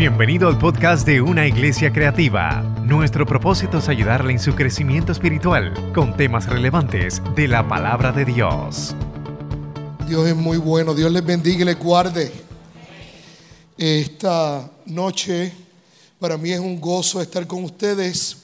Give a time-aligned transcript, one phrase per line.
[0.00, 2.62] Bienvenido al podcast de Una Iglesia Creativa.
[2.86, 8.24] Nuestro propósito es ayudarle en su crecimiento espiritual con temas relevantes de la palabra de
[8.24, 8.96] Dios.
[10.08, 12.32] Dios es muy bueno, Dios les bendiga y les guarde.
[13.76, 15.52] Esta noche
[16.18, 18.38] para mí es un gozo estar con ustedes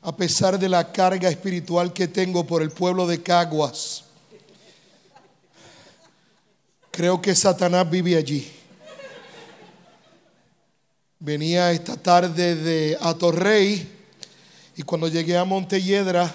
[0.00, 4.02] a pesar de la carga espiritual que tengo por el pueblo de Caguas.
[6.90, 8.50] Creo que Satanás vive allí.
[11.26, 13.84] Venía esta tarde de Atorrey
[14.76, 16.32] y cuando llegué a Montelledra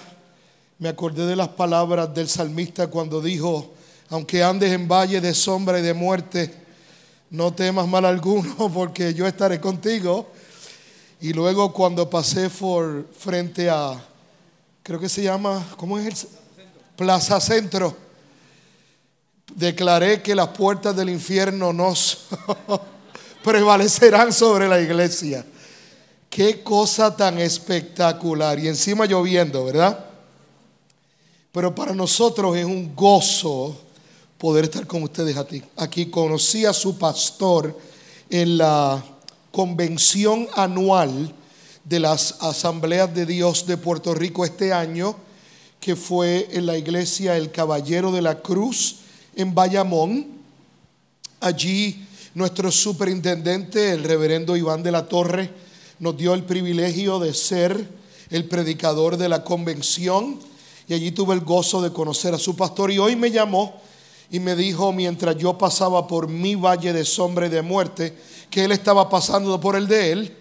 [0.78, 3.72] me acordé de las palabras del salmista cuando dijo,
[4.10, 6.54] aunque andes en valle de sombra y de muerte,
[7.30, 10.30] no temas mal alguno porque yo estaré contigo.
[11.22, 13.98] Y luego cuando pasé por frente a,
[14.82, 16.28] creo que se llama, ¿cómo es el?
[16.96, 17.96] Plaza Centro,
[19.54, 21.94] declaré que las puertas del infierno no
[23.42, 25.44] prevalecerán sobre la iglesia.
[26.30, 28.58] Qué cosa tan espectacular.
[28.58, 30.06] Y encima lloviendo, ¿verdad?
[31.52, 33.76] Pero para nosotros es un gozo
[34.38, 36.06] poder estar con ustedes aquí.
[36.06, 37.78] conocí a su pastor
[38.30, 39.04] en la
[39.50, 41.34] convención anual
[41.84, 45.14] de las asambleas de Dios de Puerto Rico este año,
[45.78, 48.96] que fue en la iglesia El Caballero de la Cruz
[49.36, 50.26] en Bayamón.
[51.40, 55.50] Allí nuestro superintendente, el reverendo Iván de la Torre,
[55.98, 57.88] nos dio el privilegio de ser
[58.30, 60.38] el predicador de la convención
[60.88, 63.80] y allí tuve el gozo de conocer a su pastor y hoy me llamó
[64.30, 68.16] y me dijo mientras yo pasaba por mi valle de sombra y de muerte
[68.50, 70.36] que él estaba pasando por el de él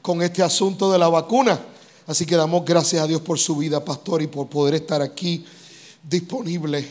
[0.00, 1.60] con este asunto de la vacuna.
[2.06, 5.44] Así que damos gracias a Dios por su vida, pastor, y por poder estar aquí
[6.02, 6.86] disponible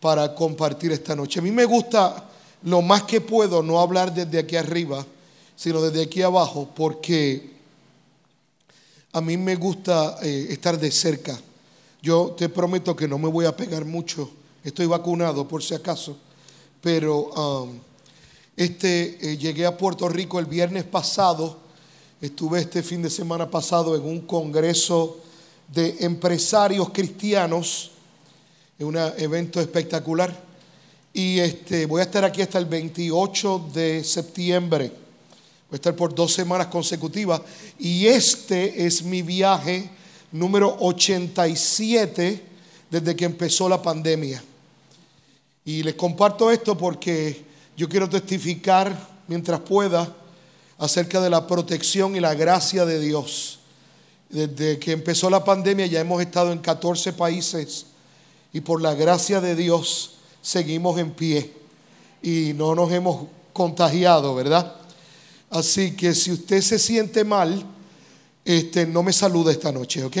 [0.00, 1.40] para compartir esta noche.
[1.40, 2.29] A mí me gusta
[2.62, 5.04] lo más que puedo no hablar desde aquí arriba,
[5.56, 7.50] sino desde aquí abajo, porque
[9.12, 11.38] a mí me gusta eh, estar de cerca.
[12.02, 14.30] Yo te prometo que no me voy a pegar mucho.
[14.62, 16.16] Estoy vacunado por si acaso,
[16.80, 17.78] pero um,
[18.56, 21.58] este eh, llegué a Puerto Rico el viernes pasado.
[22.20, 25.18] Estuve este fin de semana pasado en un congreso
[25.68, 27.92] de empresarios cristianos,
[28.78, 30.49] en un evento espectacular.
[31.12, 34.88] Y este, voy a estar aquí hasta el 28 de septiembre.
[35.68, 37.40] Voy a estar por dos semanas consecutivas.
[37.78, 39.90] Y este es mi viaje
[40.32, 42.42] número 87
[42.90, 44.42] desde que empezó la pandemia.
[45.64, 47.44] Y les comparto esto porque
[47.76, 50.16] yo quiero testificar mientras pueda
[50.78, 53.58] acerca de la protección y la gracia de Dios.
[54.28, 57.86] Desde que empezó la pandemia ya hemos estado en 14 países
[58.52, 61.52] y por la gracia de Dios seguimos en pie
[62.22, 64.76] y no nos hemos contagiado, ¿verdad?
[65.50, 67.64] Así que si usted se siente mal,
[68.44, 70.16] este, no me salude esta noche, ¿ok?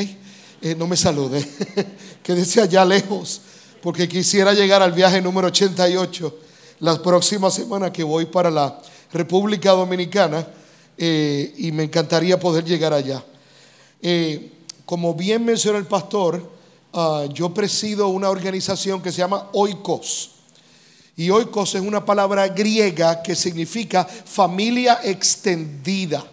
[0.62, 1.46] Eh, no me salude,
[2.22, 3.40] quédese allá lejos,
[3.82, 6.38] porque quisiera llegar al viaje número 88
[6.80, 8.80] la próxima semana que voy para la
[9.12, 10.46] República Dominicana
[10.98, 13.24] eh, y me encantaría poder llegar allá.
[14.02, 14.52] Eh,
[14.84, 16.59] como bien mencionó el pastor,
[16.92, 20.30] Ah, yo presido una organización que se llama Oikos.
[21.16, 26.24] Y Oikos es una palabra griega que significa familia extendida.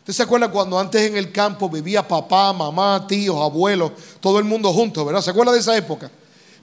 [0.00, 4.44] ¿Usted se acuerda cuando antes en el campo vivía papá, mamá, tíos, abuelos, todo el
[4.44, 5.22] mundo junto, ¿verdad?
[5.22, 6.10] ¿Se acuerda de esa época?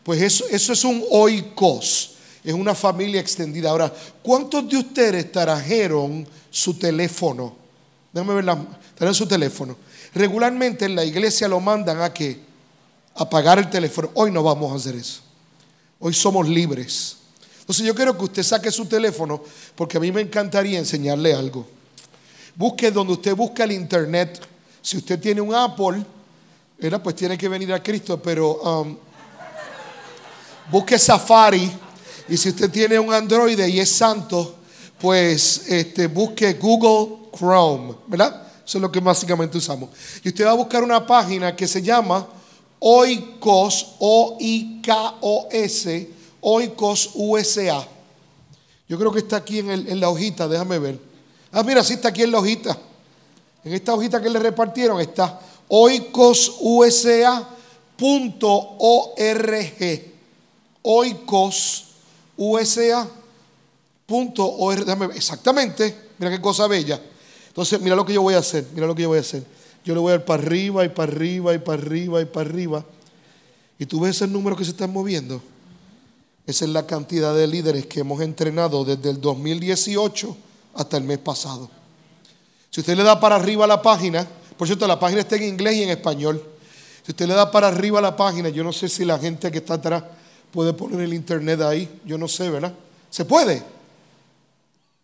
[0.04, 2.12] Pues eso, eso es un oikos,
[2.44, 3.70] es una familia extendida.
[3.70, 7.56] Ahora, ¿cuántos de ustedes trajeron su teléfono?
[8.12, 8.46] Déjame ver,
[8.94, 9.78] trajeron su teléfono.
[10.14, 12.49] Regularmente en la iglesia lo mandan a que
[13.20, 14.10] apagar el teléfono.
[14.14, 15.22] Hoy no vamos a hacer eso.
[16.00, 17.18] Hoy somos libres.
[17.60, 19.44] Entonces yo quiero que usted saque su teléfono
[19.76, 21.68] porque a mí me encantaría enseñarle algo.
[22.56, 24.42] Busque donde usted busca el internet.
[24.82, 26.04] Si usted tiene un Apple,
[27.04, 28.98] pues tiene que venir a Cristo, pero um,
[30.72, 31.70] busque Safari.
[32.30, 34.56] Y si usted tiene un Android y es santo,
[35.00, 38.48] pues este, busque Google Chrome, ¿verdad?
[38.66, 39.90] Eso es lo que básicamente usamos.
[40.24, 42.39] Y usted va a buscar una página que se llama
[42.80, 44.60] Oikos, O-I-K-O-S,
[46.42, 47.88] Oikos USA.
[48.88, 51.00] Yo creo que está aquí en, la hojita, déjame ver.
[51.52, 52.78] Ah, mira, sí está aquí en la hojita.
[53.64, 57.32] En esta hojita que le repartieron está oikosusa.org.
[60.82, 61.96] Oikosusa.org.
[65.16, 67.00] Exactamente, mira qué cosa bella.
[67.50, 69.44] Entonces, mira lo que yo voy a hacer, mira lo que yo voy a hacer.
[69.86, 72.50] Yo le voy a ir para arriba y para arriba y para arriba y para
[72.50, 72.86] arriba.
[73.78, 75.42] Y tú ves el número que se están moviendo.
[76.46, 80.36] Esa es la cantidad de líderes que hemos entrenado desde el 2018
[80.76, 81.70] hasta el mes pasado.
[82.70, 84.28] Si usted le da para arriba la página,
[84.58, 86.44] por cierto, la página está en inglés y en español.
[87.06, 89.60] Si usted le da para arriba la página, yo no sé si la gente que
[89.60, 90.04] está atrás
[90.52, 92.74] puede poner el internet ahí, yo no sé, ¿verdad?
[93.10, 93.64] ¿Se puede?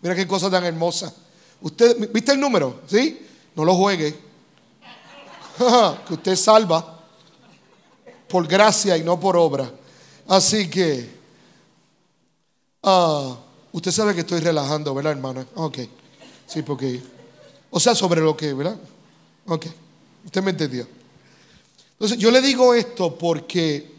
[0.00, 1.14] Mira qué cosa tan hermosa.
[1.60, 2.82] Usted, ¿Viste el número?
[2.86, 3.20] ¿Sí?
[3.54, 4.14] No lo juegue.
[6.06, 7.00] que usted salva
[8.28, 9.70] por gracia y no por obra.
[10.26, 11.08] Así que,
[12.82, 13.36] ah,
[13.72, 15.46] usted sabe que estoy relajando, ¿verdad, hermana?
[15.54, 15.78] Ok.
[16.46, 17.00] Sí, porque,
[17.70, 18.76] o sea, sobre lo que, ¿verdad?
[19.46, 19.66] Ok.
[20.24, 20.86] Usted me entendió.
[21.92, 23.93] Entonces, yo le digo esto porque,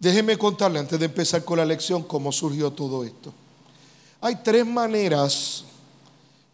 [0.00, 3.32] déjeme contarle antes de empezar con la lección cómo surgió todo esto.
[4.22, 5.64] Hay tres maneras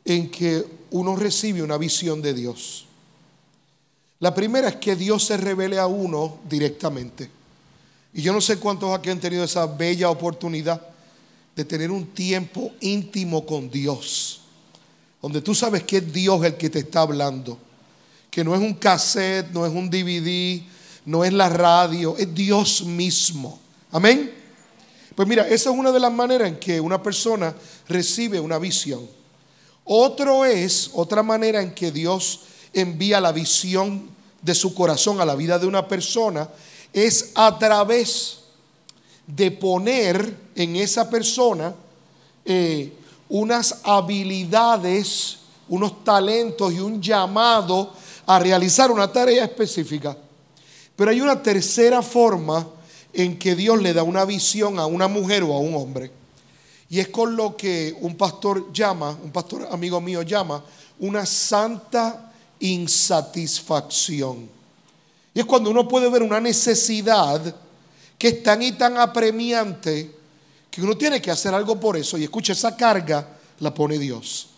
[0.04, 2.84] en que uno recibe una visión de Dios.
[4.18, 7.30] La primera es que Dios se revele a uno directamente.
[8.12, 10.80] Y yo no sé cuántos aquí han tenido esa bella oportunidad
[11.54, 14.40] de tener un tiempo íntimo con Dios,
[15.22, 17.58] donde tú sabes que es Dios el que te está hablando,
[18.30, 20.62] que no es un cassette, no es un DVD,
[21.06, 23.58] no es la radio, es Dios mismo.
[23.92, 24.34] Amén.
[25.14, 27.54] Pues mira, esa es una de las maneras en que una persona
[27.88, 29.08] recibe una visión.
[29.84, 32.40] Otro es, otra manera en que Dios
[32.72, 34.10] envía la visión
[34.42, 36.48] de su corazón a la vida de una persona
[36.92, 38.40] es a través
[39.26, 41.74] de poner en esa persona
[42.44, 42.92] eh,
[43.28, 45.38] unas habilidades,
[45.68, 47.92] unos talentos y un llamado
[48.26, 50.16] a realizar una tarea específica.
[50.96, 52.66] Pero hay una tercera forma
[53.12, 56.10] en que Dios le da una visión a una mujer o a un hombre.
[56.88, 60.62] Y es con lo que un pastor llama, un pastor amigo mío llama,
[60.98, 64.48] una santa insatisfacción.
[65.34, 67.54] Y es cuando uno puede ver una necesidad
[68.18, 70.10] que es tan y tan apremiante
[70.70, 72.16] que uno tiene que hacer algo por eso.
[72.16, 74.48] Y escucha, esa carga la pone Dios.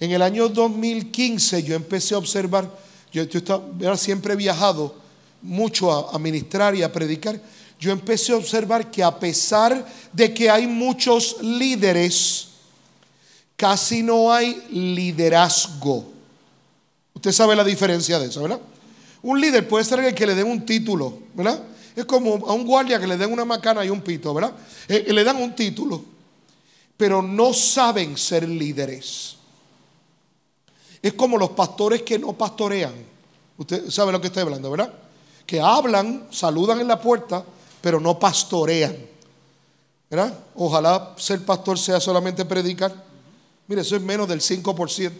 [0.00, 2.68] En el año 2015 yo empecé a observar,
[3.12, 5.01] yo, yo siempre he viajado
[5.42, 7.40] mucho a, a ministrar y a predicar.
[7.78, 12.48] Yo empecé a observar que a pesar de que hay muchos líderes,
[13.56, 16.12] casi no hay liderazgo.
[17.14, 18.60] Usted sabe la diferencia de eso, ¿verdad?
[19.22, 21.62] Un líder puede ser el que le den un título, ¿verdad?
[21.94, 24.52] Es como a un guardia que le den una macana y un pito, ¿verdad?
[24.88, 26.04] Eh, le dan un título,
[26.96, 29.36] pero no saben ser líderes.
[31.00, 32.94] Es como los pastores que no pastorean.
[33.58, 34.92] Usted sabe lo que estoy hablando, ¿verdad?
[35.52, 37.44] Que hablan, saludan en la puerta,
[37.82, 38.96] pero no pastorean.
[40.08, 40.32] ¿Verdad?
[40.54, 42.94] Ojalá ser pastor sea solamente predicar.
[43.66, 45.12] Mire, eso es menos del 5%.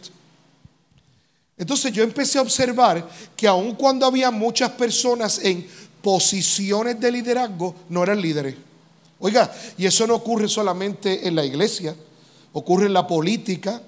[1.59, 5.69] Entonces yo empecé a observar que aun cuando había muchas personas en
[6.01, 8.55] posiciones de liderazgo, no eran líderes.
[9.21, 11.95] Oiga, y eso no ocurre solamente en la iglesia,
[12.55, 13.83] ocurre en la política,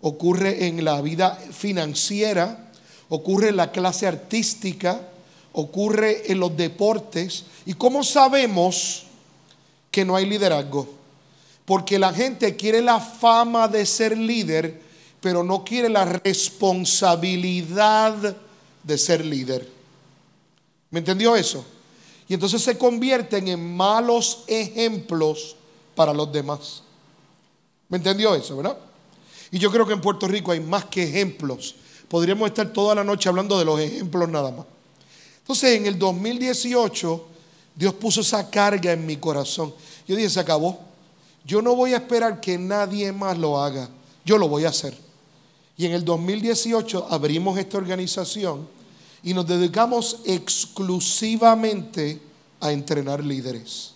[0.00, 2.70] ocurre en la vida financiera,
[3.08, 5.08] ocurre en la clase artística,
[5.52, 7.44] ocurre en los deportes.
[7.66, 9.04] ¿Y cómo sabemos
[9.90, 10.88] que no hay liderazgo?
[11.64, 14.82] Porque la gente quiere la fama de ser líder,
[15.20, 18.36] pero no quiere la responsabilidad
[18.82, 19.68] de ser líder.
[20.90, 21.64] ¿Me entendió eso?
[22.28, 25.56] Y entonces se convierten en malos ejemplos
[25.94, 26.82] para los demás.
[27.88, 28.78] ¿Me entendió eso, verdad?
[29.50, 31.74] Y yo creo que en Puerto Rico hay más que ejemplos.
[32.08, 34.66] Podríamos estar toda la noche hablando de los ejemplos nada más.
[35.42, 37.26] Entonces en el 2018
[37.74, 39.74] Dios puso esa carga en mi corazón.
[40.06, 40.78] Yo dije, se acabó.
[41.44, 43.88] Yo no voy a esperar que nadie más lo haga.
[44.24, 44.96] Yo lo voy a hacer.
[45.76, 48.68] Y en el 2018 abrimos esta organización
[49.22, 52.20] y nos dedicamos exclusivamente
[52.60, 53.92] a entrenar líderes.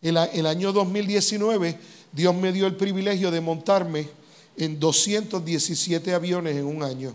[0.00, 1.78] El, el año 2019
[2.12, 4.08] Dios me dio el privilegio de montarme
[4.56, 7.14] en 217 aviones en un año.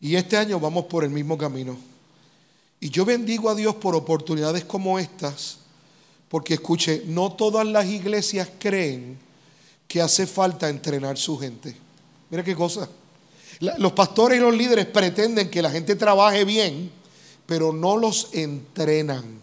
[0.00, 1.76] Y este año vamos por el mismo camino.
[2.80, 5.58] Y yo bendigo a Dios por oportunidades como estas,
[6.28, 9.18] porque escuche, no todas las iglesias creen
[9.86, 11.76] que hace falta entrenar su gente.
[12.30, 12.88] Mira qué cosa.
[13.78, 16.90] Los pastores y los líderes pretenden que la gente trabaje bien,
[17.44, 19.42] pero no los entrenan.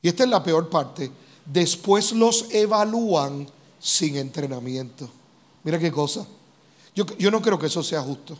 [0.00, 1.10] Y esta es la peor parte.
[1.44, 3.46] Después los evalúan
[3.78, 5.10] sin entrenamiento.
[5.64, 6.26] Mira qué cosa.
[6.94, 8.38] Yo, yo no creo que eso sea justo.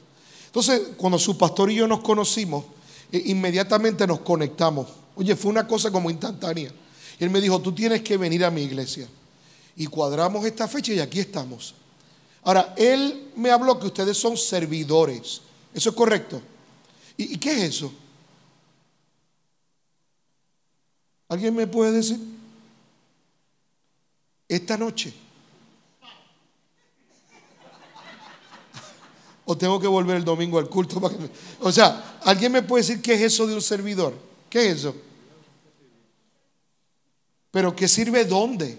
[0.57, 2.65] Entonces, cuando su pastor y yo nos conocimos,
[3.13, 4.89] eh, inmediatamente nos conectamos.
[5.15, 6.73] Oye, fue una cosa como instantánea.
[7.19, 9.07] Él me dijo, tú tienes que venir a mi iglesia
[9.77, 11.75] y cuadramos esta fecha y aquí estamos.
[12.43, 15.43] Ahora, él me habló que ustedes son servidores.
[15.75, 16.41] ¿Eso es correcto?
[17.19, 17.93] ¿Y, qué es eso?
[21.29, 22.19] ¿Alguien me puede decir?
[24.49, 25.13] Esta noche.
[29.49, 31.00] ¿O tengo que volver el domingo al culto?
[31.00, 34.12] Para que O sea, ¿alguien me puede decir qué es eso de un servidor?
[34.50, 34.95] ¿Qué es eso?
[37.53, 38.76] Pero ¿qué sirve dónde?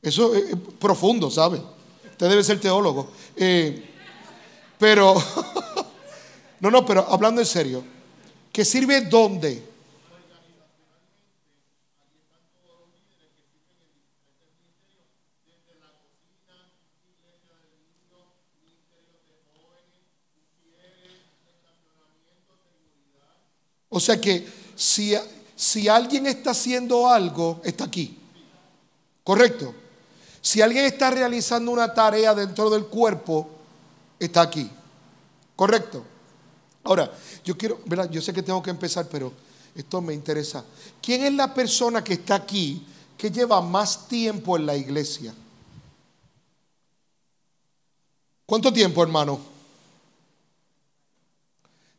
[0.00, 1.60] Eso es profundo, ¿sabe?
[2.10, 3.10] Usted debe ser teólogo.
[3.36, 3.84] Eh,
[4.78, 5.14] pero,
[6.60, 7.84] no, no, pero hablando en serio,
[8.50, 9.62] ¿qué sirve dónde?
[23.96, 25.14] O sea que si,
[25.54, 28.18] si alguien está haciendo algo, está aquí.
[29.22, 29.72] ¿Correcto?
[30.40, 33.48] Si alguien está realizando una tarea dentro del cuerpo,
[34.18, 34.68] está aquí.
[35.54, 36.04] ¿Correcto?
[36.82, 37.08] Ahora,
[37.44, 38.10] yo quiero, ¿verdad?
[38.10, 39.32] Yo sé que tengo que empezar, pero
[39.76, 40.64] esto me interesa.
[41.00, 42.84] ¿Quién es la persona que está aquí
[43.16, 45.32] que lleva más tiempo en la iglesia?
[48.44, 49.38] ¿Cuánto tiempo, hermano?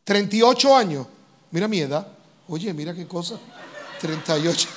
[0.04, 1.08] 38 años.
[1.56, 2.06] Mira mi edad.
[2.50, 3.40] Oye, mira qué cosa.
[4.02, 4.68] 38.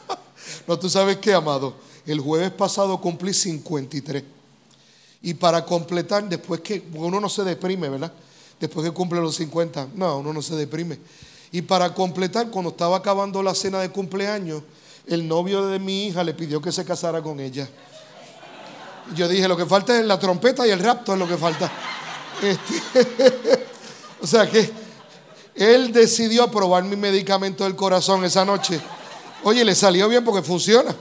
[0.66, 1.74] no, tú sabes qué, amado
[2.04, 4.22] el jueves pasado cumplí 53.
[5.22, 8.12] Y para completar, después que uno no se deprime, ¿verdad?
[8.60, 10.98] Después que cumple los 50, no, uno no se deprime.
[11.52, 14.62] Y para completar, cuando estaba acabando la cena de cumpleaños,
[15.06, 17.66] el novio de mi hija le pidió que se casara con ella.
[19.14, 21.72] Yo dije, lo que falta es la trompeta y el rapto es lo que falta.
[22.42, 23.66] Este,
[24.22, 24.89] o sea que
[25.60, 28.80] él decidió aprobar mi medicamento del corazón esa noche.
[29.44, 30.96] Oye, le salió bien porque funciona.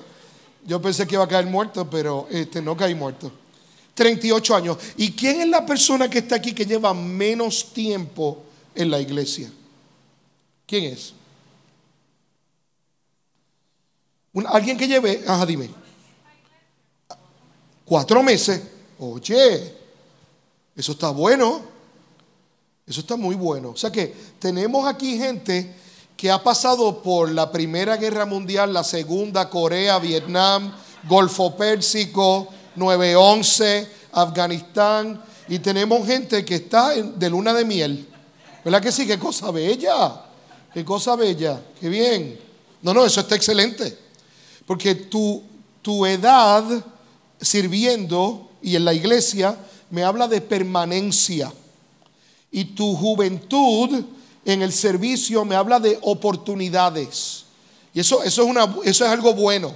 [0.65, 3.31] Yo pensé que iba a caer muerto, pero este, no caí muerto.
[3.95, 4.77] 38 años.
[4.97, 8.43] ¿Y quién es la persona que está aquí que lleva menos tiempo
[8.75, 9.49] en la iglesia?
[10.67, 11.13] ¿Quién es?
[14.47, 15.69] alguien que lleve, ajá, dime.
[17.85, 18.61] Cuatro meses.
[18.99, 19.73] Oye,
[20.75, 21.78] eso está bueno.
[22.89, 23.69] Eso está muy bueno.
[23.69, 25.75] O sea que tenemos aquí gente
[26.17, 30.73] que ha pasado por la Primera Guerra Mundial, la Segunda, Corea, Vietnam,
[31.07, 38.09] Golfo Pérsico, 9-11, Afganistán, y tenemos gente que está de luna de miel.
[38.65, 39.05] ¿Verdad que sí?
[39.05, 40.25] Qué cosa bella,
[40.73, 42.39] qué cosa bella, qué bien.
[42.81, 43.97] No, no, eso está excelente.
[44.65, 45.43] Porque tu,
[45.81, 46.65] tu edad
[47.39, 49.55] sirviendo y en la iglesia
[49.89, 51.53] me habla de permanencia.
[52.51, 54.03] Y tu juventud
[54.45, 57.45] en el servicio me habla de oportunidades.
[57.93, 59.75] Y eso, eso, es, una, eso es algo bueno.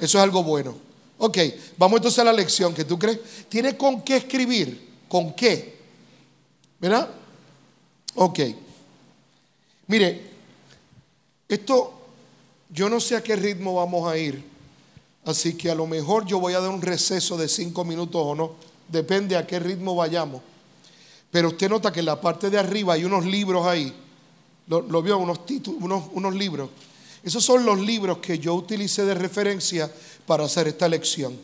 [0.00, 0.74] Eso es algo bueno.
[1.18, 1.38] Ok,
[1.76, 2.74] vamos entonces a la lección.
[2.74, 3.18] ¿Qué tú crees?
[3.48, 4.88] ¿Tiene con qué escribir?
[5.08, 5.78] ¿Con qué?
[6.80, 7.08] ¿Verdad?
[8.14, 8.40] Ok.
[9.86, 10.30] Mire,
[11.48, 11.92] esto
[12.70, 14.42] yo no sé a qué ritmo vamos a ir.
[15.24, 18.34] Así que a lo mejor yo voy a dar un receso de cinco minutos o
[18.34, 18.52] no.
[18.88, 20.42] Depende a qué ritmo vayamos.
[21.34, 23.92] Pero usted nota que en la parte de arriba hay unos libros ahí
[24.68, 26.70] lo, vio, unos, títulos, unos, unos libros.
[27.24, 29.90] Esos son los libros que yo utilicé de referencia
[30.28, 31.36] para hacer esta lección.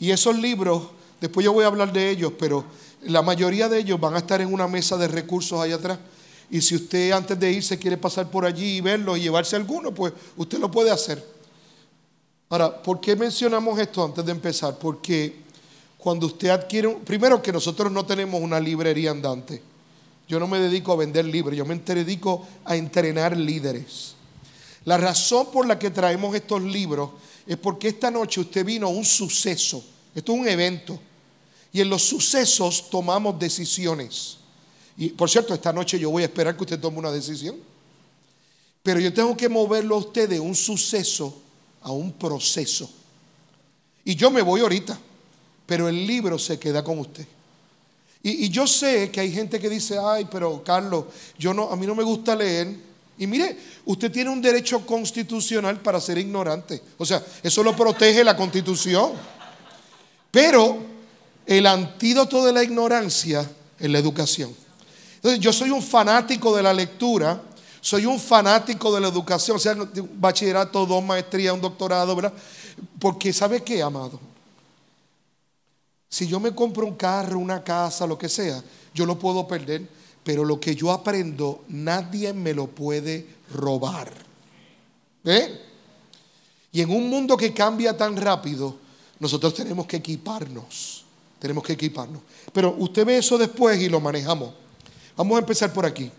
[0.00, 0.88] Y esos libros,
[1.20, 2.64] después yo voy a hablar de ellos, pero
[3.02, 6.00] la mayoría de ellos van a estar en una mesa de recursos allá atrás.
[6.50, 9.94] Y si usted antes de irse quiere pasar por allí y verlos y llevarse alguno,
[9.94, 11.24] pues usted lo puede hacer.
[12.48, 14.76] Ahora, ¿por qué mencionamos esto antes de empezar?
[14.80, 15.46] Porque
[15.98, 19.60] cuando usted adquiere, primero que nosotros no tenemos una librería andante.
[20.28, 24.14] Yo no me dedico a vender libros, yo me dedico a entrenar líderes.
[24.84, 27.10] La razón por la que traemos estos libros
[27.46, 29.84] es porque esta noche usted vino a un suceso.
[30.14, 30.98] Esto es un evento.
[31.72, 34.38] Y en los sucesos tomamos decisiones.
[34.96, 37.56] Y por cierto, esta noche yo voy a esperar que usted tome una decisión.
[38.82, 41.42] Pero yo tengo que moverlo a usted de un suceso
[41.82, 42.90] a un proceso.
[44.04, 44.98] Y yo me voy ahorita,
[45.68, 47.26] pero el libro se queda con usted.
[48.22, 51.04] Y, yo sé que hay gente que dice, ay, pero Carlos,
[51.38, 52.74] yo no, a mí no me gusta leer.
[53.18, 56.80] Y mire, usted tiene un derecho constitucional para ser ignorante.
[56.96, 59.12] O sea, eso lo protege la constitución.
[60.30, 60.78] Pero
[61.44, 63.48] el antídoto de la ignorancia
[63.78, 64.56] es la educación.
[65.16, 67.42] Entonces, yo soy un fanático de la lectura,
[67.82, 72.32] soy un fanático de la educación, o sea, un bachillerato, dos maestrías, un doctorado, ¿verdad?
[72.98, 74.18] Porque, ¿sabe qué, amado?
[76.08, 78.62] Si yo me compro un carro, una casa, lo que sea,
[78.94, 79.86] yo lo puedo perder,
[80.24, 84.12] pero lo que yo aprendo nadie me lo puede robar.
[85.24, 85.60] ¿Eh?
[86.72, 88.76] Y en un mundo que cambia tan rápido,
[89.18, 91.04] nosotros tenemos que equiparnos.
[91.38, 92.22] Tenemos que equiparnos.
[92.52, 94.52] Pero usted ve eso después y lo manejamos.
[95.16, 96.10] Vamos a empezar por aquí.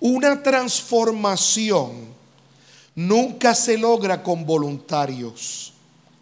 [0.00, 2.14] Una transformación
[2.94, 5.72] nunca se logra con voluntarios.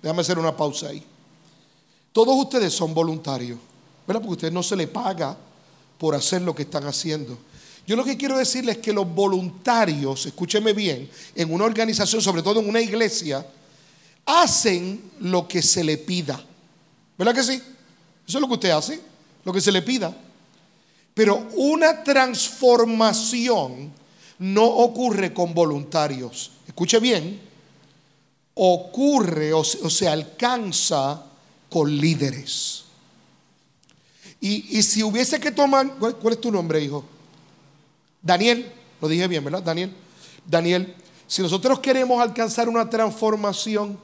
[0.03, 1.05] Déjame hacer una pausa ahí.
[2.15, 3.59] Todos ustedes son voluntarios,
[4.07, 4.23] ¿verdad?
[4.23, 5.37] Porque a ustedes no se les paga
[5.99, 7.37] por hacer lo que están haciendo.
[7.89, 12.43] Yo lo que quiero decirles es que los voluntarios, escúcheme bien, en una organización, sobre
[12.43, 13.45] todo en una iglesia,
[14.27, 16.41] hacen lo que se le pida.
[17.19, 17.55] ¿Verdad que sí?
[17.55, 19.01] Eso es lo que usted hace,
[19.43, 20.17] lo que se le pida.
[21.15, 23.93] Pero una transformación
[24.39, 26.53] no ocurre con voluntarios.
[26.69, 27.41] Escuche bien,
[28.55, 31.25] ocurre o se, alcanza
[31.75, 32.85] con líderes.
[34.41, 37.05] Y, si hubiese que tomar, ¿cuál, es tu nombre, hijo?
[38.23, 39.61] Daniel, lo dije bien, ¿verdad?
[39.61, 39.93] Daniel.
[40.47, 40.95] Daniel,
[41.27, 43.99] si nosotros queremos alcanzar una transformación,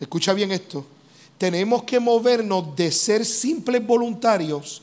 [0.00, 0.86] escucha bien esto,
[1.36, 4.80] tenemos que movernos de ser simples voluntarios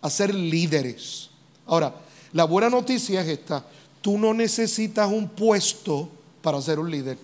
[0.00, 1.28] a ser líderes.
[1.66, 1.92] Ahora,
[2.32, 3.66] la buena noticia es esta,
[4.00, 6.08] tú no necesitas un puesto
[6.40, 7.18] para ser un líder.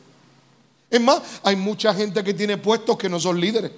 [0.90, 3.70] Es más, hay mucha gente que tiene puestos que no son líderes.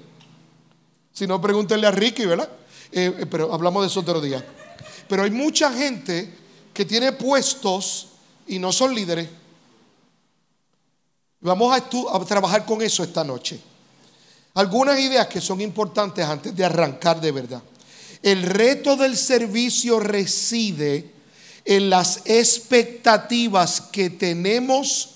[1.12, 2.48] Si no, pregúntenle a Ricky, ¿verdad?
[2.90, 4.44] Eh, eh, pero hablamos de eso otro día.
[5.09, 6.33] Pero hay mucha gente
[6.72, 8.09] que tiene puestos
[8.46, 9.29] y no son líderes.
[11.40, 13.61] Vamos a, a trabajar con eso esta noche.
[14.55, 17.62] Algunas ideas que son importantes antes de arrancar de verdad.
[18.22, 21.11] El reto del servicio reside
[21.64, 25.11] en las expectativas que tenemos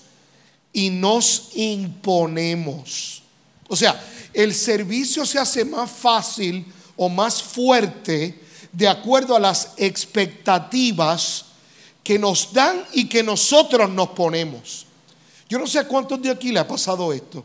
[0.73, 3.23] y nos imponemos.
[3.67, 4.01] O sea,
[4.37, 6.63] el servicio se hace más fácil
[6.95, 8.39] o más fuerte
[8.71, 11.45] de acuerdo a las expectativas
[12.03, 14.85] que nos dan y que nosotros nos ponemos.
[15.49, 17.43] Yo no sé a cuántos de aquí le ha pasado esto,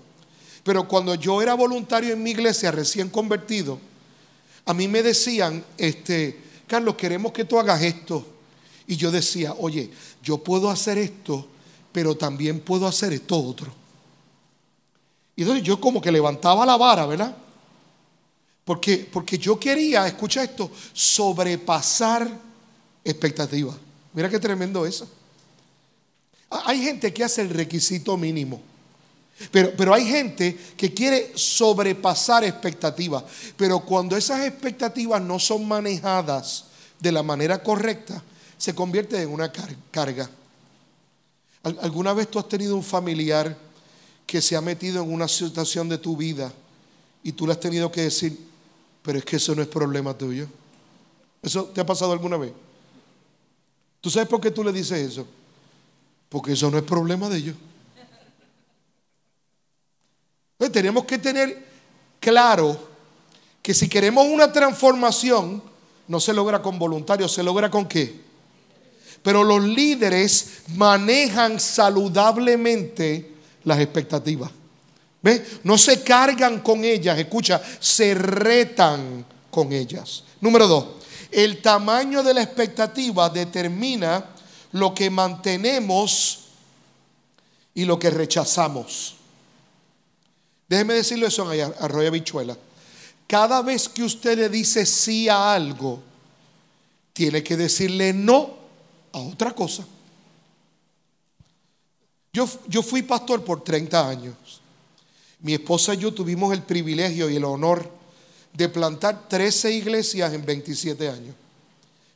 [0.63, 3.79] pero cuando yo era voluntario en mi iglesia recién convertido,
[4.67, 8.27] a mí me decían, este, Carlos, queremos que tú hagas esto.
[8.87, 9.91] Y yo decía, oye,
[10.23, 11.47] yo puedo hacer esto,
[11.91, 13.82] pero también puedo hacer esto otro.
[15.37, 17.35] Y entonces yo como que levantaba la vara, ¿verdad?
[18.65, 22.29] Porque, porque yo quería, escucha esto, sobrepasar
[23.05, 23.77] expectativas.
[24.13, 25.09] Mira qué tremendo eso.
[26.51, 28.61] Hay gente que hace el requisito mínimo.
[29.51, 33.25] Pero, pero, hay gente que quiere sobrepasar expectativas.
[33.57, 36.67] Pero cuando esas expectativas no son manejadas
[37.01, 38.23] de la manera correcta,
[38.57, 39.51] se convierte en una
[39.91, 40.31] carga.
[41.65, 43.57] ¿Alguna vez tú has tenido un familiar
[44.33, 46.51] que se ha metido en una situación de tu vida
[47.23, 48.35] y tú le has tenido que decir,
[49.03, 50.49] pero es que eso no es problema tuyo.
[51.43, 52.55] ¿Eso te ha pasado alguna vez?
[54.01, 55.27] ¿Tú sabes por qué tú le dices eso?
[56.31, 57.57] Porque eso no es problema de ellos.
[60.53, 61.67] Entonces, tenemos que tener
[62.19, 62.89] claro
[63.61, 65.63] que si queremos una transformación,
[66.09, 68.19] no se logra con voluntarios, se logra con qué?
[69.23, 73.32] Pero los líderes manejan saludablemente
[73.65, 74.51] las expectativas.
[75.23, 75.61] ¿Ves?
[75.63, 80.25] No se cargan con ellas, escucha, se retan con ellas.
[80.41, 80.87] Número dos,
[81.31, 84.27] el tamaño de la expectativa determina
[84.73, 86.41] lo que mantenemos
[87.75, 89.17] y lo que rechazamos.
[90.69, 92.57] Déjeme decirlo eso a Arroyo Bichuela.
[93.27, 96.03] Cada vez que usted le dice sí a algo,
[97.13, 98.51] tiene que decirle no
[99.13, 99.87] a otra cosa.
[102.33, 104.35] Yo, yo fui pastor por 30 años.
[105.41, 107.91] Mi esposa y yo tuvimos el privilegio y el honor
[108.55, 111.35] de plantar 13 iglesias en 27 años.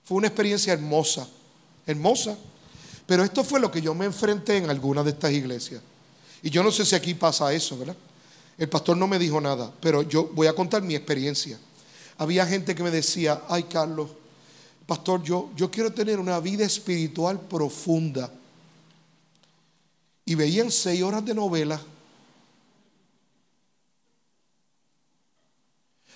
[0.05, 1.29] Fue una experiencia hermosa,
[1.87, 2.37] hermosa.
[3.07, 5.81] Pero esto fue lo que yo me enfrenté en algunas de estas iglesias.
[6.43, 7.97] Y yo no sé si aquí pasa eso, ¿verdad?
[8.57, 11.59] El pastor no me dijo nada, pero yo voy a contar mi experiencia.
[12.19, 14.11] Había gente que me decía, ay Carlos,
[14.87, 18.31] pastor, yo, yo quiero tener una vida espiritual profunda.
[20.27, 21.81] Y veían seis horas de novela.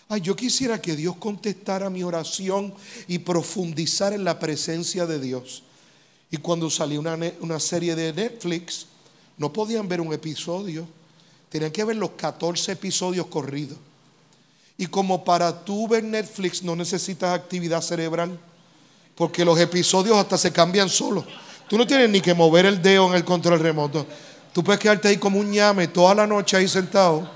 [0.09, 2.75] Ay, yo quisiera que Dios contestara mi oración
[3.07, 5.63] y profundizar en la presencia de Dios.
[6.33, 8.87] Y cuando salió una, una, serie de Netflix,
[9.39, 10.89] no podían ver un episodio.
[11.49, 13.79] Tenían que ver los 14 episodios corridos.
[14.77, 18.37] Y como para tú ver Netflix no necesitas actividad cerebral,
[19.15, 21.25] porque los episodios hasta se cambian solos.
[21.71, 24.05] Tú no tienes ni que mover el dedo en el control remoto.
[24.53, 27.31] Tú puedes quedarte ahí como un ñame toda la noche ahí sentado.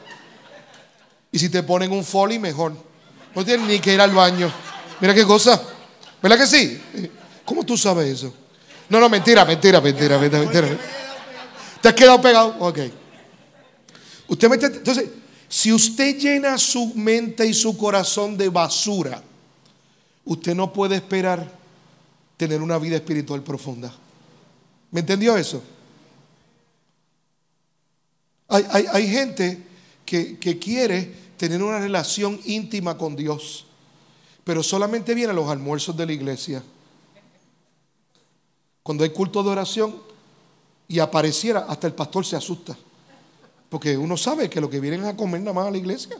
[1.31, 2.73] Y si te ponen un folly, mejor.
[3.33, 4.53] No tienes ni que ir al baño.
[4.99, 5.62] Mira qué cosa.
[6.20, 6.83] ¿Verdad que sí?
[7.44, 8.35] ¿Cómo tú sabes eso?
[8.88, 10.42] No, no, mentira, mentira, mentira, mentira.
[10.42, 10.79] mentira.
[11.81, 12.57] ¿Te has quedado pegado?
[12.59, 12.81] Ok.
[14.27, 15.11] Usted entonces,
[15.49, 19.23] si usted llena su mente y su corazón de basura,
[20.25, 21.49] usted no puede esperar
[22.37, 23.94] tener una vida espiritual profunda.
[24.94, 25.61] ¿Me entendió eso?
[28.46, 29.61] Hay, gente
[30.07, 33.66] que, que quiere tener una relación íntima con Dios,
[34.44, 36.62] pero solamente viene a los almuerzos de la iglesia.
[38.85, 40.00] Cuando hay culto de oración
[40.87, 42.78] y apareciera, hasta el pastor se asusta.
[43.68, 46.16] Porque uno sabe que lo que vienen a comer nada más a la iglesia.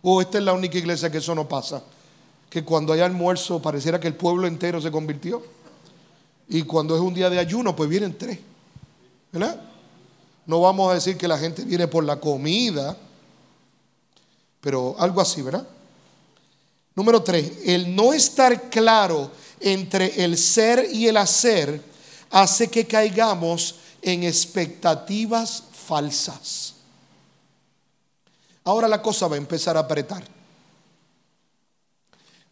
[0.00, 1.84] O esta es la única iglesia que eso no pasa.
[2.48, 5.42] Que cuando hay almuerzo pareciera que el pueblo entero se convirtió.
[6.48, 8.38] Y cuando es un día de ayuno, pues vienen tres.
[9.32, 9.60] ¿Verdad?
[10.46, 12.96] No vamos a decir que la gente viene por la comida,
[14.60, 15.66] pero algo así, ¿verdad?
[16.94, 19.30] Número tres, el no estar claro
[19.60, 21.82] entre el ser y el hacer
[22.30, 26.74] hace que caigamos en expectativas falsas.
[28.64, 30.22] Ahora la cosa va a empezar a apretar.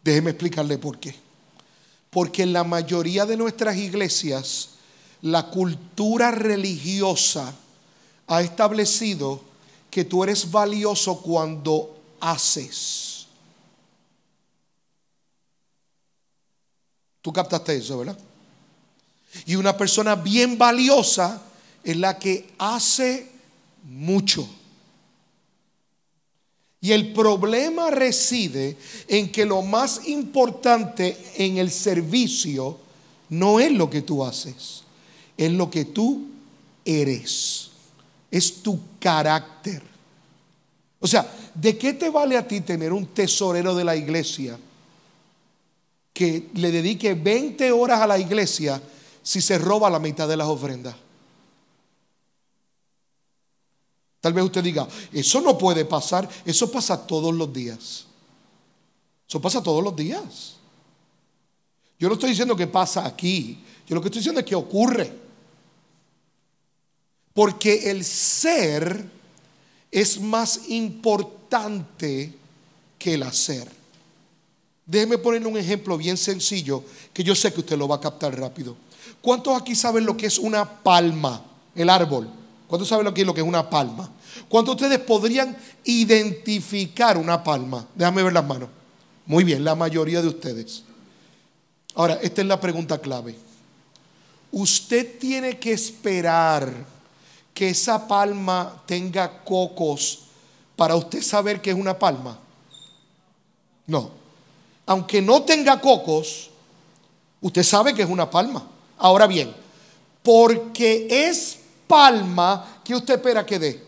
[0.03, 1.22] Déjeme explicarle por qué.
[2.13, 4.69] Porque en la mayoría de nuestras iglesias,
[5.21, 7.53] la cultura religiosa
[8.27, 9.41] ha establecido
[9.89, 13.27] que tú eres valioso cuando haces.
[17.21, 18.17] Tú captaste eso, ¿verdad?
[19.45, 21.41] Y una persona bien valiosa
[21.83, 23.31] es la que hace
[23.83, 24.47] mucho.
[26.83, 28.75] Y el problema reside
[29.07, 32.77] en que lo más importante en el servicio
[33.29, 34.83] no es lo que tú haces,
[35.37, 36.27] es lo que tú
[36.83, 37.69] eres,
[38.29, 39.81] es tu carácter.
[40.99, 44.59] O sea, ¿de qué te vale a ti tener un tesorero de la iglesia
[46.11, 48.81] que le dedique 20 horas a la iglesia
[49.21, 50.95] si se roba la mitad de las ofrendas?
[54.23, 58.05] Tal vez usted diga, eso no puede pasar, eso pasa todos los días.
[59.27, 60.53] Eso pasa todos los días.
[61.99, 65.11] Yo no estoy diciendo que pasa aquí, yo lo que estoy diciendo es que ocurre.
[67.33, 69.09] Porque el ser
[69.91, 72.33] es más importante
[72.97, 73.69] que el hacer.
[74.85, 78.39] Déjeme poner un ejemplo bien sencillo que yo sé que usted lo va a captar
[78.39, 78.77] rápido.
[79.21, 81.43] ¿Cuántos aquí saben lo que es una palma,
[81.75, 82.42] el árbol?
[82.73, 84.09] ¿Cuántos saben lo que es lo que es una palma?
[84.49, 87.85] ¿Cuántos de ustedes podrían identificar una palma?
[87.93, 88.67] Déjame ver las manos.
[89.27, 90.81] Muy bien, la mayoría de ustedes.
[91.93, 93.37] Ahora, esta es la pregunta clave.
[94.51, 96.73] Usted tiene que esperar
[97.53, 100.21] que esa palma tenga cocos
[100.75, 102.39] para usted saber que es una palma.
[103.85, 104.09] No.
[104.87, 106.49] Aunque no tenga cocos,
[107.39, 108.67] usted sabe que es una palma.
[108.97, 109.53] Ahora bien,
[110.23, 113.83] porque es palma que usted espera que dé?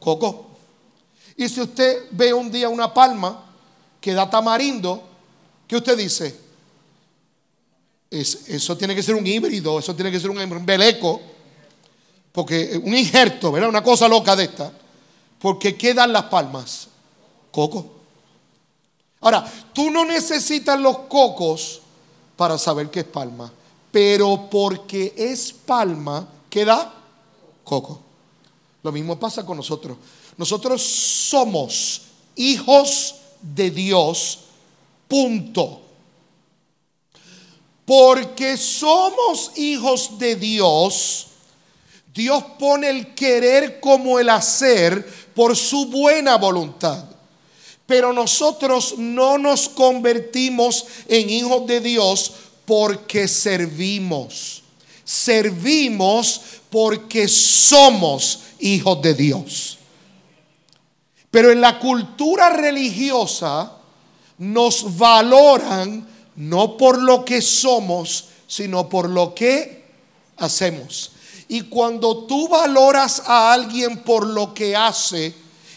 [0.00, 0.46] Coco.
[1.36, 3.44] Y si usted ve un día una palma
[4.00, 5.02] que da tamarindo,
[5.66, 6.44] ¿qué usted dice?
[8.10, 11.20] eso tiene que ser un híbrido, eso tiene que ser un embeleco,
[12.30, 13.68] porque un injerto, ¿verdad?
[13.68, 14.72] Una cosa loca de esta.
[15.38, 16.88] Porque ¿qué dan las palmas?
[17.50, 17.86] Coco.
[19.20, 21.80] Ahora, tú no necesitas los cocos
[22.36, 23.52] para saber qué es palma,
[23.90, 26.92] pero porque es palma, ¿qué da?
[27.64, 28.00] Coco.
[28.82, 29.96] Lo mismo pasa con nosotros.
[30.36, 32.02] Nosotros somos
[32.36, 34.40] hijos de Dios,
[35.08, 35.80] punto.
[37.84, 41.26] Porque somos hijos de Dios,
[42.14, 47.04] Dios pone el querer como el hacer por su buena voluntad.
[47.86, 52.32] Pero nosotros no nos convertimos en hijos de Dios
[52.64, 54.62] porque servimos.
[55.04, 56.40] Servimos
[56.74, 59.78] porque somos hijos de Dios.
[61.30, 63.74] Pero en la cultura religiosa
[64.38, 69.84] nos valoran no por lo que somos, sino por lo que
[70.36, 71.12] hacemos.
[71.46, 75.32] Y cuando tú valoras a alguien por lo que hace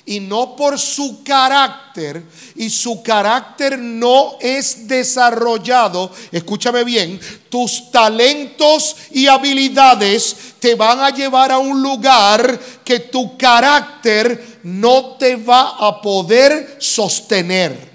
[0.07, 2.23] y no por su carácter,
[2.55, 11.09] y su carácter no es desarrollado, escúchame bien, tus talentos y habilidades te van a
[11.09, 17.91] llevar a un lugar que tu carácter no te va a poder sostener.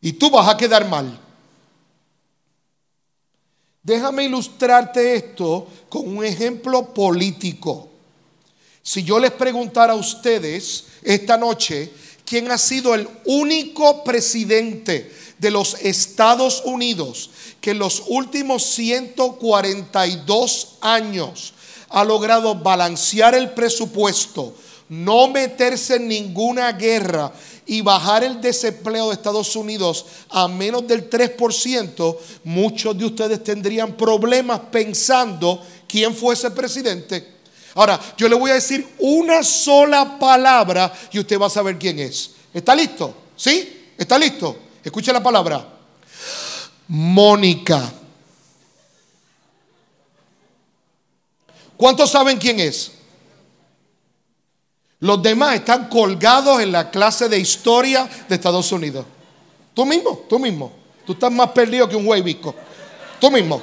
[0.00, 1.18] Y tú vas a quedar mal.
[3.80, 7.87] Déjame ilustrarte esto con un ejemplo político.
[8.88, 11.92] Si yo les preguntara a ustedes esta noche,
[12.24, 17.28] ¿quién ha sido el único presidente de los Estados Unidos
[17.60, 21.52] que en los últimos 142 años
[21.90, 24.54] ha logrado balancear el presupuesto,
[24.88, 27.30] no meterse en ninguna guerra
[27.66, 33.98] y bajar el desempleo de Estados Unidos a menos del 3%, muchos de ustedes tendrían
[33.98, 37.36] problemas pensando quién fue ese presidente.
[37.78, 42.00] Ahora, yo le voy a decir una sola palabra y usted va a saber quién
[42.00, 42.32] es.
[42.52, 43.14] ¿Está listo?
[43.36, 43.92] ¿Sí?
[43.96, 44.58] ¿Está listo?
[44.82, 45.64] Escuche la palabra.
[46.88, 47.92] Mónica.
[51.76, 52.90] ¿Cuántos saben quién es?
[54.98, 59.06] Los demás están colgados en la clase de historia de Estados Unidos.
[59.72, 60.72] Tú mismo, tú mismo.
[61.06, 62.56] Tú estás más perdido que un huevisco.
[63.20, 63.62] Tú mismo.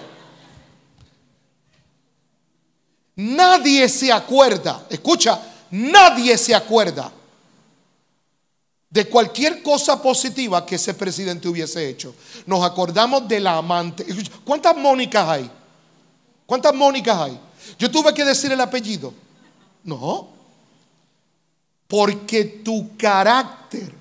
[3.18, 5.40] Nadie se acuerda, escucha,
[5.72, 7.12] nadie se acuerda
[8.90, 12.16] de cualquier cosa positiva que ese presidente hubiese hecho.
[12.46, 14.06] Nos acordamos de la amante.
[14.46, 15.52] ¿Cuántas Mónicas hay?
[16.46, 17.40] ¿Cuántas Mónicas hay?
[17.78, 19.14] Yo tuve que decir el apellido.
[19.84, 20.30] No.
[21.88, 23.94] Porque tu carácter,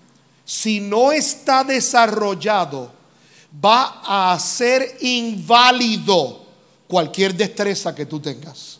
[0.44, 2.92] si no está desarrollado,
[3.64, 6.44] va a hacer inválido
[6.86, 8.78] cualquier destreza que tú tengas.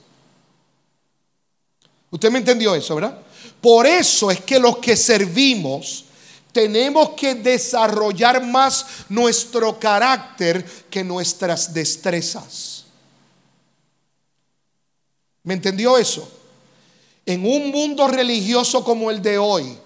[2.14, 3.18] Usted me entendió eso, ¿verdad?
[3.60, 6.04] Por eso es que los que servimos
[6.52, 12.84] tenemos que desarrollar más nuestro carácter que nuestras destrezas.
[15.42, 16.30] ¿Me entendió eso?
[17.26, 19.76] En un mundo religioso como el de hoy,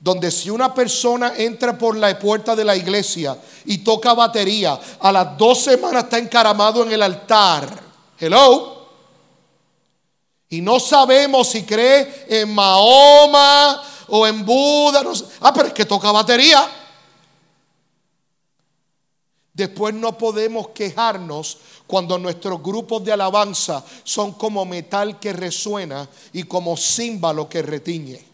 [0.00, 5.12] donde si una persona entra por la puerta de la iglesia y toca batería, a
[5.12, 7.80] las dos semanas está encaramado en el altar.
[8.18, 8.79] Hello.
[10.50, 15.02] Y no sabemos si cree en Mahoma o en Buda.
[15.40, 16.68] Ah, pero es que toca batería.
[19.54, 26.42] Después no podemos quejarnos cuando nuestros grupos de alabanza son como metal que resuena y
[26.42, 28.24] como címbalo que retiñe.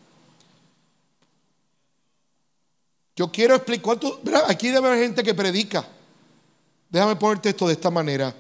[3.15, 3.99] Yo quiero explicar,
[4.49, 5.87] aquí debe haber gente que predica.
[6.89, 8.35] Déjame ponerte esto de esta manera.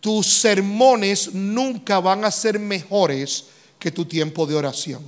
[0.00, 3.46] Tus sermones nunca van a ser mejores
[3.78, 5.02] que tu tiempo de oración.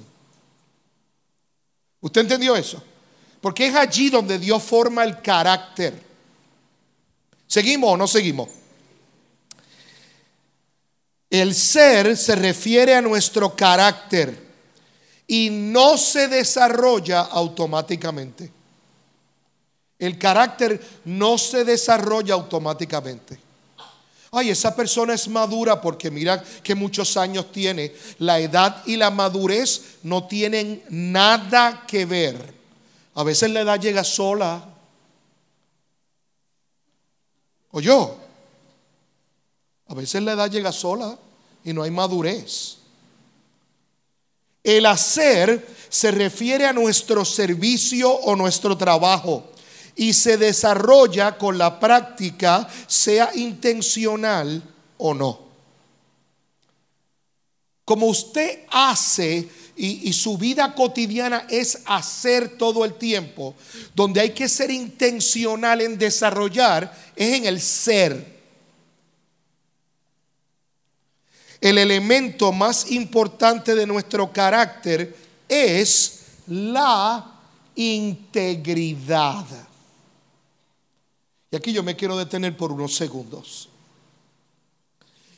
[2.00, 2.82] ¿Usted entendió eso?
[3.40, 6.00] Porque es allí donde Dios forma el carácter.
[7.46, 8.48] ¿Seguimos o no seguimos?
[11.30, 14.48] El ser se refiere a nuestro carácter
[15.26, 18.50] y no se desarrolla automáticamente.
[19.98, 23.47] El carácter no se desarrolla automáticamente.
[24.30, 27.94] Ay, esa persona es madura porque mira que muchos años tiene.
[28.18, 32.54] La edad y la madurez no tienen nada que ver.
[33.14, 34.64] A veces la edad llega sola.
[37.70, 38.18] O yo.
[39.88, 41.18] A veces la edad llega sola
[41.64, 42.76] y no hay madurez.
[44.62, 49.52] El hacer se refiere a nuestro servicio o nuestro trabajo
[49.98, 54.62] y se desarrolla con la práctica, sea intencional
[54.96, 55.40] o no.
[57.84, 63.56] Como usted hace y, su vida cotidiana es hacer todo el tiempo,
[63.92, 68.38] donde hay que ser intencional en desarrollar, es en el ser.
[71.60, 75.16] el elemento más importante de nuestro carácter
[75.48, 77.32] es la
[77.74, 79.67] integridad.
[81.50, 83.68] Y aquí yo me quiero detener por unos segundos.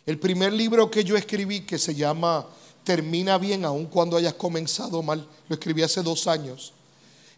[0.06, 2.46] El primer libro que yo escribí, que se llama
[2.82, 6.72] Termina bien aun cuando hayas comenzado mal, lo escribí hace dos años.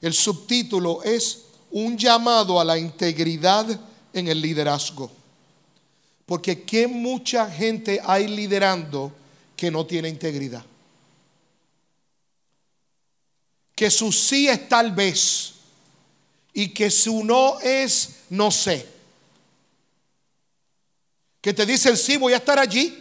[0.00, 3.66] El subtítulo es Un llamado a la integridad
[4.12, 5.10] en el liderazgo.
[6.26, 9.12] Porque qué mucha gente hay liderando
[9.56, 10.64] que no tiene integridad.
[13.74, 15.54] Que su sí es tal vez
[16.52, 18.88] y que su no es no sé.
[21.42, 22.98] Que te dicen sí, voy a estar allí.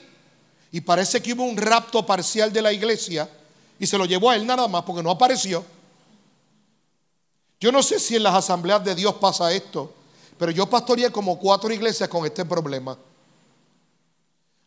[0.74, 3.30] Y parece que hubo un rapto parcial de la iglesia
[3.80, 5.63] y se lo llevó a él nada más porque no apareció.
[7.62, 9.94] Yo no sé si en las asambleas de Dios pasa esto,
[10.38, 12.98] pero yo pastoreé como cuatro iglesias con este problema.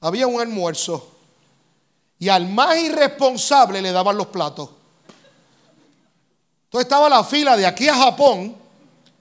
[0.00, 1.10] Había un almuerzo
[2.18, 4.70] y al más irresponsable le daban los platos.
[6.64, 8.56] Entonces estaba la fila de aquí a Japón,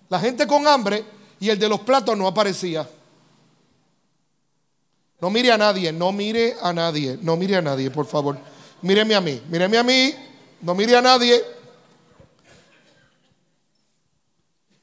[0.07, 2.89] la gente con hambre y el de los platos no aparecía.
[5.19, 8.37] No mire a nadie, no mire a nadie, no mire a nadie, por favor.
[8.81, 10.15] Míreme a mí, míreme a mí,
[10.61, 11.43] no mire a nadie.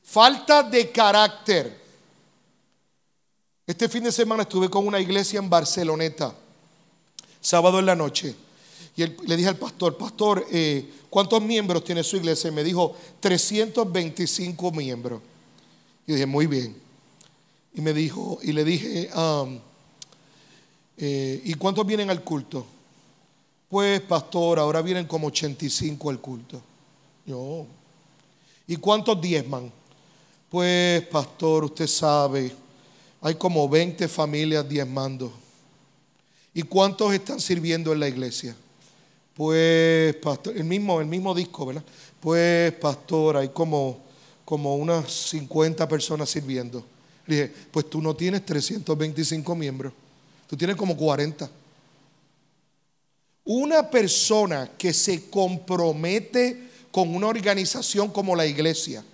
[0.03, 1.81] Falta de carácter.
[3.67, 6.35] Este fin de semana estuve con una iglesia en Barceloneta,
[7.41, 8.35] sábado en la noche.
[8.97, 12.49] Y le dije al pastor, pastor, eh, ¿cuántos miembros tiene su iglesia?
[12.49, 15.23] Y me dijo, 325 miembros.
[16.11, 16.75] Y dije, muy bien.
[17.73, 19.09] Y me dijo, y le dije,
[20.97, 22.67] eh, ¿y cuántos vienen al culto?
[23.69, 26.61] Pues, pastor, ahora vienen como 85 al culto.
[27.25, 27.65] Yo.
[28.67, 29.71] ¿Y cuántos diezman?
[30.49, 32.51] Pues, pastor, usted sabe,
[33.21, 35.33] hay como 20 familias diezmando.
[36.53, 38.57] ¿Y cuántos están sirviendo en la iglesia?
[39.33, 41.85] Pues, pastor, el mismo, el mismo disco, ¿verdad?
[42.19, 44.10] Pues, pastor, hay como,
[44.51, 46.85] como unas 50 personas sirviendo.
[47.25, 49.93] Le dije, pues tú no tienes 325 miembros.
[50.49, 51.49] Tú tienes como 40.
[53.45, 59.05] Una persona que se compromete con una organización como la iglesia,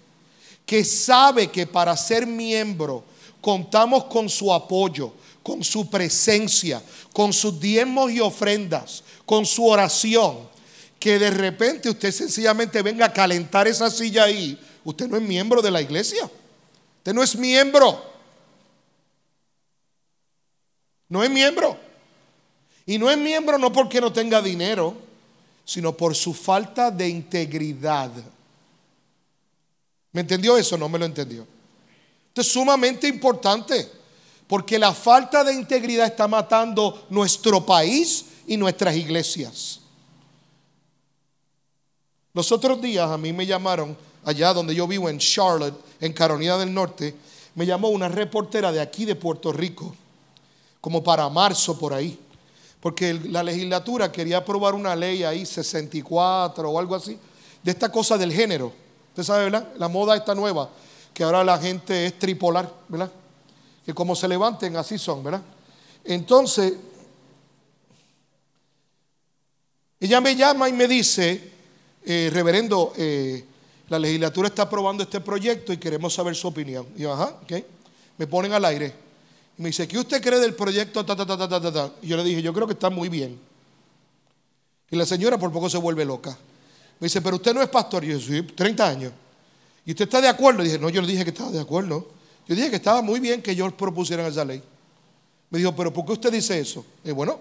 [0.65, 3.05] que sabe que para ser miembro
[3.43, 10.39] contamos con su apoyo, con su presencia, con sus diezmos y ofrendas, con su oración,
[10.99, 15.61] que de repente usted sencillamente venga a calentar esa silla ahí, usted no es miembro
[15.61, 16.31] de la iglesia.
[16.99, 18.03] Usted no es miembro.
[21.09, 21.79] No es miembro.
[22.87, 24.95] Y no es miembro no porque no tenga dinero,
[25.65, 28.13] sino por su falta de integridad.
[30.13, 30.79] ¿Me entendió eso?
[30.79, 31.47] No me lo entendió.
[32.29, 33.91] Esto es sumamente importante,
[34.47, 39.81] porque la falta de integridad está matando nuestro país y nuestras iglesias.
[42.33, 43.97] Los otros días a mí me llamaron,
[44.27, 47.15] allá donde yo vivo, en Charlotte, en Carolina del Norte,
[47.55, 49.95] me llamó una reportera de aquí de Puerto Rico
[50.81, 52.19] como para marzo por ahí.
[52.81, 57.17] Porque la legislatura quería aprobar una ley ahí, 64 o algo así,
[57.63, 58.73] de esta cosa del género.
[59.11, 59.73] Usted sabe, ¿verdad?
[59.79, 60.71] La moda está nueva,
[61.15, 63.11] que ahora la gente es tripolar, ¿verdad?
[63.85, 65.43] Que como se levanten, así son, ¿verdad?
[66.05, 66.75] Entonces,
[70.01, 71.53] ella me llama y me dice,
[72.05, 73.45] eh, reverendo, eh,
[73.89, 76.87] la legislatura está aprobando este proyecto y queremos saber su opinión.
[76.97, 77.53] Y yo, ajá, ok.
[78.19, 78.93] Me ponen al aire.
[79.59, 81.05] Y me dice, ¿qué usted cree del proyecto?
[82.03, 83.39] y yo le dije, yo creo que está muy bien.
[84.91, 86.37] Y la señora por poco se vuelve loca.
[86.99, 88.05] Me dice, pero usted no es pastor.
[88.05, 89.13] Y yo, sí, 30 años.
[89.85, 90.63] ¿Y usted está de acuerdo?
[90.63, 92.09] Y dije, no, yo le dije que estaba de acuerdo.
[92.49, 94.63] Yo dije que estaba muy bien que ellos propusieran esa ley.
[95.51, 96.85] Me dijo, pero ¿por qué usted dice eso?
[97.05, 97.39] Y bueno,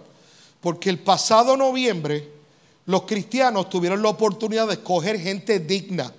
[0.61, 2.35] porque el pasado noviembre
[2.85, 6.11] los cristianos tuvieron la oportunidad de escoger gente digna.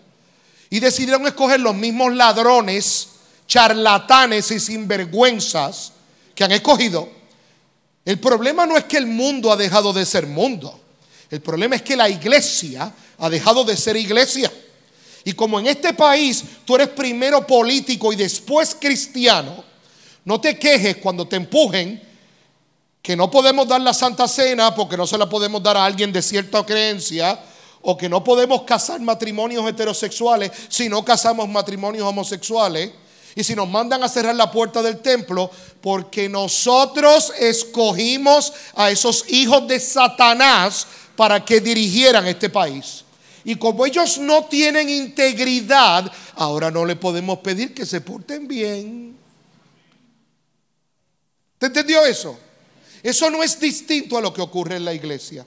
[0.70, 3.08] Y decidieron escoger los mismos ladrones
[3.46, 5.92] charlatanes y sinvergüenzas
[6.34, 7.08] que han escogido,
[8.04, 10.80] el problema no es que el mundo ha dejado de ser mundo.
[11.30, 14.52] El problema es que la iglesia ha dejado de ser iglesia.
[15.24, 19.64] Y como en este país tú eres primero político y después cristiano,
[20.24, 22.00] no te quejes cuando te empujen
[23.02, 26.12] que no podemos dar la Santa Cena porque no se la podemos dar a alguien
[26.12, 27.40] de cierta creencia
[27.88, 32.90] o que no podemos casar matrimonios heterosexuales si no casamos matrimonios homosexuales
[33.36, 35.48] y si nos mandan a cerrar la puerta del templo,
[35.80, 43.04] porque nosotros escogimos a esos hijos de Satanás para que dirigieran este país.
[43.44, 49.16] Y como ellos no tienen integridad, ahora no le podemos pedir que se porten bien.
[51.58, 52.36] ¿Te entendió eso?
[53.00, 55.46] Eso no es distinto a lo que ocurre en la iglesia.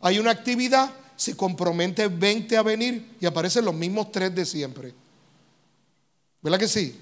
[0.00, 4.94] Hay una actividad, se compromete 20 a venir y aparecen los mismos tres de siempre.
[6.42, 7.00] ¿Verdad que sí?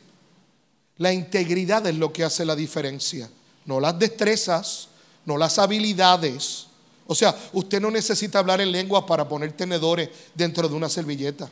[0.99, 3.29] La integridad es lo que hace la diferencia,
[3.67, 4.89] no las destrezas,
[5.27, 6.67] no las habilidades.
[7.07, 11.51] O sea, usted no necesita hablar en lengua para poner tenedores dentro de una servilleta.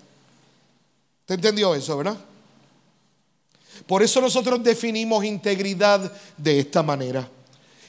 [1.27, 2.17] ¿Te entendió eso, verdad?
[3.87, 7.29] Por eso nosotros definimos integridad de esta manera.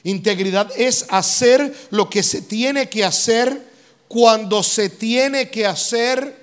[0.02, 3.73] Integridad es hacer lo que se tiene que hacer
[4.14, 6.36] cuando se tiene que hacer,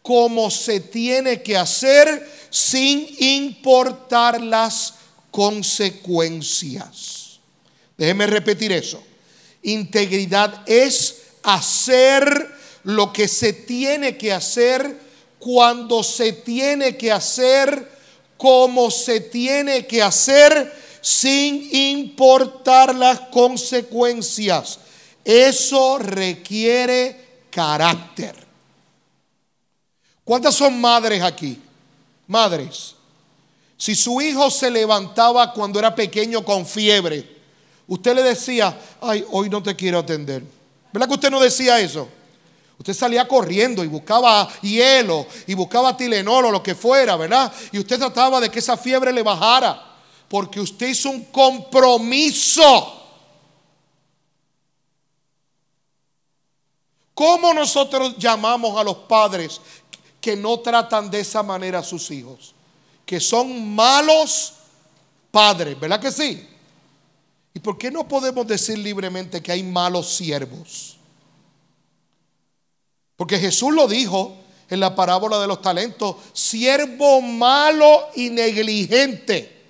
[0.00, 4.94] como se tiene que hacer sin importar las
[5.30, 7.38] consecuencias.
[7.98, 9.02] Déjeme repetir eso.
[9.62, 12.50] Integridad es hacer
[12.84, 14.98] lo que se tiene que hacer
[15.38, 17.90] cuando se tiene que hacer,
[18.38, 24.78] como se tiene que hacer, sin importar las consecuencias.
[25.24, 28.34] Eso requiere carácter.
[30.24, 31.60] ¿Cuántas son madres aquí?
[32.26, 32.94] Madres.
[33.76, 37.28] Si su hijo se levantaba cuando era pequeño con fiebre,
[37.88, 40.44] usted le decía, ay, hoy no te quiero atender.
[40.92, 42.08] ¿Verdad que usted no decía eso?
[42.78, 47.52] Usted salía corriendo y buscaba hielo y buscaba Tilenol o lo que fuera, ¿verdad?
[47.70, 49.80] Y usted trataba de que esa fiebre le bajara,
[50.28, 53.01] porque usted hizo un compromiso.
[57.14, 59.60] ¿Cómo nosotros llamamos a los padres
[60.20, 62.54] que no tratan de esa manera a sus hijos?
[63.04, 64.54] Que son malos
[65.30, 66.48] padres, ¿verdad que sí?
[67.54, 70.96] ¿Y por qué no podemos decir libremente que hay malos siervos?
[73.16, 74.36] Porque Jesús lo dijo
[74.70, 79.60] en la parábola de los talentos, siervo malo y negligente.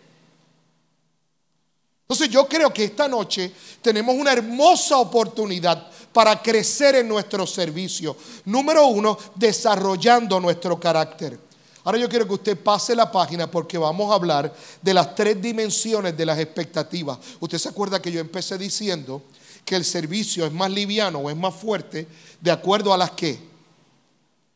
[2.03, 8.17] Entonces yo creo que esta noche tenemos una hermosa oportunidad para crecer en nuestro servicio.
[8.45, 11.39] Número uno, desarrollando nuestro carácter.
[11.85, 15.41] Ahora yo quiero que usted pase la página porque vamos a hablar de las tres
[15.43, 17.19] dimensiones de las expectativas.
[17.41, 19.23] Usted se acuerda que yo empecé diciendo
[19.65, 22.07] que el servicio es más liviano o es más fuerte
[22.41, 23.39] de acuerdo a las que?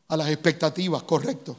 [0.09, 1.57] A las expectativas, correcto.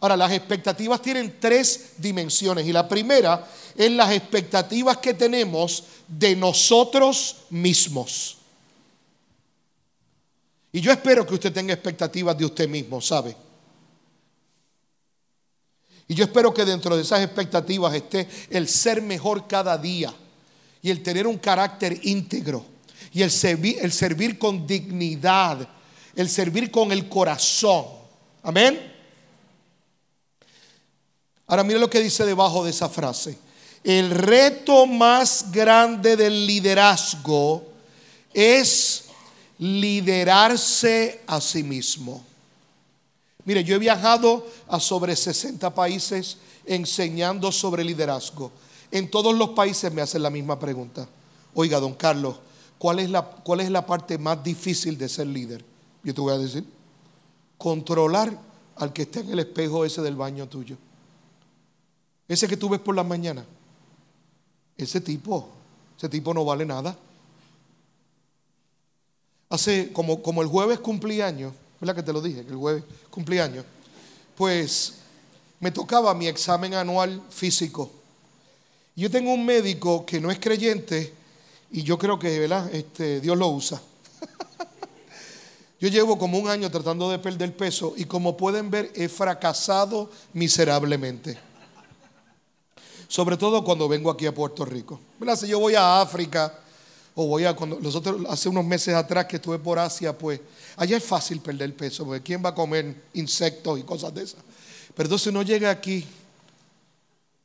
[0.00, 6.36] Ahora, las expectativas tienen tres dimensiones y la primera es las expectativas que tenemos de
[6.36, 8.36] nosotros mismos.
[10.76, 13.34] Y yo espero que usted tenga expectativas de usted mismo, ¿sabe?
[16.06, 20.14] Y yo espero que dentro de esas expectativas esté el ser mejor cada día
[20.82, 22.62] y el tener un carácter íntegro
[23.10, 25.66] y el servir, con dignidad,
[26.14, 27.86] el servir con el corazón.
[28.42, 28.92] Amén.
[31.46, 33.38] Ahora mire lo que dice debajo de esa frase.
[33.82, 37.66] El reto más grande del liderazgo
[38.34, 39.05] es
[39.58, 42.24] liderarse a sí mismo.
[43.44, 48.50] Mire, yo he viajado a sobre 60 países enseñando sobre liderazgo.
[48.90, 51.08] En todos los países me hacen la misma pregunta.
[51.54, 52.36] Oiga, don Carlos,
[52.78, 55.64] ¿cuál es la, cuál es la parte más difícil de ser líder?
[56.02, 56.64] Yo te voy a decir,
[57.56, 58.36] controlar
[58.76, 60.76] al que está en el espejo ese del baño tuyo.
[62.28, 63.44] Ese que tú ves por la mañana.
[64.76, 65.48] Ese tipo,
[65.96, 66.96] ese tipo no vale nada.
[69.48, 72.44] Hace como, como el jueves cumplí años, ¿verdad que te lo dije?
[72.44, 73.64] Que el jueves cumplí años.
[74.34, 74.94] Pues
[75.60, 77.90] me tocaba mi examen anual físico.
[78.94, 81.12] Yo tengo un médico que no es creyente
[81.70, 82.74] y yo creo que, ¿verdad?
[82.74, 83.80] Este, Dios lo usa.
[85.80, 90.10] yo llevo como un año tratando de perder peso y como pueden ver he fracasado
[90.32, 91.38] miserablemente.
[93.08, 94.98] Sobre todo cuando vengo aquí a Puerto Rico.
[95.18, 95.36] ¿Verdad?
[95.36, 96.52] Si yo voy a África
[97.18, 100.38] o voy a cuando nosotros hace unos meses atrás que estuve por Asia, pues
[100.76, 104.40] allá es fácil perder peso, porque quién va a comer insectos y cosas de esas.
[104.94, 106.06] Pero entonces uno llega aquí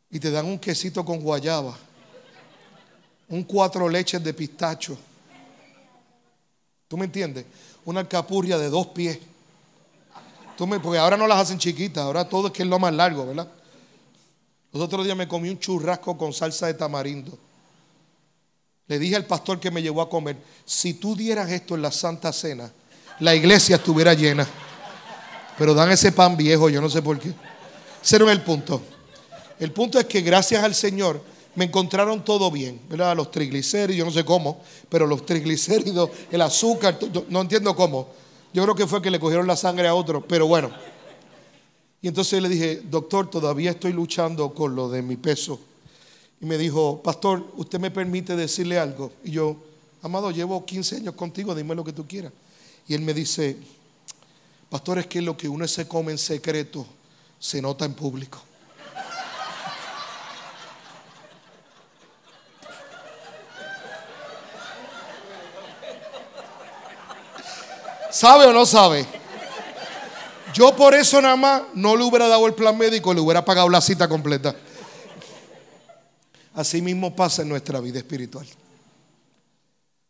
[0.10, 1.78] y te dan un quesito con guayaba,
[3.30, 4.98] un cuatro leches de pistacho.
[6.90, 7.46] ¿Tú me entiendes?
[7.86, 9.20] Una alcapurria de dos pies.
[10.58, 12.94] ¿Tú me, porque ahora no las hacen chiquitas, ahora todo es que es lo más
[12.94, 13.48] largo, ¿verdad?
[14.74, 17.40] Los otros días me comí un churrasco con salsa de tamarindo.
[18.92, 20.36] Le dije al pastor que me llevó a comer,
[20.66, 22.70] si tú dieras esto en la Santa Cena,
[23.22, 24.46] la iglesia estuviera llena.
[25.58, 27.32] Pero dan ese pan viejo, yo no sé por qué.
[28.04, 28.82] Ese no es el punto.
[29.62, 31.24] El punto es que gracias al Señor
[31.56, 33.16] me encontraron todo bien, ¿verdad?
[33.16, 38.10] Los triglicéridos, yo no sé cómo, pero los triglicéridos, el azúcar, no entiendo cómo.
[38.52, 40.70] Yo creo que fue que le cogieron la sangre a otro, pero bueno.
[42.02, 45.62] Y entonces le dije, doctor, todavía estoy luchando con lo de mi peso.
[46.42, 49.12] Y me dijo, pastor, ¿usted me permite decirle algo?
[49.24, 49.58] Y yo,
[50.02, 52.34] amado, llevo 15 años contigo, dime lo que tú quieras.
[52.88, 53.58] Y él me dice,
[54.68, 56.88] pastor, es que lo que uno se come en secreto
[57.38, 58.42] se nota en público.
[68.10, 69.06] ¿Sabe o no sabe?
[70.56, 73.70] Yo por eso nada más no le hubiera dado el plan médico, le hubiera pagado
[73.70, 74.56] la cita completa.
[76.54, 78.46] Así mismo pasa en nuestra vida espiritual.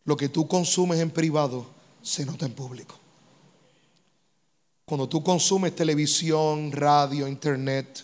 [0.05, 1.65] Lo que tú consumes en privado
[2.01, 2.95] se nota en público.
[4.85, 8.03] Cuando tú consumes televisión, radio, internet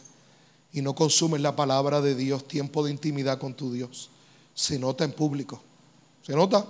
[0.71, 4.09] y no consumes la palabra de Dios, tiempo de intimidad con tu Dios,
[4.53, 5.61] se nota en público.
[6.23, 6.65] ¿Se nota?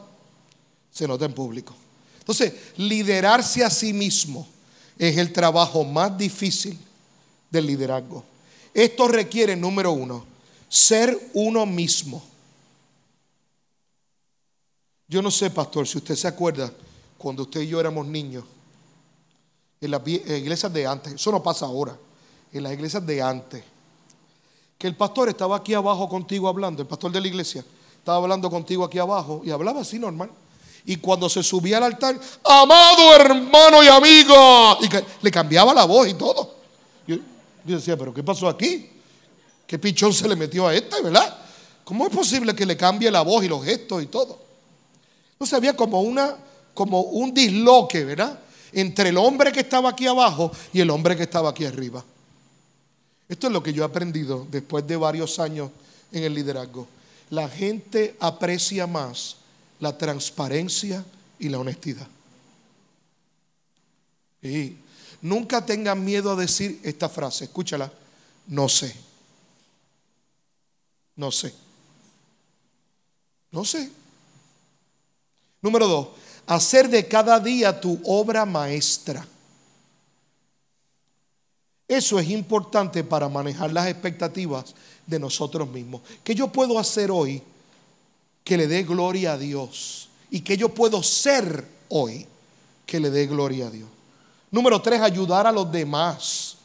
[0.98, 1.76] se nota en público.
[2.20, 4.48] Entonces, liderarse a sí mismo
[4.98, 6.78] es el trabajo más difícil
[7.52, 8.24] del liderazgo.
[8.74, 10.26] Esto requiere, número uno,
[10.68, 12.24] ser uno mismo.
[15.08, 16.72] Yo no sé, pastor, si usted se acuerda,
[17.18, 18.44] cuando usted y yo éramos niños,
[19.80, 21.98] en las iglesias de antes, eso no pasa ahora,
[22.52, 23.64] en las iglesias de antes,
[24.78, 27.64] que el pastor estaba aquí abajo contigo hablando, el pastor de la iglesia
[28.08, 30.30] estaba hablando contigo aquí abajo y hablaba así normal.
[30.86, 34.88] Y cuando se subía al altar, amado hermano y amigo, y
[35.22, 36.56] le cambiaba la voz y todo.
[37.06, 37.18] Yo,
[37.66, 38.90] decía, pero ¿qué pasó aquí?
[39.68, 41.38] ¿Qué pichón se le metió a este, verdad?
[41.84, 44.40] ¿Cómo es posible que le cambie la voz y los gestos y todo?
[45.34, 46.36] Entonces había como, una,
[46.74, 48.40] como un disloque, ¿verdad?
[48.72, 52.04] Entre el hombre que estaba aquí abajo y el hombre que estaba aquí arriba.
[53.28, 55.70] Esto es lo que yo he aprendido después de varios años
[56.12, 56.88] en el liderazgo.
[57.30, 59.36] La gente aprecia más
[59.80, 61.04] la transparencia
[61.40, 62.08] y la honestidad.
[64.42, 64.76] Y
[65.22, 67.92] nunca tengan miedo a decir esta frase, escúchala,
[68.48, 69.07] no sé.
[71.18, 71.54] No sé.
[73.52, 73.92] No sé.
[75.62, 76.08] Número dos,
[76.46, 79.28] hacer de cada día tu obra maestra.
[81.88, 86.02] Eso es importante para manejar las expectativas de nosotros mismos.
[86.24, 87.42] ¿Qué yo puedo hacer hoy
[88.44, 90.10] que le dé gloria a Dios?
[90.30, 92.28] ¿Y qué yo puedo ser hoy
[92.86, 93.90] que le dé gloria a Dios?
[94.52, 96.57] Número tres, ayudar a los demás.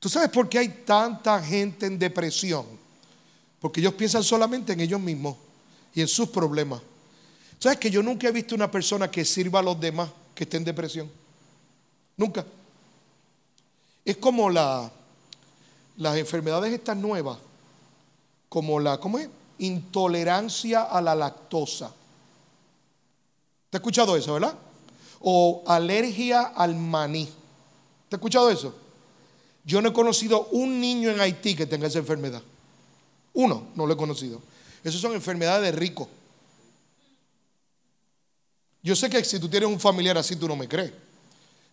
[0.00, 2.64] ¿Tú sabes por qué hay tanta gente en depresión?
[3.60, 5.36] Porque ellos piensan solamente en ellos mismos
[5.94, 6.80] y en sus problemas.
[7.58, 10.56] ¿Sabes que yo nunca he visto una persona que sirva a los demás que esté
[10.56, 11.10] en depresión?
[12.16, 12.46] Nunca.
[14.02, 14.90] Es como la,
[15.98, 17.36] las enfermedades estas nuevas,
[18.48, 19.28] como la, ¿cómo es?
[19.58, 21.92] Intolerancia a la lactosa.
[23.68, 24.54] ¿Te has escuchado eso, verdad?
[25.20, 27.26] O alergia al maní.
[28.08, 28.74] ¿Te has escuchado eso?
[29.64, 32.42] Yo no he conocido un niño en Haití que tenga esa enfermedad.
[33.34, 34.40] Uno, no lo he conocido.
[34.82, 36.08] Esas son enfermedades de rico.
[38.82, 40.92] Yo sé que si tú tienes un familiar así, tú no me crees.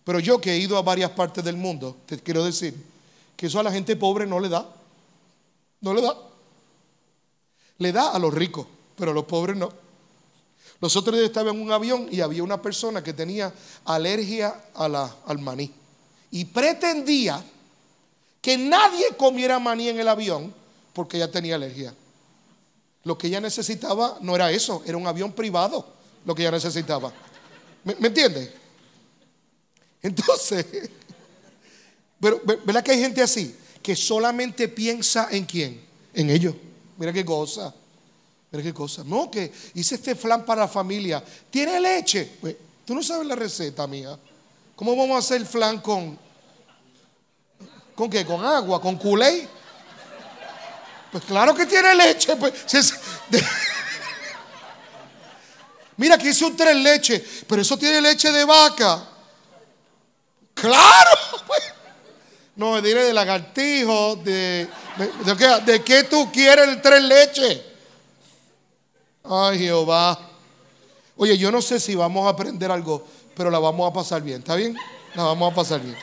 [0.03, 2.73] Pero yo que he ido a varias partes del mundo, te quiero decir
[3.35, 4.69] que eso a la gente pobre no le da.
[5.81, 6.17] No le da.
[7.77, 9.71] Le da a los ricos, pero a los pobres no.
[10.79, 13.53] Los otros días estaba en un avión y había una persona que tenía
[13.85, 15.71] alergia al maní.
[16.31, 17.43] Y pretendía
[18.47, 20.53] que nadie comiera maní en el avión
[20.93, 21.93] porque ella tenía alergia.
[23.03, 25.85] Lo que ella necesitaba no era eso, era un avión privado
[26.23, 27.11] lo que ella necesitaba.
[27.83, 28.49] ¿Me, ¿me entiendes?
[30.01, 30.65] Entonces,
[32.21, 33.53] pero, ¿verdad que hay gente así?
[33.83, 35.85] Que solamente piensa en quién?
[36.13, 36.55] En ellos.
[36.95, 37.75] Mira qué cosa.
[38.49, 39.03] Mira qué cosa.
[39.03, 41.21] No, que hice este flan para la familia.
[41.49, 42.37] ¿Tiene leche?
[42.39, 44.17] Pues, tú no sabes la receta mía.
[44.73, 46.26] ¿Cómo vamos a hacer flan con...
[47.97, 48.23] ¿Con qué?
[48.23, 48.79] ¿Con agua?
[48.79, 49.49] ¿Con culé?
[51.11, 52.35] Pues claro que tiene leche.
[52.35, 52.53] Pues,
[55.97, 59.03] Mira que hice un tres leche, pero eso tiene leche de vaca.
[60.53, 61.09] Claro.
[61.47, 61.63] Pues.
[62.55, 64.67] No, diré de lagartijo, de,
[65.25, 67.65] de, de, qué tú quieres el tres leche.
[69.23, 70.19] Ay, Jehová.
[71.15, 74.37] Oye, yo no sé si vamos a aprender algo, pero la vamos a pasar bien.
[74.41, 74.77] ¿Está bien?
[75.15, 75.97] La vamos a pasar bien.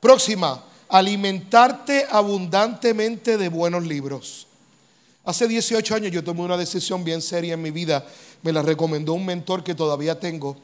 [0.00, 4.46] Próxima, alimentarte abundantemente de buenos libros.
[5.24, 8.06] Hace 18 años yo tomé una decisión bien seria en mi vida.
[8.42, 10.56] Me la recomendó un mentor que todavía tengo,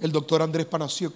[0.00, 1.14] el doctor Andrés Panasiuk.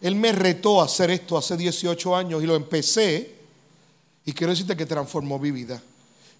[0.00, 3.34] Él me retó a hacer esto hace 18 años y lo empecé
[4.24, 5.82] y quiero decirte que transformó mi vida.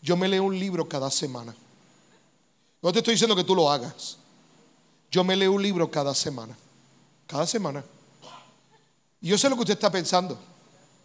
[0.00, 1.54] Yo me leo un libro cada semana.
[2.80, 4.18] No te estoy diciendo que tú lo hagas.
[5.10, 6.56] Yo me leo un libro cada semana.
[7.26, 7.84] Cada semana.
[9.22, 10.36] Yo sé lo que usted está pensando.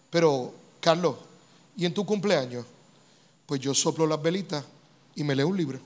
[0.10, 1.16] Pero, Carlos,
[1.76, 2.66] ¿y en tu cumpleaños?
[3.46, 4.66] Pues yo soplo las velitas
[5.16, 5.80] y me leo un libro.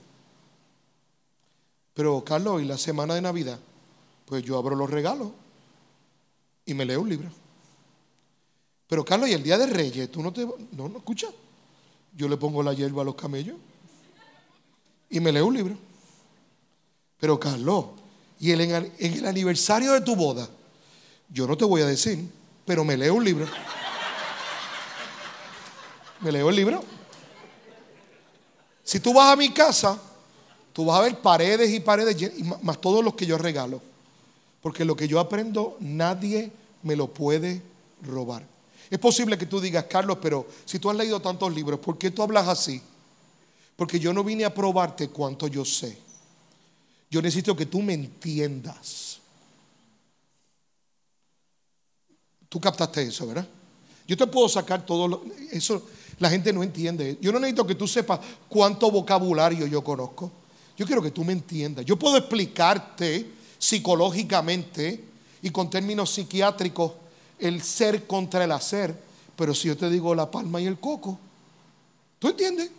[1.94, 3.58] Pero, Carlos, ¿y la semana de Navidad?
[4.24, 5.28] Pues yo abro los regalos
[6.64, 7.30] y me leo un libro.
[8.86, 10.10] Pero Carlos, ¿y el día de Reyes?
[10.10, 10.46] ¿Tú no te.?
[10.72, 11.28] No, no, escucha.
[12.16, 13.56] Yo le pongo la hierba a los camellos
[15.10, 15.76] y me leo un libro.
[17.18, 17.86] Pero Carlos,
[18.40, 20.48] ¿y el, en el aniversario de tu boda?
[21.32, 22.28] Yo no te voy a decir,
[22.66, 23.46] pero me leo un libro.
[26.20, 26.84] Me leo el libro.
[28.84, 29.98] Si tú vas a mi casa,
[30.72, 32.16] tú vas a ver paredes y paredes,
[32.62, 33.80] más todos los que yo regalo.
[34.60, 36.52] Porque lo que yo aprendo nadie
[36.82, 37.62] me lo puede
[38.02, 38.46] robar.
[38.90, 42.10] Es posible que tú digas, Carlos, pero si tú has leído tantos libros, ¿por qué
[42.10, 42.82] tú hablas así?
[43.74, 45.96] Porque yo no vine a probarte cuánto yo sé.
[47.10, 49.11] Yo necesito que tú me entiendas.
[52.52, 53.48] Tú captaste eso, ¿verdad?
[54.06, 55.86] Yo te puedo sacar todo lo, eso.
[56.18, 57.16] La gente no entiende.
[57.18, 60.30] Yo no necesito que tú sepas cuánto vocabulario yo conozco.
[60.76, 61.86] Yo quiero que tú me entiendas.
[61.86, 63.26] Yo puedo explicarte
[63.56, 65.02] psicológicamente
[65.40, 66.92] y con términos psiquiátricos
[67.38, 68.94] el ser contra el hacer,
[69.34, 71.18] pero si yo te digo la palma y el coco,
[72.18, 72.70] ¿tú entiendes?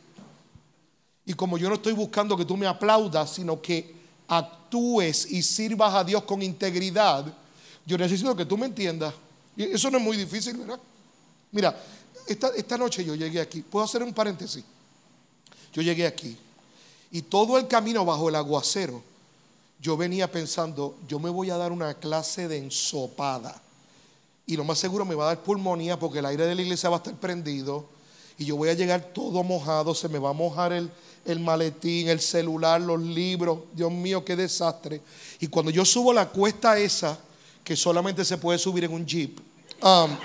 [1.25, 3.95] Y como yo no estoy buscando que tú me aplaudas, sino que
[4.27, 7.25] actúes y sirvas a Dios con integridad,
[7.87, 9.15] yo necesito que tú me entiendas.
[9.57, 10.79] Eso no es muy difícil, ¿verdad?
[11.51, 11.77] Mira,
[12.27, 13.61] esta, esta noche yo llegué aquí.
[13.61, 14.63] ¿Puedo hacer un paréntesis?
[15.73, 16.37] Yo llegué aquí.
[17.11, 19.03] Y todo el camino bajo el aguacero,
[19.79, 23.61] yo venía pensando, yo me voy a dar una clase de ensopada.
[24.45, 26.89] Y lo más seguro me va a dar pulmonía porque el aire de la iglesia
[26.89, 27.85] va a estar prendido.
[28.37, 30.89] Y yo voy a llegar todo mojado, se me va a mojar el,
[31.25, 33.59] el maletín, el celular, los libros.
[33.73, 35.01] Dios mío, qué desastre.
[35.39, 37.19] Y cuando yo subo la cuesta esa,
[37.63, 39.39] que solamente se puede subir en un jeep,
[39.81, 40.17] um,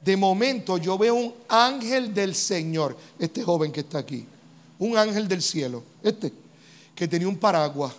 [0.00, 4.24] de momento yo veo un ángel del Señor, este joven que está aquí,
[4.78, 6.32] un ángel del cielo, este,
[6.94, 7.92] que tenía un paraguas.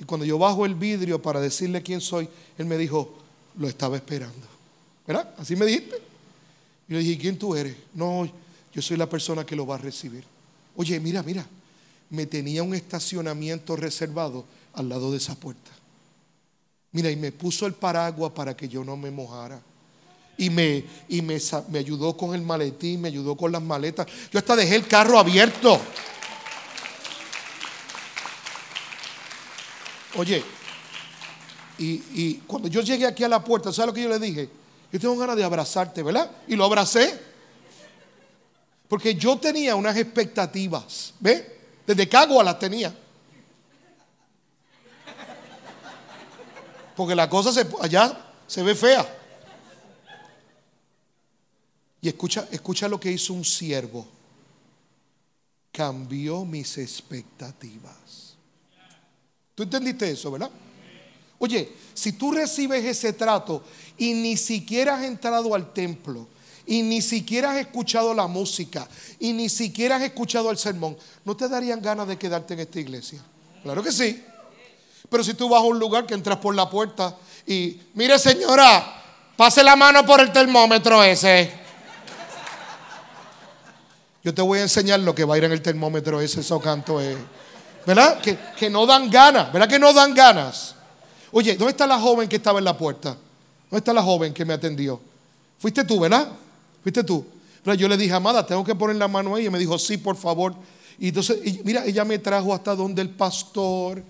[0.00, 3.14] Y cuando yo bajo el vidrio para decirle quién soy, él me dijo,
[3.58, 4.46] lo estaba esperando.
[5.06, 5.34] ¿Verdad?
[5.36, 5.96] Así me dijiste.
[6.88, 7.76] Y le dije, ¿quién tú eres?
[7.92, 8.26] No,
[8.72, 10.24] yo soy la persona que lo va a recibir.
[10.76, 11.46] Oye, mira, mira,
[12.08, 14.44] me tenía un estacionamiento reservado
[14.74, 15.70] al lado de esa puerta.
[16.92, 19.60] Mira, y me puso el paraguas para que yo no me mojara.
[20.36, 24.06] Y, me, y me, me ayudó con el maletín, me ayudó con las maletas.
[24.32, 25.78] Yo hasta dejé el carro abierto.
[30.16, 30.42] Oye,
[31.78, 34.48] y, y, cuando yo llegué aquí a la puerta, ¿sabes lo que yo le dije?
[34.92, 36.30] Yo tengo ganas de abrazarte, ¿verdad?
[36.48, 37.18] Y lo abracé.
[38.88, 41.60] Porque yo tenía unas expectativas, ¿ve?
[41.86, 42.92] Desde Cagua las tenía.
[47.00, 48.14] Porque la cosa se, allá
[48.46, 49.08] se ve fea.
[52.02, 54.06] Y escucha, escucha lo que hizo un siervo.
[55.72, 58.34] Cambió mis expectativas.
[59.54, 60.50] ¿Tú entendiste eso, verdad?
[61.38, 63.64] Oye, si tú recibes ese trato
[63.96, 66.28] y ni siquiera has entrado al templo,
[66.66, 68.86] y ni siquiera has escuchado la música
[69.18, 72.78] y ni siquiera has escuchado el sermón, ¿no te darían ganas de quedarte en esta
[72.78, 73.24] iglesia?
[73.62, 74.22] Claro que sí.
[75.10, 79.02] Pero si tú vas a un lugar que entras por la puerta y, mire señora,
[79.36, 81.52] pase la mano por el termómetro ese.
[84.22, 86.60] Yo te voy a enseñar lo que va a ir en el termómetro ese, eso
[86.60, 87.16] canto es.
[87.86, 88.20] ¿Verdad?
[88.20, 90.74] Que, que no dan ganas, ¿verdad que no dan ganas?
[91.32, 93.16] Oye, ¿dónde está la joven que estaba en la puerta?
[93.70, 95.00] ¿Dónde está la joven que me atendió?
[95.58, 96.28] Fuiste tú, ¿verdad?
[96.82, 97.24] ¿Fuiste tú?
[97.62, 99.46] Pero yo le dije, amada, tengo que poner la mano ahí.
[99.46, 100.54] Y me dijo, sí, por favor.
[100.98, 104.02] Y entonces, mira, ella me trajo hasta donde el pastor.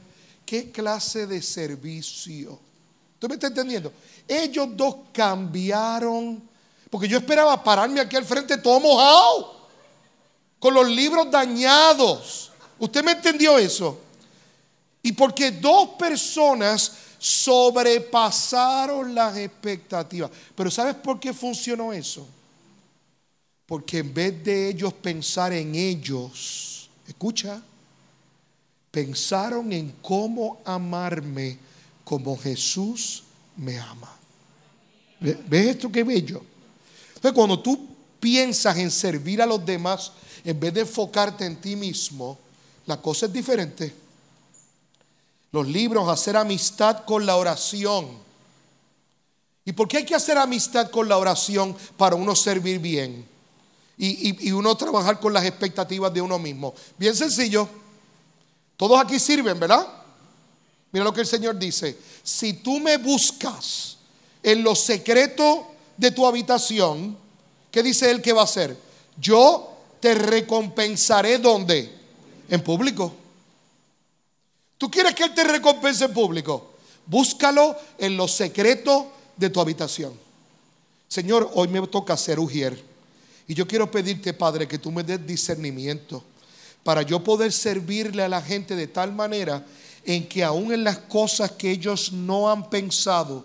[0.50, 2.58] ¿Qué clase de servicio?
[3.20, 3.92] ¿Tú me estás entendiendo?
[4.26, 6.42] Ellos dos cambiaron.
[6.90, 9.68] Porque yo esperaba pararme aquí al frente todo mojado.
[10.58, 12.50] Con los libros dañados.
[12.80, 14.00] ¿Usted me entendió eso?
[15.04, 20.32] Y porque dos personas sobrepasaron las expectativas.
[20.56, 22.26] Pero ¿sabes por qué funcionó eso?
[23.66, 27.62] Porque en vez de ellos pensar en ellos, escucha,
[28.90, 31.58] pensaron en cómo amarme
[32.04, 33.24] como Jesús
[33.56, 34.16] me ama.
[35.20, 36.42] ¿Ves esto qué bello?
[37.14, 37.88] Entonces cuando tú
[38.18, 40.12] piensas en servir a los demás,
[40.44, 42.38] en vez de enfocarte en ti mismo,
[42.86, 43.94] la cosa es diferente.
[45.52, 48.08] Los libros, hacer amistad con la oración.
[49.64, 53.28] ¿Y por qué hay que hacer amistad con la oración para uno servir bien?
[54.02, 56.74] y, uno trabajar con las expectativas de uno mismo.
[56.96, 57.68] Bien sencillo.
[58.80, 59.86] Todos aquí sirven, ¿verdad?
[60.90, 61.98] Mira lo que el Señor dice.
[62.22, 63.98] Si tú me buscas
[64.42, 65.58] en los secretos
[65.98, 67.14] de tu habitación,
[67.70, 68.74] ¿qué dice Él que va a hacer?
[69.20, 69.70] Yo
[70.00, 71.94] te recompensaré donde?
[72.48, 73.12] En público.
[74.78, 76.70] ¿Tú quieres que Él te recompense en público?
[77.04, 79.04] Búscalo en los secretos
[79.36, 80.18] de tu habitación.
[81.06, 82.82] Señor, hoy me toca ser ujier.
[83.46, 86.24] Y yo quiero pedirte, Padre, que tú me des discernimiento
[86.82, 89.64] para yo poder servirle a la gente de tal manera
[90.04, 93.44] en que aún en las cosas que ellos no han pensado,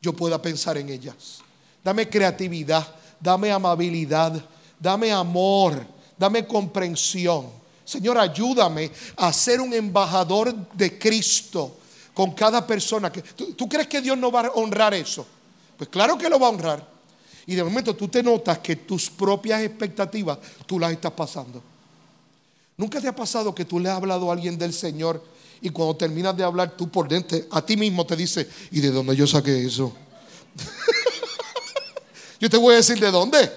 [0.00, 1.40] yo pueda pensar en ellas.
[1.82, 2.86] Dame creatividad,
[3.20, 4.44] dame amabilidad,
[4.78, 5.84] dame amor,
[6.16, 7.46] dame comprensión.
[7.84, 11.78] Señor, ayúdame a ser un embajador de Cristo
[12.14, 13.10] con cada persona.
[13.10, 15.26] ¿tú, ¿Tú crees que Dios no va a honrar eso?
[15.76, 16.92] Pues claro que lo va a honrar.
[17.46, 21.71] Y de momento tú te notas que tus propias expectativas tú las estás pasando.
[22.76, 25.22] ¿Nunca te ha pasado que tú le has hablado a alguien del Señor
[25.60, 28.90] y cuando terminas de hablar tú por dentro a ti mismo te dices, ¿y de
[28.90, 29.92] dónde yo saqué eso?
[32.40, 33.52] yo te voy a decir de dónde.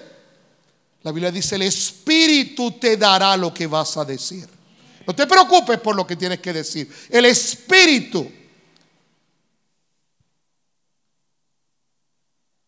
[1.02, 4.48] La Biblia dice, el Espíritu te dará lo que vas a decir.
[5.06, 6.92] No te preocupes por lo que tienes que decir.
[7.10, 8.30] El Espíritu.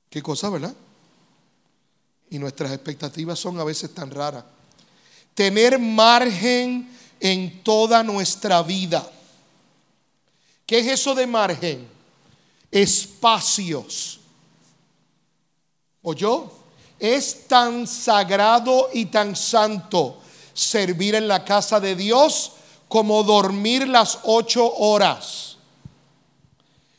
[0.09, 0.75] ¿Qué cosa, verdad?
[2.31, 4.45] Y nuestras expectativas son a veces tan raras.
[5.39, 9.09] Tener margen en toda nuestra vida.
[10.67, 11.87] ¿Qué es eso de margen?
[12.73, 14.19] Espacios.
[16.03, 16.51] ¿O yo?
[16.99, 20.19] Es tan sagrado y tan santo
[20.53, 22.51] servir en la casa de Dios
[22.89, 25.57] como dormir las ocho horas.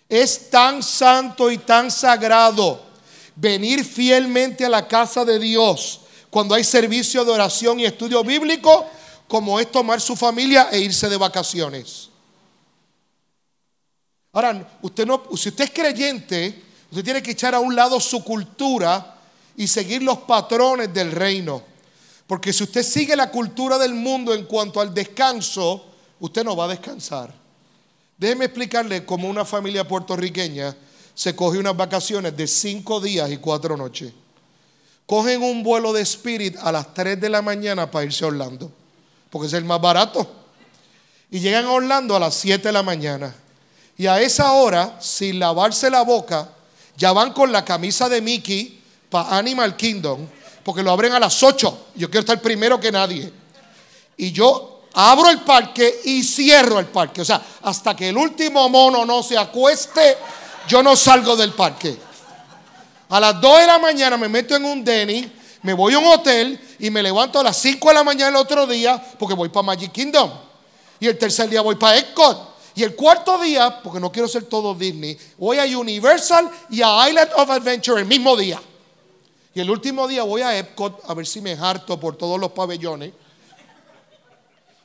[0.08, 2.82] Es tan santo y tan sagrado
[3.36, 6.00] venir fielmente a la casa de Dios
[6.30, 8.86] cuando hay servicio de oración y estudio bíblico
[9.28, 12.10] como es tomar su familia e irse de vacaciones.
[14.32, 18.24] Ahora, usted no, si usted es creyente, usted tiene que echar a un lado su
[18.24, 19.18] cultura
[19.56, 21.64] y seguir los patrones del reino.
[22.28, 25.86] Porque si usted sigue la cultura del mundo en cuanto al descanso,
[26.20, 27.34] usted no va a descansar.
[28.18, 30.76] Déjeme explicarle cómo una familia puertorriqueña
[31.16, 34.14] se coge unas vacaciones de cinco días y cuatro noches.
[35.10, 38.72] Cogen un vuelo de Spirit a las 3 de la mañana para irse a Orlando,
[39.32, 40.30] porque es el más barato.
[41.32, 43.34] Y llegan a Orlando a las 7 de la mañana.
[43.98, 46.50] Y a esa hora, sin lavarse la boca,
[46.96, 48.80] ya van con la camisa de Mickey
[49.10, 50.28] para Animal Kingdom,
[50.64, 51.88] porque lo abren a las 8.
[51.96, 53.34] Yo quiero estar primero que nadie.
[54.16, 57.22] Y yo abro el parque y cierro el parque.
[57.22, 60.18] O sea, hasta que el último mono no se acueste,
[60.68, 62.09] yo no salgo del parque.
[63.10, 65.32] A las 2 de la mañana me meto en un Denny,
[65.64, 68.36] me voy a un hotel y me levanto a las 5 de la mañana el
[68.36, 70.32] otro día porque voy para Magic Kingdom.
[71.00, 72.50] Y el tercer día voy para Epcot.
[72.76, 77.10] Y el cuarto día, porque no quiero ser todo Disney, voy a Universal y a
[77.10, 78.62] Island of Adventure el mismo día.
[79.56, 82.52] Y el último día voy a Epcot a ver si me harto por todos los
[82.52, 83.12] pabellones.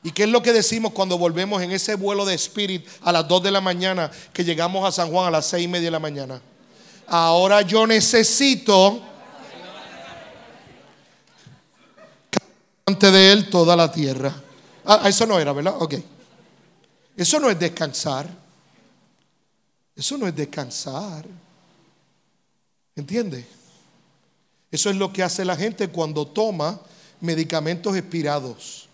[0.03, 3.27] ¿Y qué es lo que decimos cuando volvemos en ese vuelo de Spirit a las
[3.27, 5.91] 2 de la mañana que llegamos a San Juan a las 6 y media de
[5.91, 6.41] la mañana?
[7.07, 9.01] Ahora yo necesito
[12.85, 14.33] ante de él toda la tierra.
[14.85, 15.75] Ah, eso no era, ¿verdad?
[15.79, 15.95] Ok.
[17.17, 18.29] Eso no es descansar.
[19.95, 21.25] Eso no es descansar.
[22.95, 23.45] ¿Entiende?
[24.71, 26.79] Eso es lo que hace la gente cuando toma
[27.21, 28.87] medicamentos expirados.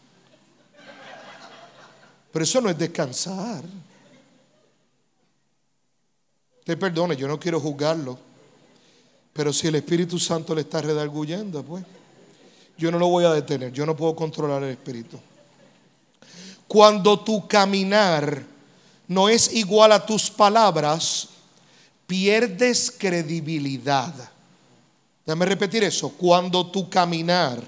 [2.32, 3.64] Pero eso no es descansar.
[6.64, 8.18] Te perdone, yo no quiero juzgarlo.
[9.34, 11.86] Pero si el Espíritu Santo le está redarguyendo, pues
[12.78, 13.72] yo no lo voy a detener.
[13.72, 15.20] Yo no puedo controlar el Espíritu.
[16.68, 18.44] Cuando tu caminar
[19.08, 21.30] no es igual a tus palabras,
[22.08, 24.14] pierdes credibilidad.
[25.26, 26.10] Déjame repetir eso.
[26.10, 27.62] Cuando tu caminar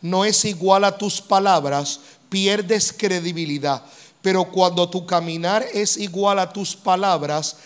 [0.00, 3.82] no es igual a tus palabras, pierdes credibilidad.
[4.22, 7.56] Pero cuando tu caminar es igual a tus palabras,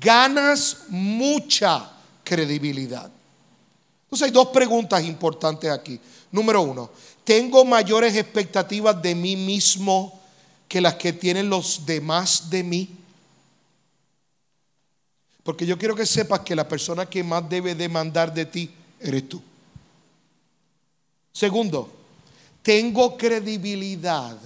[0.00, 1.90] ganas mucha
[2.24, 3.10] credibilidad.
[4.04, 6.00] Entonces hay dos preguntas importantes aquí.
[6.32, 6.90] Número uno,
[7.24, 10.20] ¿tengo mayores expectativas de mí mismo
[10.70, 12.88] que las que tienen los demás de mí.
[15.42, 18.70] Porque yo quiero que sepas que la persona que más debe demandar de ti
[19.00, 19.42] eres tú.
[21.32, 21.90] Segundo,
[22.62, 24.38] tengo credibilidad.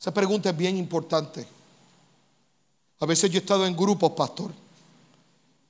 [0.00, 1.46] Esa pregunta es bien importante.
[3.00, 4.52] A veces yo he estado en grupos, pastor.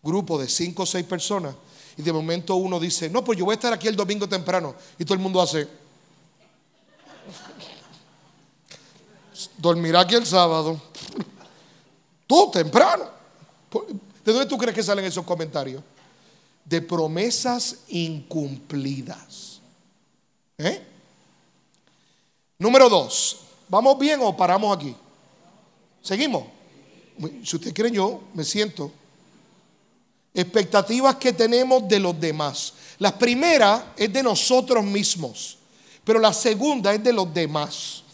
[0.03, 1.55] Grupos de cinco o seis personas.
[1.97, 4.74] Y de momento uno dice, no, pues yo voy a estar aquí el domingo temprano.
[4.99, 5.66] Y todo el mundo hace,
[9.59, 10.81] dormirá aquí el sábado.
[12.27, 13.16] Tú temprano.
[14.24, 15.83] ¿De dónde tú crees que salen esos comentarios?
[16.64, 19.61] De promesas incumplidas.
[20.59, 20.85] ¿Eh?
[22.59, 23.43] Número dos.
[23.68, 24.97] ¿Vamos bien o paramos aquí?
[26.03, 26.55] ¿Seguimos?
[27.45, 28.93] Si ustedes quieren, yo me siento.
[30.35, 32.75] Expectativas que tenemos de los demás.
[32.99, 35.59] La primera es de nosotros mismos,
[36.05, 38.05] pero la segunda es de los demás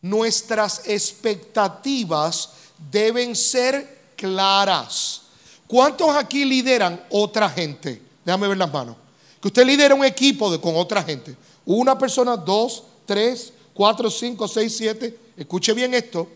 [0.00, 2.50] nuestras expectativas
[2.90, 5.22] deben ser claras.
[5.66, 8.00] ¿Cuántos aquí lideran otra gente?
[8.24, 8.96] Déjame ver las manos.
[9.40, 11.36] Que usted lidera un equipo de, con otra gente.
[11.64, 15.18] Una persona, dos, tres, cuatro, cinco, seis, siete.
[15.36, 16.28] Escuche bien esto.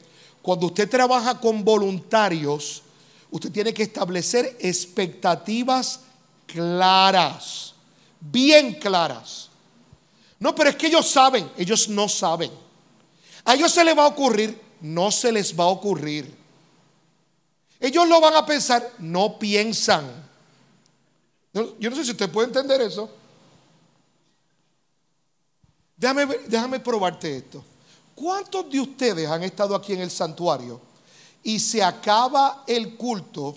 [0.43, 2.83] Cuando usted trabaja con voluntarios,
[3.31, 6.01] usted tiene que establecer expectativas
[6.47, 7.75] claras,
[8.21, 9.49] bien claras.
[10.41, 12.51] No, pero es que ellos saben, ellos no saben.
[13.45, 16.37] A ellos se les va a ocurrir, no se les va a ocurrir.
[17.79, 20.05] Ellos lo van a pensar, no piensan.
[21.53, 23.09] Yo no sé si usted puede entender eso.
[25.97, 27.65] Déjame, déjame probarte esto.
[28.15, 30.81] ¿Cuántos de ustedes han estado aquí en el santuario
[31.43, 33.57] y se acaba el culto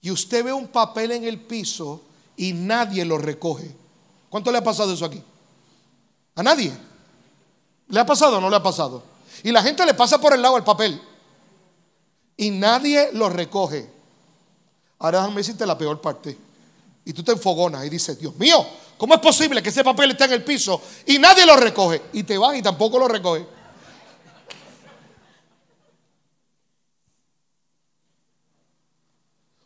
[0.00, 2.00] y usted ve un papel en el piso
[2.36, 3.74] y nadie lo recoge?
[4.28, 5.22] ¿Cuánto le ha pasado eso aquí?
[6.34, 6.72] ¿A nadie?
[7.88, 9.02] ¿Le ha pasado o no le ha pasado?
[9.42, 11.00] Y la gente le pasa por el lado el papel
[12.36, 13.90] y nadie lo recoge.
[15.00, 16.38] Ahora déjame decirte la peor parte.
[17.04, 18.64] Y tú te enfogonas y dices, Dios mío,
[18.98, 22.02] ¿cómo es posible que ese papel esté en el piso y nadie lo recoge?
[22.12, 23.46] Y te vas y tampoco lo recoge.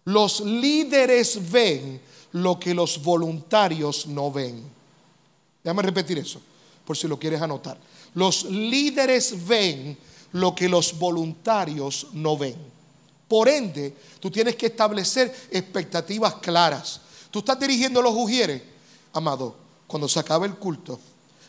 [0.05, 2.01] Los líderes ven
[2.33, 4.62] lo que los voluntarios no ven.
[5.62, 6.41] Déjame repetir eso,
[6.85, 7.78] por si lo quieres anotar.
[8.14, 9.97] Los líderes ven
[10.33, 12.57] lo que los voluntarios no ven.
[13.28, 17.01] Por ende, tú tienes que establecer expectativas claras.
[17.30, 18.61] Tú estás dirigiendo los ujieres,
[19.13, 19.57] amado,
[19.87, 20.99] cuando se acabe el culto,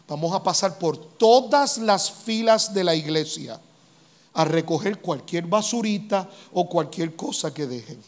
[0.08, 3.60] vamos a pasar por todas las filas de la iglesia
[4.34, 8.02] a recoger cualquier basurita o cualquier cosa que dejen.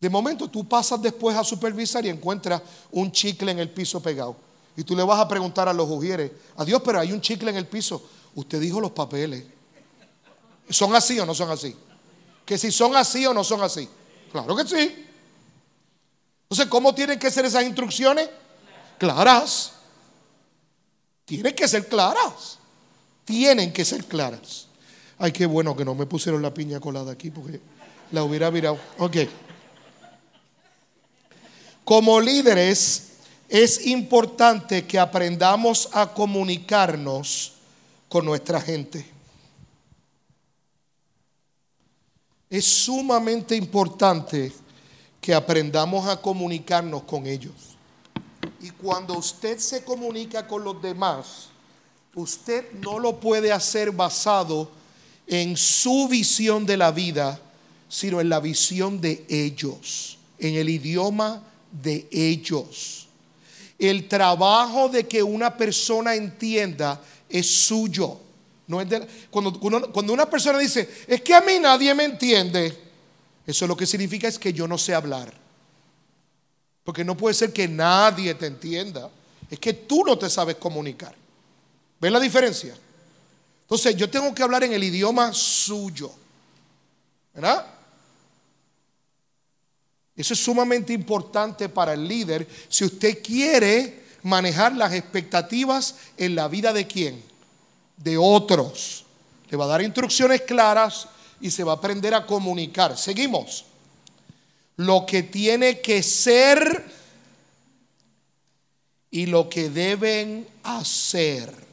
[0.00, 4.36] De momento tú pasas después a supervisar y encuentras un chicle en el piso pegado.
[4.76, 7.56] Y tú le vas a preguntar a los ujieres, adiós, pero hay un chicle en
[7.56, 8.00] el piso.
[8.34, 9.44] Usted dijo los papeles.
[10.70, 11.74] ¿Son así o no son así?
[12.44, 13.88] Que si son así o no son así.
[14.30, 15.07] Claro que sí.
[16.50, 18.30] Entonces, ¿cómo tienen que ser esas instrucciones?
[18.96, 19.72] Claras.
[21.26, 22.58] Tienen que ser claras.
[23.26, 24.66] Tienen que ser claras.
[25.18, 27.60] Ay, qué bueno que no me pusieron la piña colada aquí porque
[28.12, 28.78] la hubiera virado.
[28.96, 29.16] Ok.
[31.84, 33.08] Como líderes,
[33.48, 37.52] es importante que aprendamos a comunicarnos
[38.08, 39.04] con nuestra gente.
[42.48, 44.50] Es sumamente importante
[45.28, 47.52] que aprendamos a comunicarnos con ellos.
[48.62, 51.48] Y cuando usted se comunica con los demás,
[52.14, 54.70] usted no lo puede hacer basado
[55.26, 57.38] en su visión de la vida,
[57.90, 63.06] sino en la visión de ellos, en el idioma de ellos.
[63.78, 68.18] El trabajo de que una persona entienda es suyo.
[69.30, 72.87] Cuando una persona dice, es que a mí nadie me entiende,
[73.48, 75.32] eso lo que significa es que yo no sé hablar.
[76.84, 79.10] Porque no puede ser que nadie te entienda.
[79.48, 81.14] Es que tú no te sabes comunicar.
[81.98, 82.76] ¿Ven la diferencia?
[83.62, 86.12] Entonces yo tengo que hablar en el idioma suyo.
[87.32, 87.64] ¿Verdad?
[90.14, 96.48] Eso es sumamente importante para el líder si usted quiere manejar las expectativas en la
[96.48, 97.24] vida de quién?
[97.96, 99.06] De otros.
[99.48, 101.08] Le va a dar instrucciones claras
[101.40, 102.96] y se va a aprender a comunicar.
[102.96, 103.64] Seguimos.
[104.76, 106.84] Lo que tiene que ser
[109.10, 111.66] y lo que deben hacer.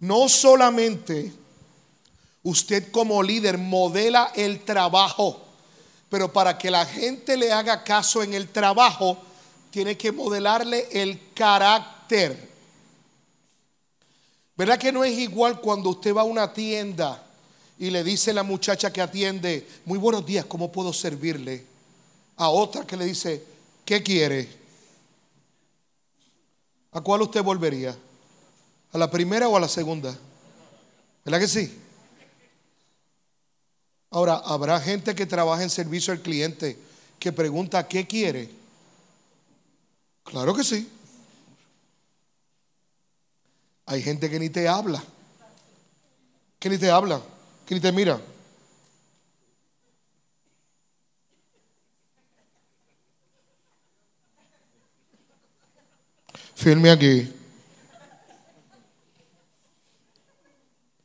[0.00, 1.32] No solamente
[2.42, 5.44] usted como líder modela el trabajo,
[6.08, 9.18] pero para que la gente le haga caso en el trabajo,
[9.70, 11.97] tiene que modelarle el carácter.
[14.56, 17.24] ¿Verdad que no es igual cuando usted va a una tienda
[17.78, 21.64] y le dice a la muchacha que atiende, muy buenos días, ¿cómo puedo servirle?
[22.36, 23.44] A otra que le dice,
[23.84, 24.48] ¿qué quiere?
[26.92, 27.96] ¿A cuál usted volvería?
[28.92, 30.16] ¿A la primera o a la segunda?
[31.24, 31.78] ¿Verdad que sí?
[34.10, 36.78] Ahora, ¿habrá gente que trabaja en servicio al cliente
[37.18, 38.50] que pregunta qué quiere?
[40.24, 40.88] Claro que sí.
[43.88, 45.02] Hay gente que ni te habla.
[46.58, 47.22] Que ni te habla.
[47.64, 48.20] Que ni te mira.
[56.54, 57.34] Firme aquí.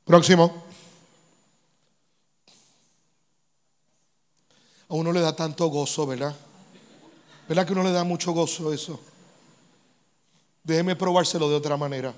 [0.03, 0.65] Próximo.
[4.89, 6.35] A uno le da tanto gozo, ¿verdad?
[7.47, 8.99] ¿Verdad que uno le da mucho gozo eso?
[10.65, 12.13] Déjeme probárselo de otra manera.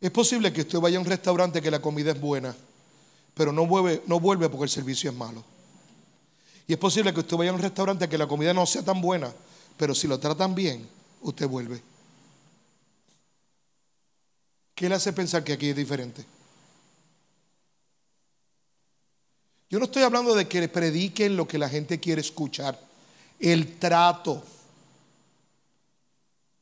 [0.00, 2.56] Es posible que usted vaya a un restaurante que la comida es buena,
[3.34, 5.44] pero no vuelve, no vuelve porque el servicio es malo.
[6.66, 9.00] Y es posible que usted vaya a un restaurante que la comida no sea tan
[9.00, 9.32] buena,
[9.76, 10.88] pero si lo tratan bien,
[11.20, 11.82] usted vuelve.
[14.74, 16.24] ¿Qué le hace pensar que aquí es diferente?
[19.68, 22.80] Yo no estoy hablando de que prediquen lo que la gente quiere escuchar,
[23.38, 24.42] el trato.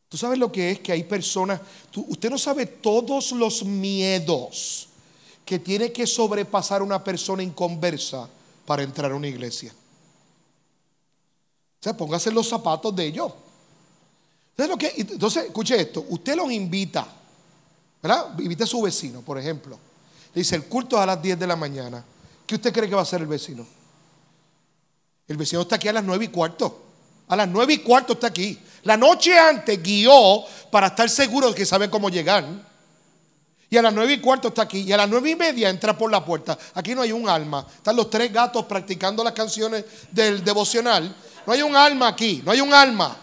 [0.08, 1.60] Tú sabes lo que es que hay personas,
[1.94, 4.88] usted no sabe todos los miedos
[5.44, 8.28] que tiene que sobrepasar una persona inconversa
[8.64, 9.72] para entrar a una iglesia.
[11.80, 13.32] O sea, póngase los zapatos de ellos.
[14.50, 17.06] Entonces, lo que, entonces, escuche esto, usted los invita,
[18.02, 18.38] ¿verdad?
[18.40, 19.78] Invita a su vecino, por ejemplo.
[20.34, 22.04] Le dice, el culto es a las 10 de la mañana.
[22.46, 23.66] ¿Qué usted cree que va a hacer el vecino?
[25.28, 26.87] El vecino está aquí a las 9 y cuarto.
[27.28, 28.58] A las 9 y cuarto está aquí.
[28.88, 32.44] La noche antes guió para estar seguro de que sabe cómo llegar.
[33.70, 34.80] Y a las nueve y cuarto está aquí.
[34.80, 36.56] Y a las nueve y media entra por la puerta.
[36.74, 37.66] Aquí no hay un alma.
[37.76, 41.14] Están los tres gatos practicando las canciones del devocional.
[41.46, 42.40] No hay un alma aquí.
[42.44, 43.14] No hay un alma.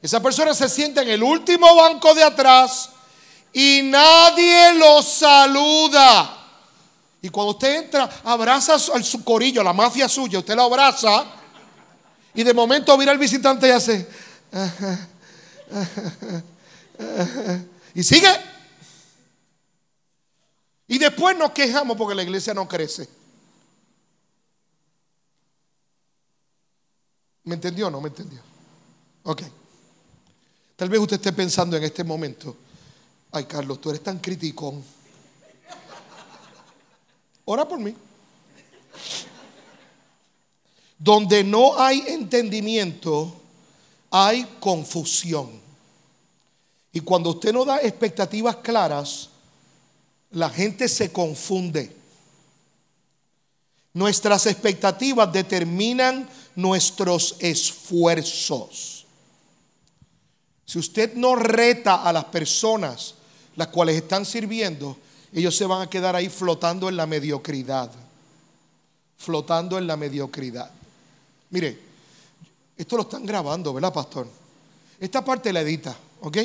[0.00, 2.88] Esa persona se sienta en el último banco de atrás
[3.52, 6.38] y nadie lo saluda.
[7.20, 11.39] Y cuando usted entra, abraza al su corillo, la mafia suya, usted lo abraza
[12.34, 14.06] y de momento mira al visitante y hace...
[17.94, 18.28] Y sigue.
[20.86, 23.08] Y después nos quejamos porque la iglesia no crece.
[27.44, 28.40] ¿Me entendió o no me entendió?
[29.24, 29.42] Ok.
[30.76, 32.56] Tal vez usted esté pensando en este momento,
[33.32, 34.84] ay Carlos, tú eres tan criticón.
[37.44, 37.94] Ora por mí.
[41.00, 43.34] Donde no hay entendimiento,
[44.10, 45.48] hay confusión.
[46.92, 49.30] Y cuando usted no da expectativas claras,
[50.32, 51.96] la gente se confunde.
[53.94, 59.06] Nuestras expectativas determinan nuestros esfuerzos.
[60.66, 63.14] Si usted no reta a las personas
[63.56, 64.98] las cuales están sirviendo,
[65.32, 67.90] ellos se van a quedar ahí flotando en la mediocridad.
[69.16, 70.70] Flotando en la mediocridad.
[71.50, 71.78] Mire,
[72.76, 74.26] esto lo están grabando, ¿verdad, pastor?
[74.98, 76.38] Esta parte la edita, ¿ok?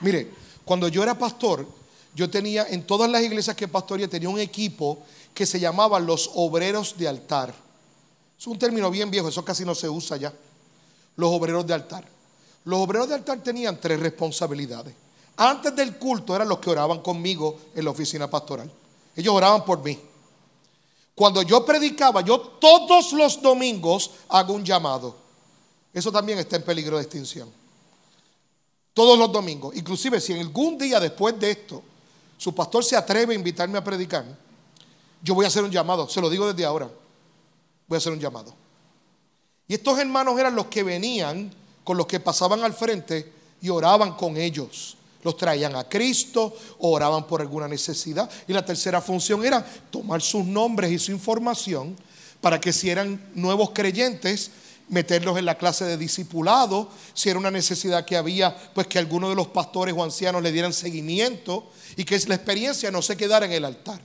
[0.00, 0.30] Mire,
[0.64, 1.66] cuando yo era pastor,
[2.14, 4.98] yo tenía en todas las iglesias que pastoreé, tenía un equipo
[5.32, 7.54] que se llamaba los obreros de altar.
[8.38, 10.32] Es un término bien viejo, eso casi no se usa ya.
[11.16, 12.04] Los obreros de altar.
[12.64, 14.94] Los obreros de altar tenían tres responsabilidades.
[15.36, 18.70] Antes del culto eran los que oraban conmigo en la oficina pastoral.
[19.16, 19.98] Ellos oraban por mí.
[21.14, 25.16] Cuando yo predicaba, yo todos los domingos hago un llamado.
[25.92, 27.50] Eso también está en peligro de extinción.
[28.94, 29.76] Todos los domingos.
[29.76, 31.82] Inclusive si algún día después de esto
[32.38, 34.24] su pastor se atreve a invitarme a predicar,
[35.22, 36.90] yo voy a hacer un llamado, se lo digo desde ahora,
[37.86, 38.52] voy a hacer un llamado.
[39.68, 41.54] Y estos hermanos eran los que venían
[41.84, 44.96] con los que pasaban al frente y oraban con ellos.
[45.22, 48.30] Los traían a Cristo, oraban por alguna necesidad.
[48.48, 51.96] Y la tercera función era tomar sus nombres y su información
[52.40, 54.50] para que si eran nuevos creyentes,
[54.88, 59.28] meterlos en la clase de discipulado, si era una necesidad que había, pues que alguno
[59.28, 63.46] de los pastores o ancianos le dieran seguimiento y que la experiencia no se quedara
[63.46, 64.00] en el altar.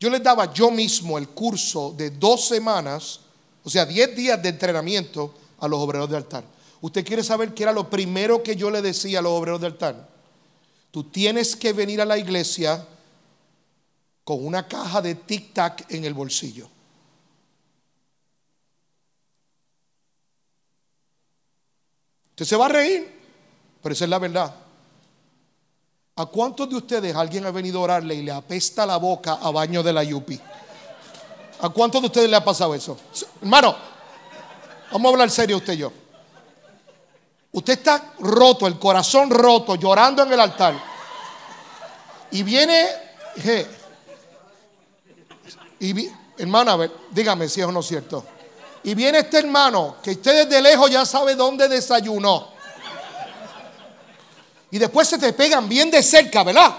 [0.00, 3.20] Yo les daba yo mismo el curso de dos semanas,
[3.64, 6.44] o sea, diez días de entrenamiento a los obreros de altar.
[6.80, 9.66] ¿Usted quiere saber qué era lo primero que yo le decía a los obreros de
[9.66, 10.08] altar?
[10.90, 12.86] Tú tienes que venir a la iglesia
[14.24, 16.68] con una caja de tic-tac en el bolsillo.
[22.30, 23.10] Usted se va a reír,
[23.82, 24.54] pero esa es la verdad.
[26.14, 29.50] ¿A cuántos de ustedes alguien ha venido a orarle y le apesta la boca a
[29.50, 30.40] baño de la yupi?
[31.60, 32.96] ¿A cuántos de ustedes le ha pasado eso?
[33.40, 33.74] Hermano,
[34.92, 35.92] vamos a hablar serio usted y yo.
[37.58, 40.80] Usted está roto, el corazón roto, llorando en el altar.
[42.30, 42.86] Y viene,
[45.80, 48.24] y hermana, a ver, dígame si es o no cierto.
[48.84, 52.46] Y viene este hermano que usted desde lejos ya sabe dónde desayunó.
[54.70, 56.76] Y después se te pegan bien de cerca, ¿verdad?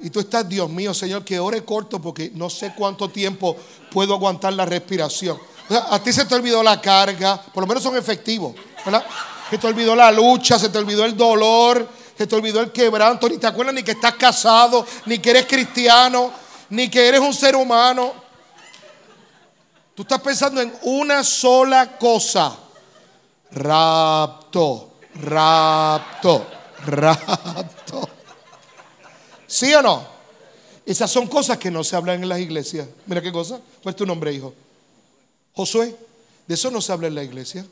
[0.00, 3.56] Y tú estás, Dios mío, Señor, que ore corto porque no sé cuánto tiempo
[3.90, 5.40] puedo aguantar la respiración.
[5.70, 8.54] a ti se te olvidó la carga, por lo menos son efectivos,
[8.84, 9.04] ¿verdad?
[9.52, 11.86] Se te olvidó la lucha, se te olvidó el dolor,
[12.16, 15.44] se te olvidó el quebranto, ni te acuerdas ni que estás casado, ni que eres
[15.44, 16.32] cristiano,
[16.70, 18.14] ni que eres un ser humano.
[19.94, 22.56] Tú estás pensando en una sola cosa.
[23.50, 26.46] Rapto, rapto,
[26.86, 28.08] rapto.
[29.46, 30.02] ¿Sí o no?
[30.86, 32.88] Esas son cosas que no se hablan en las iglesias.
[33.04, 33.60] Mira qué cosa.
[33.82, 34.54] ¿Cuál es tu nombre, hijo?
[35.52, 35.94] Josué.
[36.46, 37.66] De eso no se habla en la iglesia.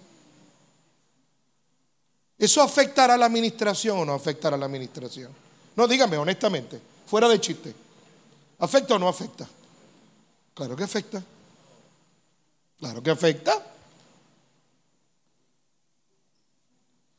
[2.41, 5.31] ¿Eso afectará a la administración o no afectará a la administración?
[5.77, 7.75] No, dígame honestamente, fuera de chiste.
[8.59, 9.47] ¿Afecta o no afecta?
[10.55, 11.23] Claro que afecta.
[12.79, 13.63] Claro que afecta.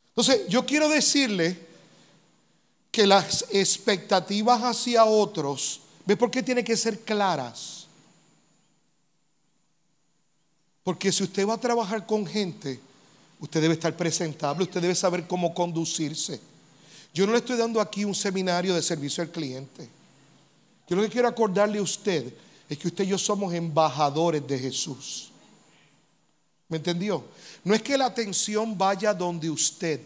[0.09, 1.67] Entonces, yo quiero decirle
[2.91, 7.85] que las expectativas hacia otros, ¿ve por qué tiene que ser claras?
[10.83, 12.79] Porque si usted va a trabajar con gente,
[13.41, 16.39] usted debe estar presentable, usted debe saber cómo conducirse.
[17.13, 19.89] Yo no le estoy dando aquí un seminario de servicio al cliente.
[20.87, 22.33] Yo lo que quiero acordarle a usted
[22.69, 25.31] es que usted y yo somos embajadores de Jesús.
[26.69, 27.25] ¿Me entendió?
[27.63, 29.99] No es que la atención vaya donde usted.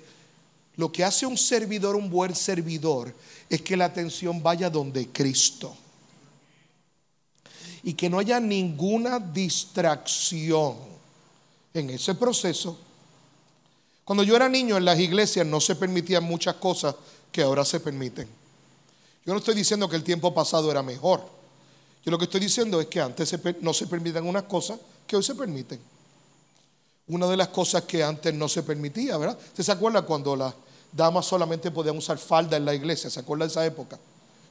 [0.77, 3.13] Lo que hace un servidor un buen servidor
[3.49, 5.75] es que la atención vaya donde Cristo.
[7.83, 10.75] Y que no haya ninguna distracción
[11.73, 12.79] en ese proceso.
[14.05, 16.95] Cuando yo era niño en las iglesias no se permitían muchas cosas
[17.31, 18.27] que ahora se permiten.
[19.25, 21.21] Yo no estoy diciendo que el tiempo pasado era mejor.
[22.05, 25.23] Yo lo que estoy diciendo es que antes no se permitían unas cosas que hoy
[25.23, 25.79] se permiten.
[27.07, 29.37] Una de las cosas que antes no se permitía, ¿verdad?
[29.43, 30.53] ¿Usted se acuerda cuando las
[30.91, 33.09] damas solamente podían usar falda en la iglesia?
[33.09, 33.99] ¿Se acuerda de esa época?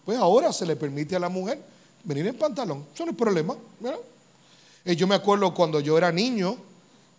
[0.05, 1.63] Pues ahora se le permite a la mujer
[2.03, 2.85] venir en pantalón.
[2.93, 4.01] Eso no es problema, ¿verdad?
[4.85, 6.57] Eh, yo me acuerdo cuando yo era niño,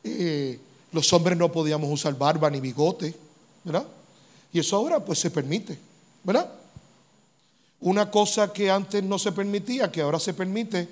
[0.03, 0.59] eh,
[0.95, 3.13] los hombres no podíamos usar barba ni bigote,
[3.65, 3.85] ¿verdad?
[4.53, 5.77] Y eso ahora pues se permite,
[6.23, 6.49] ¿verdad?
[7.81, 10.87] Una cosa que antes no se permitía, que ahora se permite,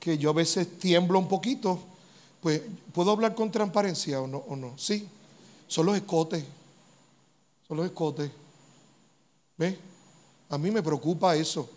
[0.00, 1.78] que yo a veces tiemblo un poquito,
[2.42, 4.38] pues, ¿puedo hablar con transparencia o no?
[4.38, 4.76] O no?
[4.76, 5.08] Sí,
[5.68, 6.44] son los escotes.
[7.68, 8.32] Son los escotes.
[9.56, 9.78] ¿Ves?
[10.50, 11.70] A mí me preocupa eso.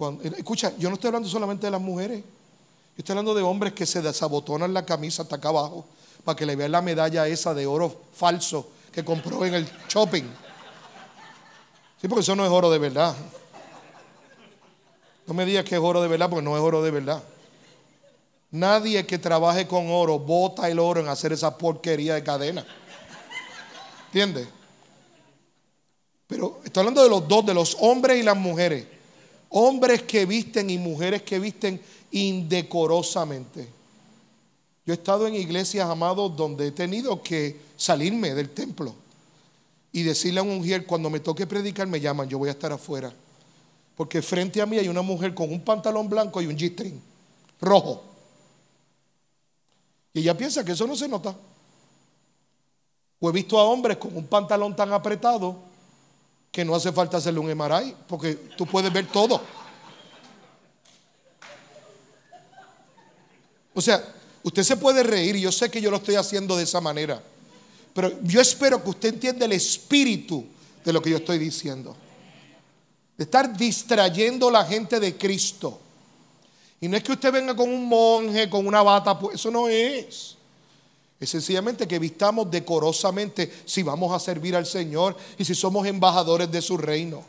[0.00, 2.20] Eh, escucha, yo no estoy hablando solamente de las mujeres.
[2.20, 5.84] Yo estoy hablando de hombres que se desabotonan la camisa hasta acá abajo
[6.28, 10.24] para que le vean la medalla esa de oro falso que compró en el shopping.
[11.98, 13.16] Sí, porque eso no es oro de verdad.
[15.26, 17.22] No me digas que es oro de verdad porque no es oro de verdad.
[18.50, 22.66] Nadie que trabaje con oro bota el oro en hacer esa porquería de cadena.
[24.08, 24.48] ¿Entiendes?
[26.26, 28.86] Pero estoy hablando de los dos, de los hombres y las mujeres.
[29.48, 33.77] Hombres que visten y mujeres que visten indecorosamente.
[34.88, 38.94] Yo he estado en iglesias, amados, donde he tenido que salirme del templo
[39.92, 42.72] y decirle a un mujer, cuando me toque predicar, me llaman, yo voy a estar
[42.72, 43.12] afuera.
[43.94, 46.98] Porque frente a mí hay una mujer con un pantalón blanco y un G-string
[47.60, 48.02] rojo.
[50.14, 51.36] Y ella piensa que eso no se nota.
[53.20, 55.54] O he visto a hombres con un pantalón tan apretado
[56.50, 59.38] que no hace falta hacerle un MRI, porque tú puedes ver todo.
[63.74, 66.80] O sea, usted se puede reír, yo sé que yo lo estoy haciendo de esa
[66.80, 67.22] manera,
[67.94, 70.44] pero yo espero que usted entienda el espíritu
[70.84, 71.96] de lo que yo estoy diciendo.
[73.16, 75.80] De estar distrayendo a la gente de Cristo.
[76.80, 79.68] Y no es que usted venga con un monje, con una bata, pues eso no
[79.68, 80.36] es.
[81.18, 86.50] Es sencillamente que vistamos decorosamente si vamos a servir al Señor y si somos embajadores
[86.50, 87.24] de su reino.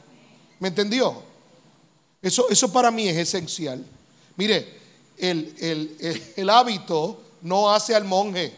[0.60, 1.23] ¿Me entendió?
[2.22, 3.84] Eso, eso para mí es esencial.
[4.36, 4.78] Mire,
[5.19, 5.97] el,
[6.35, 8.53] el hábito no hace al monje,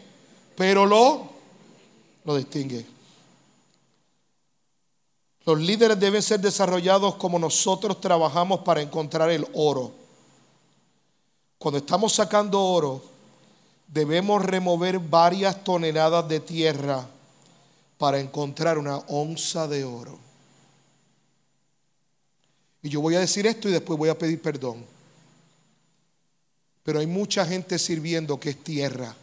[0.56, 1.28] pero lo,
[2.24, 2.86] lo distingue.
[5.44, 9.92] Los líderes deben ser desarrollados como nosotros trabajamos para encontrar el oro.
[11.58, 13.02] Cuando estamos sacando oro,
[13.88, 17.06] debemos remover varias toneladas de tierra
[17.98, 20.18] para encontrar una onza de oro.
[22.82, 24.91] Y yo voy a decir esto y después voy a pedir perdón.
[26.82, 29.14] Pero hay mucha gente sirviendo que es tierra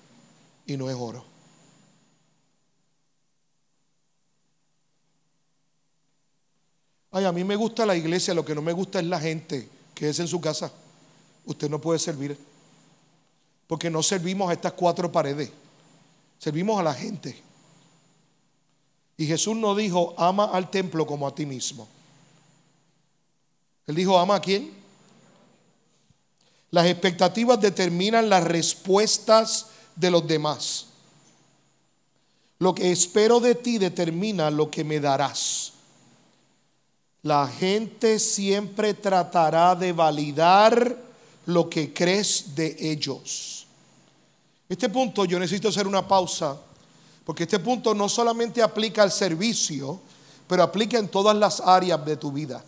[0.65, 1.25] y no es oro.
[7.11, 9.67] Ay, a mí me gusta la iglesia, lo que no me gusta es la gente
[9.95, 10.71] que es en su casa
[11.49, 12.37] usted no puede servir.
[13.67, 15.51] Porque no servimos a estas cuatro paredes.
[16.37, 17.41] Servimos a la gente.
[19.17, 21.87] Y Jesús no dijo, ama al templo como a ti mismo.
[23.85, 24.71] Él dijo, ama a quién?
[26.71, 30.85] Las expectativas determinan las respuestas de los demás.
[32.59, 35.73] Lo que espero de ti determina lo que me darás.
[37.23, 40.95] La gente siempre tratará de validar
[41.45, 43.65] lo que crees de ellos.
[44.67, 46.57] Este punto yo necesito hacer una pausa,
[47.25, 49.99] porque este punto no solamente aplica al servicio,
[50.47, 52.63] pero aplica en todas las áreas de tu vida.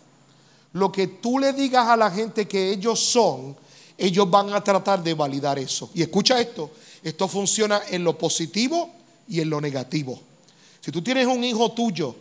[0.72, 3.56] Lo que tú le digas a la gente que ellos son
[3.98, 5.90] ellos van a tratar de validar eso.
[5.94, 6.70] Y escucha esto,
[7.02, 8.90] esto funciona en lo positivo
[9.28, 10.20] y en lo negativo.
[10.80, 12.14] Si tú tienes un hijo tuyo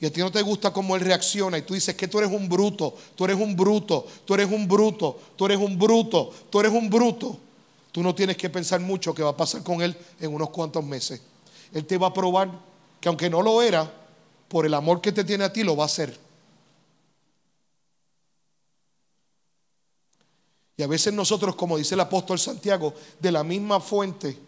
[0.00, 2.30] y a ti no te gusta cómo él reacciona y tú dices que tú eres
[2.30, 6.60] un bruto, tú eres un bruto, tú eres un bruto, tú eres un bruto, tú
[6.60, 7.38] eres un bruto,
[7.92, 10.84] tú no tienes que pensar mucho qué va a pasar con él en unos cuantos
[10.84, 11.20] meses.
[11.72, 12.50] Él te va a probar
[13.00, 13.90] que aunque no lo era,
[14.48, 16.25] por el amor que te tiene a ti, lo va a hacer.
[20.76, 24.38] Y a veces nosotros, como dice el apóstol Santiago, de la misma fuente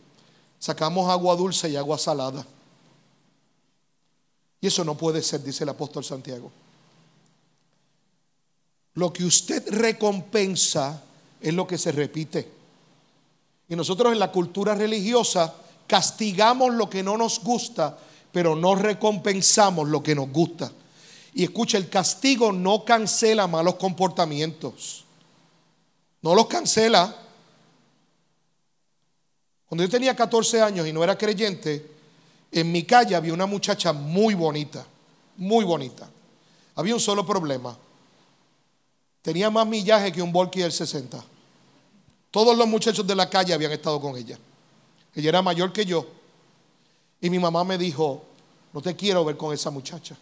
[0.58, 2.44] sacamos agua dulce y agua salada.
[4.60, 6.50] Y eso no puede ser, dice el apóstol Santiago.
[8.94, 11.02] Lo que usted recompensa
[11.40, 12.50] es lo que se repite.
[13.68, 15.54] Y nosotros en la cultura religiosa
[15.86, 17.96] castigamos lo que no nos gusta,
[18.32, 20.72] pero no recompensamos lo que nos gusta.
[21.34, 25.04] Y escucha, el castigo no cancela malos comportamientos.
[26.22, 27.14] No los cancela.
[29.68, 31.90] Cuando yo tenía 14 años y no era creyente,
[32.50, 34.86] en mi calle había una muchacha muy bonita,
[35.36, 36.08] muy bonita.
[36.74, 37.76] Había un solo problema.
[39.20, 41.22] Tenía más millaje que un Volky del 60.
[42.30, 44.38] Todos los muchachos de la calle habían estado con ella.
[45.14, 46.06] Ella era mayor que yo.
[47.20, 48.24] Y mi mamá me dijo,
[48.72, 50.16] no te quiero ver con esa muchacha.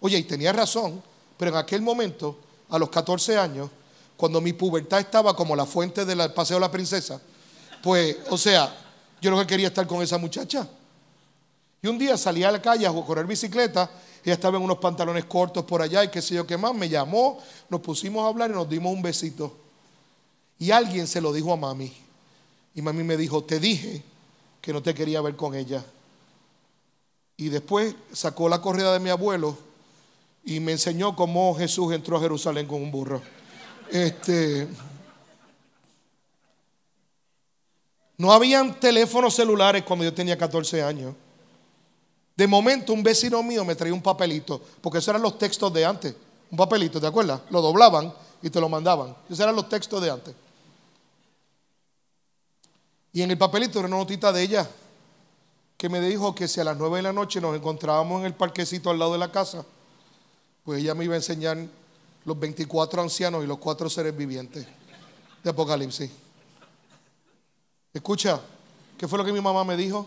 [0.00, 1.02] Oye, y tenía razón,
[1.36, 2.38] pero en aquel momento,
[2.70, 3.70] a los 14 años,
[4.18, 7.22] cuando mi pubertad estaba como la fuente del paseo de la princesa,
[7.80, 8.76] pues, o sea,
[9.20, 10.68] yo lo que quería estar con esa muchacha.
[11.80, 13.88] Y un día salí a la calle a correr bicicleta,
[14.24, 16.88] ella estaba en unos pantalones cortos por allá y qué sé yo qué más, me
[16.88, 17.38] llamó,
[17.68, 19.56] nos pusimos a hablar y nos dimos un besito.
[20.58, 21.92] Y alguien se lo dijo a mami.
[22.74, 24.02] Y mami me dijo, te dije
[24.60, 25.84] que no te quería ver con ella.
[27.36, 29.56] Y después sacó la corrida de mi abuelo
[30.44, 33.22] y me enseñó cómo Jesús entró a Jerusalén con un burro.
[33.90, 34.68] Este,
[38.16, 41.14] no habían teléfonos celulares cuando yo tenía 14 años.
[42.36, 45.84] De momento un vecino mío me traía un papelito, porque esos eran los textos de
[45.84, 46.14] antes.
[46.50, 47.40] Un papelito, ¿te acuerdas?
[47.50, 48.12] Lo doblaban
[48.42, 49.16] y te lo mandaban.
[49.26, 50.34] Esos eran los textos de antes.
[53.12, 54.68] Y en el papelito era una notita de ella
[55.76, 58.34] que me dijo que si a las nueve de la noche nos encontrábamos en el
[58.34, 59.64] parquecito al lado de la casa,
[60.64, 61.56] pues ella me iba a enseñar
[62.28, 64.66] los 24 ancianos y los cuatro seres vivientes
[65.42, 66.10] de Apocalipsis.
[67.90, 68.38] Escucha,
[68.98, 70.06] ¿qué fue lo que mi mamá me dijo?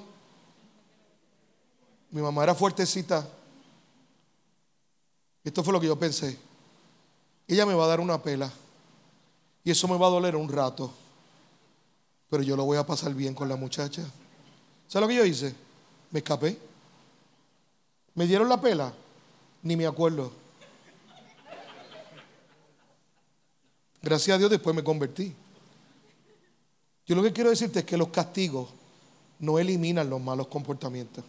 [2.11, 3.27] Mi mamá era fuertecita.
[5.43, 6.37] Esto fue lo que yo pensé.
[7.47, 8.51] Ella me va a dar una pela.
[9.63, 10.93] Y eso me va a doler un rato.
[12.29, 14.03] Pero yo lo voy a pasar bien con la muchacha.
[14.87, 15.55] ¿Sabes lo que yo hice?
[16.11, 16.55] Me escapé.
[18.13, 18.93] ¿Me dieron la pela?
[19.63, 20.40] Ni me acuerdo.
[24.01, 25.33] Gracias a Dios después me convertí.
[27.05, 28.69] Yo lo que quiero decirte es que los castigos
[29.39, 31.23] no eliminan los malos comportamientos,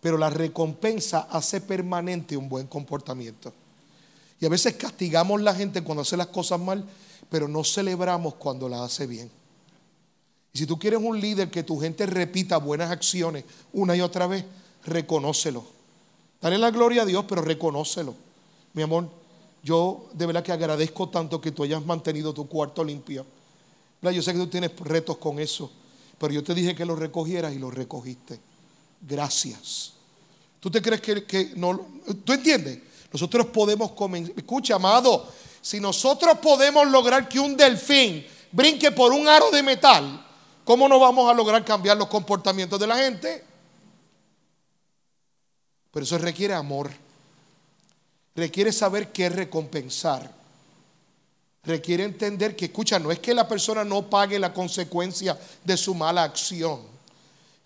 [0.00, 3.52] pero la recompensa hace permanente un buen comportamiento.
[4.40, 6.84] Y a veces castigamos a la gente cuando hace las cosas mal,
[7.30, 9.30] pero no celebramos cuando las hace bien.
[10.52, 14.26] Y si tú quieres un líder que tu gente repita buenas acciones una y otra
[14.26, 14.44] vez,
[14.84, 15.64] reconócelo.
[16.40, 18.14] Dale la gloria a Dios, pero reconócelo.
[18.72, 19.08] Mi amor,
[19.66, 23.26] yo de verdad que agradezco tanto que tú hayas mantenido tu cuarto limpio.
[24.00, 25.68] Yo sé que tú tienes retos con eso,
[26.18, 28.38] pero yo te dije que lo recogieras y lo recogiste.
[29.00, 29.94] Gracias.
[30.60, 31.84] ¿Tú te crees que, no?
[32.24, 32.78] ¿Tú entiendes?
[33.12, 34.38] Nosotros podemos comenzar.
[34.38, 35.26] Escucha, amado,
[35.60, 40.24] si nosotros podemos lograr que un delfín brinque por un aro de metal,
[40.64, 43.44] ¿cómo no vamos a lograr cambiar los comportamientos de la gente?
[45.90, 47.05] Pero eso requiere amor
[48.36, 50.34] requiere saber qué recompensar.
[51.64, 55.94] Requiere entender que, escucha, no es que la persona no pague la consecuencia de su
[55.94, 56.80] mala acción,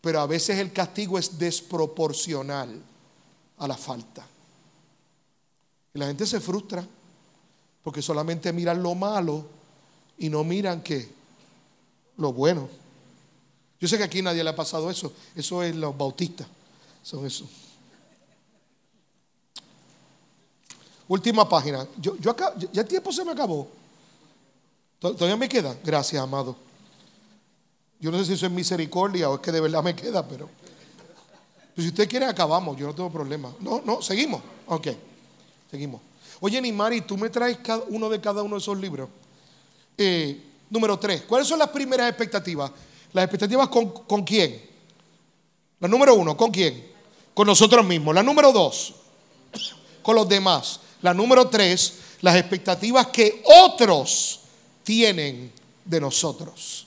[0.01, 2.80] pero a veces el castigo es desproporcional
[3.59, 4.26] a la falta.
[5.92, 6.86] Y la gente se frustra
[7.82, 9.44] porque solamente miran lo malo
[10.18, 11.09] y no miran que
[12.16, 12.68] lo bueno.
[13.80, 15.12] Yo sé que aquí nadie le ha pasado eso.
[15.34, 16.47] Eso es los bautistas.
[17.02, 17.48] Son eso.
[21.10, 21.88] Última página.
[21.96, 23.66] Yo, yo acá, ya el tiempo se me acabó.
[25.00, 25.76] ¿Todavía me queda?
[25.82, 26.54] Gracias, amado.
[27.98, 30.48] Yo no sé si eso es misericordia o es que de verdad me queda, pero.
[31.76, 32.76] si usted quiere, acabamos.
[32.76, 33.52] Yo no tengo problema.
[33.58, 34.40] No, no, seguimos.
[34.68, 34.86] Ok,
[35.68, 36.00] seguimos.
[36.38, 37.58] Oye, Nimari, tú me traes
[37.88, 39.08] uno de cada uno de esos libros.
[39.98, 41.22] Eh, número tres.
[41.22, 42.70] ¿Cuáles son las primeras expectativas?
[43.12, 44.62] Las expectativas con, con quién?
[45.80, 46.88] La número uno, ¿con quién?
[47.34, 48.14] Con nosotros mismos.
[48.14, 48.94] La número dos,
[50.04, 50.82] con los demás.
[51.02, 54.40] La número tres, las expectativas que otros
[54.82, 55.52] tienen
[55.85, 56.86] de nosotros.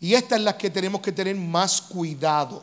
[0.00, 2.62] Y esta es la que tenemos que tener más cuidado.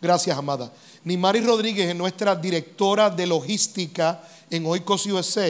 [0.00, 0.72] Gracias, amada.
[1.04, 5.48] Nimari Rodríguez es nuestra directora de logística en Oikos USA.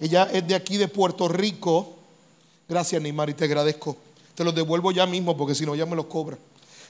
[0.00, 1.94] Ella es de aquí de Puerto Rico.
[2.68, 3.96] Gracias, Nimari, te agradezco.
[4.34, 6.36] Te los devuelvo ya mismo porque si no ya me los cobra.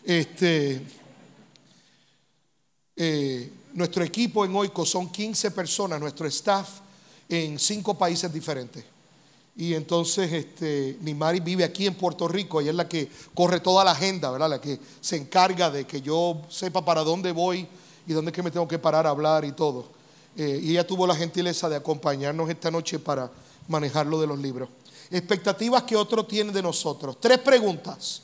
[0.05, 0.83] Este,
[2.97, 6.81] eh, nuestro equipo en Oikos son 15 personas, nuestro staff
[7.29, 8.85] en cinco países diferentes.
[9.57, 13.85] Y entonces este, Nimari vive aquí en Puerto Rico, ella es la que corre toda
[13.85, 14.51] la agenda, ¿verdad?
[14.51, 17.67] La que se encarga de que yo sepa para dónde voy
[18.07, 19.87] y dónde es que me tengo que parar a hablar y todo.
[20.37, 23.31] Eh, y ella tuvo la gentileza de acompañarnos esta noche para
[23.69, 24.69] manejar lo de los libros.
[25.11, 27.19] Expectativas que otro tiene de nosotros.
[27.21, 28.23] Tres preguntas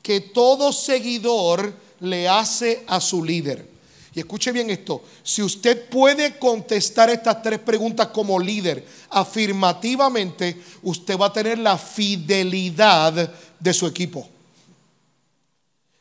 [0.00, 3.77] que todo seguidor le hace a su líder.
[4.18, 11.16] Y escuche bien esto, si usted puede contestar estas tres preguntas como líder afirmativamente, usted
[11.16, 14.28] va a tener la fidelidad de su equipo.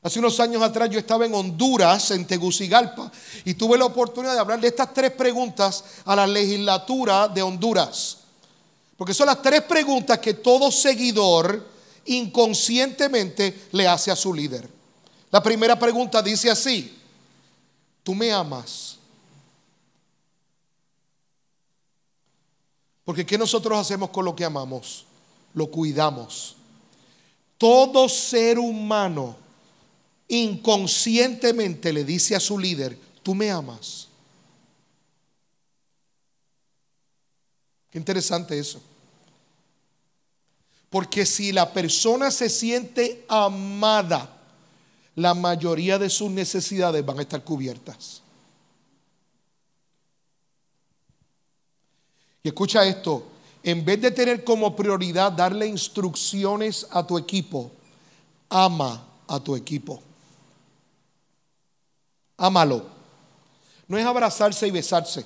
[0.01, 3.11] Hace unos años atrás yo estaba en Honduras, en Tegucigalpa,
[3.45, 8.17] y tuve la oportunidad de hablar de estas tres preguntas a la legislatura de Honduras.
[8.97, 11.63] Porque son las tres preguntas que todo seguidor
[12.05, 14.67] inconscientemente le hace a su líder.
[15.29, 16.97] La primera pregunta dice así,
[18.07, 18.99] tú me amas.
[23.03, 25.05] Porque ¿qué nosotros hacemos con lo que amamos?
[25.53, 26.55] Lo cuidamos.
[27.57, 29.35] Todo ser humano
[30.29, 34.07] inconscientemente le dice a su líder, tú me amas.
[37.91, 38.81] Qué interesante eso.
[40.89, 44.36] Porque si la persona se siente amada,
[45.17, 48.21] la mayoría de sus necesidades van a estar cubiertas.
[52.43, 53.25] Y escucha esto,
[53.63, 57.71] en vez de tener como prioridad darle instrucciones a tu equipo,
[58.47, 59.99] ama a tu equipo.
[62.37, 62.85] Ámalo.
[63.87, 65.25] No es abrazarse y besarse.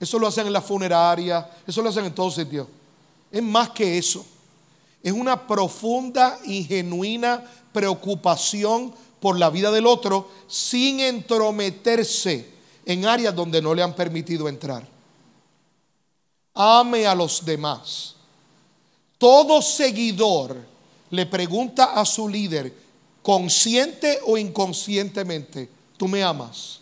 [0.00, 2.66] Eso lo hacen en la funeraria, eso lo hacen en todo sitio.
[3.30, 4.24] Es más que eso.
[5.02, 12.50] Es una profunda y genuina preocupación por la vida del otro sin entrometerse
[12.84, 14.86] en áreas donde no le han permitido entrar.
[16.54, 18.16] Ame a los demás.
[19.18, 20.56] Todo seguidor
[21.10, 22.74] le pregunta a su líder,
[23.22, 26.80] consciente o inconscientemente, ¿tú me amas?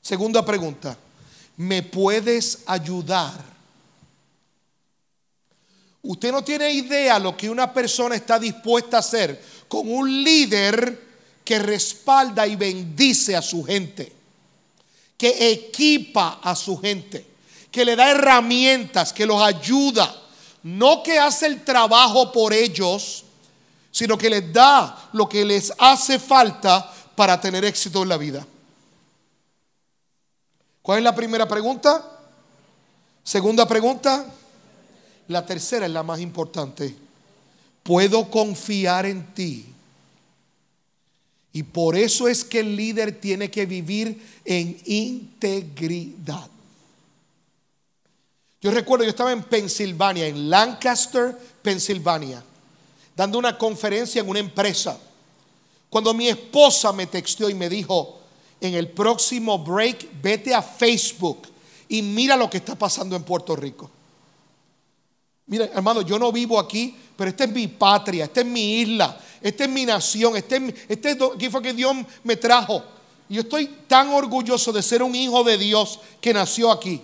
[0.00, 0.96] Segunda pregunta,
[1.56, 3.55] ¿me puedes ayudar?
[6.06, 11.04] Usted no tiene idea lo que una persona está dispuesta a hacer con un líder
[11.44, 14.12] que respalda y bendice a su gente,
[15.16, 17.26] que equipa a su gente,
[17.72, 20.14] que le da herramientas, que los ayuda,
[20.62, 23.24] no que hace el trabajo por ellos,
[23.90, 28.46] sino que les da lo que les hace falta para tener éxito en la vida.
[30.82, 32.12] ¿Cuál es la primera pregunta?
[33.24, 34.24] Segunda pregunta.
[35.28, 36.94] La tercera es la más importante.
[37.82, 39.66] Puedo confiar en ti.
[41.52, 46.48] Y por eso es que el líder tiene que vivir en integridad.
[48.60, 52.42] Yo recuerdo, yo estaba en Pensilvania, en Lancaster, Pensilvania,
[53.14, 54.98] dando una conferencia en una empresa.
[55.88, 58.20] Cuando mi esposa me texteó y me dijo,
[58.60, 61.48] en el próximo break, vete a Facebook
[61.88, 63.90] y mira lo que está pasando en Puerto Rico.
[65.46, 69.18] Mira, hermano, yo no vivo aquí, pero esta es mi patria, esta es mi isla,
[69.40, 71.94] esta es mi nación, este, este es aquí fue que Dios
[72.24, 72.82] me trajo.
[73.28, 77.00] Y yo estoy tan orgulloso de ser un hijo de Dios que nació aquí.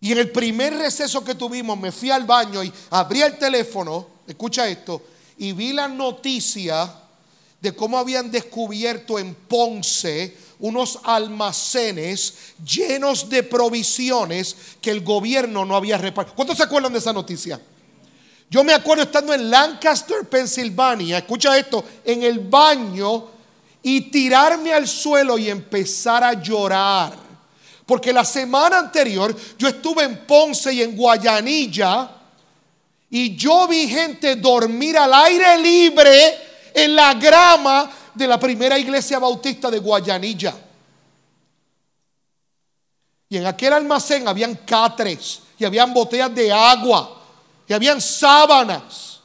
[0.00, 4.06] Y en el primer receso que tuvimos, me fui al baño y abrí el teléfono,
[4.26, 5.00] escucha esto,
[5.38, 6.92] y vi la noticia
[7.64, 15.74] de cómo habían descubierto en Ponce unos almacenes llenos de provisiones que el gobierno no
[15.74, 16.36] había repartido.
[16.36, 17.58] ¿Cuántos se acuerdan de esa noticia?
[18.50, 23.28] Yo me acuerdo estando en Lancaster, Pensilvania, escucha esto, en el baño
[23.82, 27.14] y tirarme al suelo y empezar a llorar.
[27.86, 32.10] Porque la semana anterior yo estuve en Ponce y en Guayanilla
[33.08, 39.20] y yo vi gente dormir al aire libre en la grama de la primera iglesia
[39.20, 40.54] bautista de Guayanilla.
[43.28, 47.22] Y en aquel almacén habían catres y habían botellas de agua
[47.66, 49.20] y habían sábanas.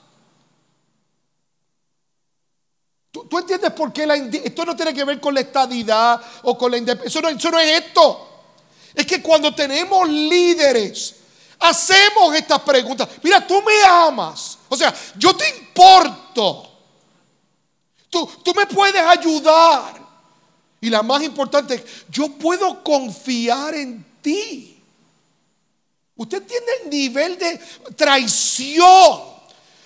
[3.12, 4.08] ¿Tú, entiendes por qué
[4.44, 7.20] esto no tiene que ver con la estadidad o con la independencia?
[7.30, 8.30] Eso no es esto.
[8.94, 11.16] Es que cuando tenemos líderes
[11.60, 13.10] hacemos estas preguntas.
[13.22, 14.60] Mira, tú me amas.
[14.70, 16.69] O sea, yo te importo.
[18.10, 20.00] Tú, tú me puedes ayudar.
[20.82, 24.82] Y la más importante, yo puedo confiar en ti.
[26.16, 27.58] Usted tiene el nivel de
[27.96, 29.40] traición.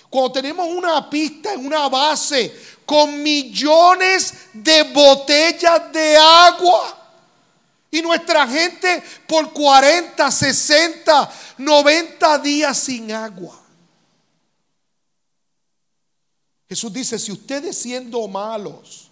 [0.08, 7.00] Cuando tenemos una pista en una base con millones de botellas de agua.
[7.90, 13.63] Y nuestra gente por 40, 60, 90 días sin agua.
[16.74, 19.08] Jesús dice, si ustedes siendo malos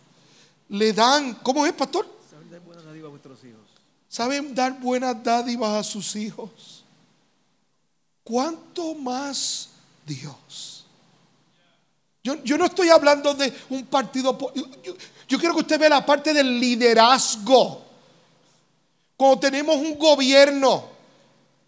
[0.69, 2.09] le dan, ¿cómo es, pastor?
[2.29, 3.61] Saben dar buenas dádivas a vuestros hijos.
[4.09, 6.83] Saben dar buenas dádivas a sus hijos.
[8.25, 9.69] ¿Cuánto más
[10.05, 10.85] Dios?
[12.25, 14.37] Yo, no estoy hablando de un partido.
[14.57, 14.97] Yo,
[15.29, 17.85] yo quiero que usted vea la parte del liderazgo.
[19.17, 20.89] Cuando tenemos un gobierno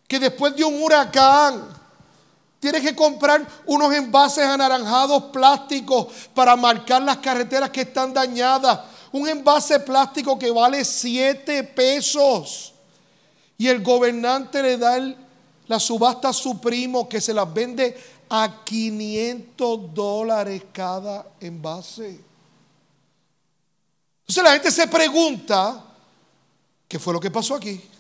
[0.08, 1.68] que después de un huracán
[2.65, 8.81] tiene que comprar unos envases anaranjados plásticos para marcar las carreteras que están dañadas.
[9.12, 12.73] Un envase plástico que vale 7 pesos.
[13.59, 14.99] Y el gobernante le da
[15.66, 17.99] la subasta a su primo que se las vende
[18.31, 22.19] a 500 dólares cada envase.
[24.20, 25.85] Entonces la gente se pregunta,
[26.89, 27.91] ¿qué fue lo que pasó aquí?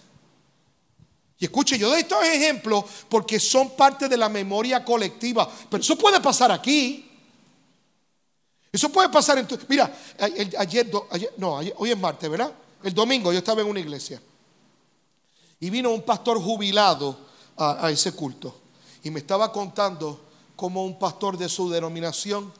[1.44, 6.20] Escuche, yo doy estos ejemplos porque son parte de la memoria colectiva, pero eso puede
[6.20, 7.10] pasar aquí.
[8.72, 9.58] Eso puede pasar en tu...
[9.68, 9.94] Mira,
[10.58, 10.90] ayer,
[11.36, 12.52] no, hoy es martes, ¿verdad?
[12.82, 14.20] El domingo yo estaba en una iglesia
[15.60, 17.16] y vino un pastor jubilado
[17.56, 18.60] a ese culto
[19.02, 20.24] y me estaba contando
[20.56, 22.52] cómo un pastor de su denominación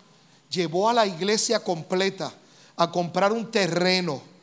[0.51, 2.33] llevó a la iglesia completa
[2.77, 4.34] a comprar un terreno.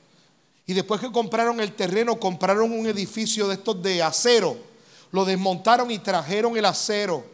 [0.65, 4.57] Y después que compraron el terreno, compraron un edificio de estos de acero.
[5.11, 7.25] Lo desmontaron y trajeron el acero.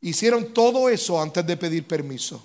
[0.00, 2.42] Hicieron todo eso antes de pedir permiso.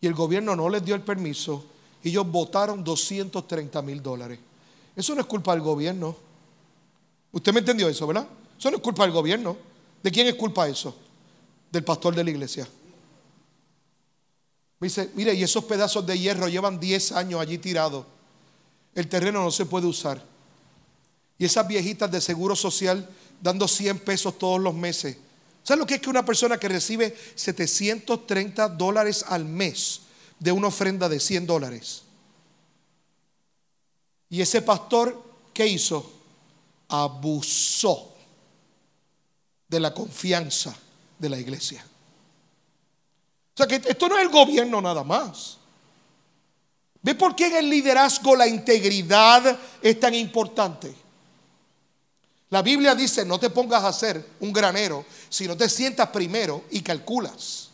[0.00, 1.64] Y el gobierno no les dio el permiso.
[2.02, 4.38] Y ellos votaron 230 mil dólares.
[4.94, 6.16] Eso no es culpa del gobierno.
[7.32, 8.26] Usted me entendió eso, ¿verdad?
[8.58, 9.56] Eso no es culpa del gobierno.
[10.02, 10.94] ¿De quién es culpa eso?
[11.70, 12.68] Del pastor de la iglesia.
[14.82, 18.04] Me dice, mire, y esos pedazos de hierro llevan 10 años allí tirados.
[18.96, 20.20] El terreno no se puede usar.
[21.38, 23.08] Y esas viejitas de seguro social
[23.40, 25.16] dando 100 pesos todos los meses.
[25.62, 30.00] ¿Sabes lo que es que una persona que recibe 730 dólares al mes
[30.40, 32.02] de una ofrenda de 100 dólares?
[34.30, 35.22] Y ese pastor,
[35.54, 36.12] ¿qué hizo?
[36.88, 38.16] abusó
[39.68, 40.76] de la confianza
[41.20, 41.86] de la iglesia.
[43.66, 45.58] Que esto no es el gobierno nada más.
[47.02, 50.94] ¿Ve por qué en el liderazgo la integridad es tan importante?
[52.50, 56.64] La Biblia dice, no te pongas a hacer un granero, si no te sientas primero
[56.70, 57.70] y calculas.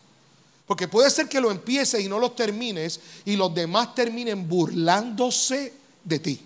[0.66, 5.74] Porque puede ser que lo empieces y no lo termines y los demás terminen burlándose
[6.04, 6.40] de ti.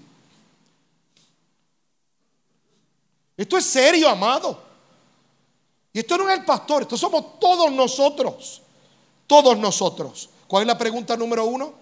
[3.36, 4.62] Esto es serio, amado.
[5.93, 8.62] Y esto no es el pastor, esto somos todos nosotros.
[9.33, 10.29] Todos nosotros.
[10.47, 11.73] ¿Cuál es la pregunta número uno?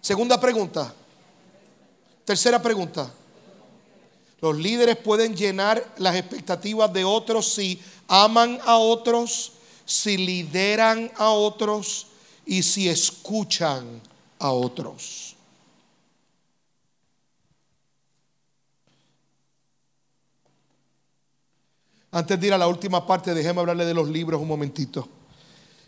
[0.00, 0.94] Segunda pregunta.
[2.24, 3.12] Tercera pregunta.
[4.40, 7.78] Los líderes pueden llenar las expectativas de otros si
[8.08, 9.52] aman a otros,
[9.84, 12.06] si lideran a otros
[12.46, 14.00] y si escuchan
[14.38, 15.36] a otros.
[22.10, 25.06] Antes de ir a la última parte, déjeme hablarle de los libros un momentito.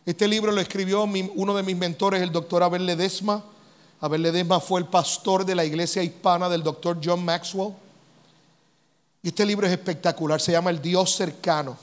[0.09, 3.45] Este libro lo escribió uno de mis mentores, el doctor Abel Ledesma.
[4.01, 7.75] Abel Ledesma fue el pastor de la iglesia hispana del doctor John Maxwell.
[9.23, 11.77] Y este libro es espectacular, se llama El Dios cercano.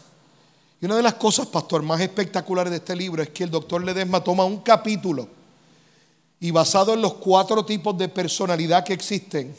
[0.82, 3.84] Y una de las cosas, pastor, más espectaculares de este libro es que el doctor
[3.84, 5.28] Ledesma toma un capítulo
[6.40, 9.56] y basado en los cuatro tipos de personalidad que existen,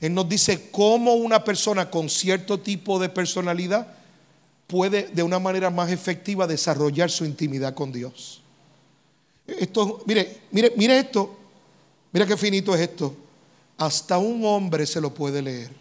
[0.00, 3.97] él nos dice cómo una persona con cierto tipo de personalidad
[4.68, 8.42] puede de una manera más efectiva desarrollar su intimidad con Dios.
[9.46, 11.36] Esto, mire, mire, mire esto,
[12.12, 13.16] mira qué finito es esto.
[13.78, 15.72] Hasta un hombre se lo puede leer.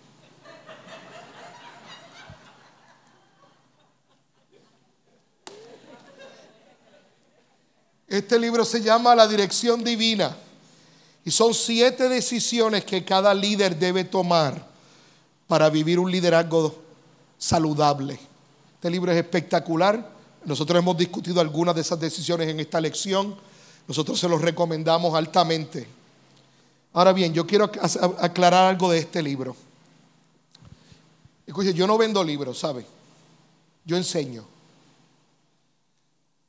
[8.07, 10.35] Este libro se llama La Dirección Divina
[11.25, 14.65] y son siete decisiones que cada líder debe tomar
[15.45, 16.73] para vivir un liderazgo
[17.37, 18.17] saludable.
[18.77, 20.07] Este libro es espectacular.
[20.45, 23.35] Nosotros hemos discutido algunas de esas decisiones en esta lección.
[23.87, 25.87] Nosotros se los recomendamos altamente.
[26.93, 27.71] Ahora bien, yo quiero
[28.19, 29.55] aclarar algo de este libro.
[31.47, 32.85] Escuche, yo no vendo libros, ¿sabe?
[33.83, 34.45] Yo enseño.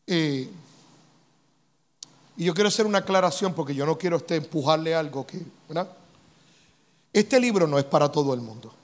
[0.06, 0.50] Eh,
[2.36, 5.90] y yo quiero hacer una aclaración porque yo no quiero este, empujarle algo que, ¿verdad?
[7.10, 8.74] Este libro no es para todo el mundo.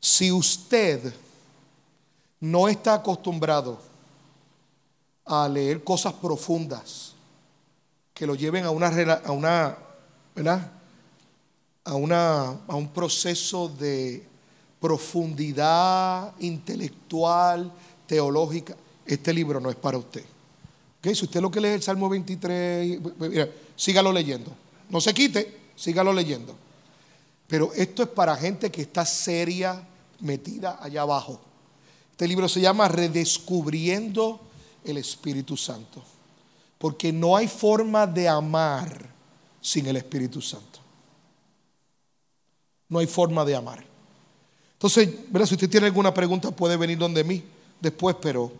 [0.00, 1.14] Si usted
[2.40, 3.78] no está acostumbrado
[5.24, 7.14] a leer cosas profundas
[8.14, 8.88] que lo lleven a una,
[9.24, 9.78] a una,
[10.34, 10.72] ¿verdad?
[11.84, 14.26] A, una, a un proceso de
[14.80, 17.72] profundidad intelectual,
[18.06, 18.74] teológica,
[19.06, 20.24] este libro no es para usted.
[21.02, 23.00] Si usted lo que lee el Salmo 23,
[23.76, 24.52] sígalo leyendo.
[24.90, 26.54] No se quite, sígalo leyendo.
[27.46, 29.80] Pero esto es para gente que está seria,
[30.20, 31.40] metida allá abajo.
[32.18, 34.40] Este libro se llama Redescubriendo
[34.84, 36.02] el Espíritu Santo.
[36.76, 39.08] Porque no hay forma de amar
[39.60, 40.80] sin el Espíritu Santo.
[42.88, 43.84] No hay forma de amar.
[44.72, 45.10] Entonces,
[45.46, 47.44] si usted tiene alguna pregunta puede venir donde mí
[47.80, 48.50] después, pero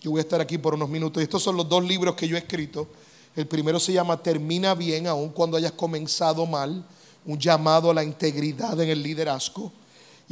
[0.00, 1.20] yo voy a estar aquí por unos minutos.
[1.20, 2.88] Y estos son los dos libros que yo he escrito.
[3.36, 6.82] El primero se llama Termina bien, aun cuando hayas comenzado mal.
[7.26, 9.70] Un llamado a la integridad en el liderazgo.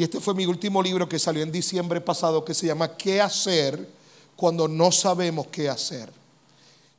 [0.00, 3.20] Y este fue mi último libro que salió en diciembre pasado que se llama ¿Qué
[3.20, 3.86] hacer
[4.34, 6.10] cuando no sabemos qué hacer?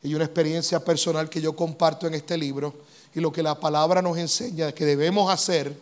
[0.03, 2.75] Y una experiencia personal que yo comparto en este libro
[3.15, 5.75] y lo que la palabra nos enseña que debemos hacer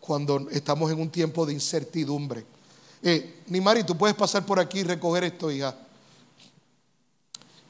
[0.00, 2.44] cuando estamos en un tiempo de incertidumbre.
[3.00, 5.72] Eh, Nimari, tú puedes pasar por aquí y recoger esto, hija.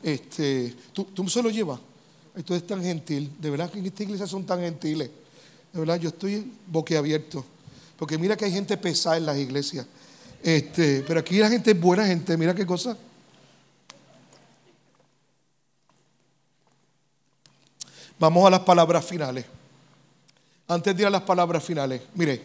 [0.02, 1.80] Este, tú, tú se lo llevas.
[2.34, 3.30] Esto es tan gentil.
[3.38, 5.10] De verdad que en esta iglesia son tan gentiles.
[5.70, 7.44] De verdad, yo estoy boquiabierto.
[7.98, 9.86] Porque mira que hay gente pesada en las iglesias.
[10.42, 12.36] Este, pero aquí la gente es buena gente.
[12.36, 12.96] Mira qué cosa.
[18.18, 19.44] Vamos a las palabras finales.
[20.68, 22.42] Antes de ir a las palabras finales, mire,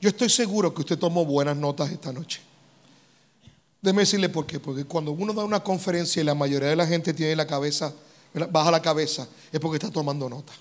[0.00, 2.40] yo estoy seguro que usted tomó buenas notas esta noche.
[3.80, 4.60] Déjeme decirle por qué.
[4.60, 7.92] Porque cuando uno da una conferencia y la mayoría de la gente tiene la cabeza,
[8.50, 10.52] baja la cabeza, es porque está tomando nota.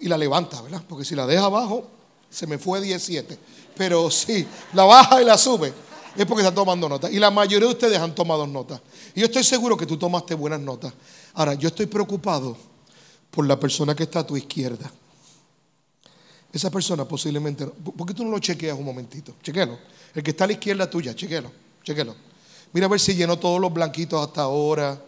[0.00, 0.82] Y la levanta, ¿verdad?
[0.88, 1.88] Porque si la deja abajo,
[2.32, 3.38] se me fue 17.
[3.76, 5.72] Pero si la baja y la sube,
[6.16, 7.10] es porque está tomando nota.
[7.10, 8.80] Y la mayoría de ustedes han tomado notas.
[9.14, 10.92] Y yo estoy seguro que tú tomaste buenas notas.
[11.34, 12.56] Ahora, yo estoy preocupado
[13.30, 14.90] por la persona que está a tu izquierda.
[16.52, 17.66] Esa persona posiblemente.
[17.66, 19.34] ¿Por qué tú no lo chequeas un momentito?
[19.42, 19.78] Chequelo.
[20.14, 21.50] El que está a la izquierda tuya, chequelo,
[21.82, 22.14] chequelo.
[22.74, 25.02] Mira a ver si llenó todos los blanquitos hasta ahora.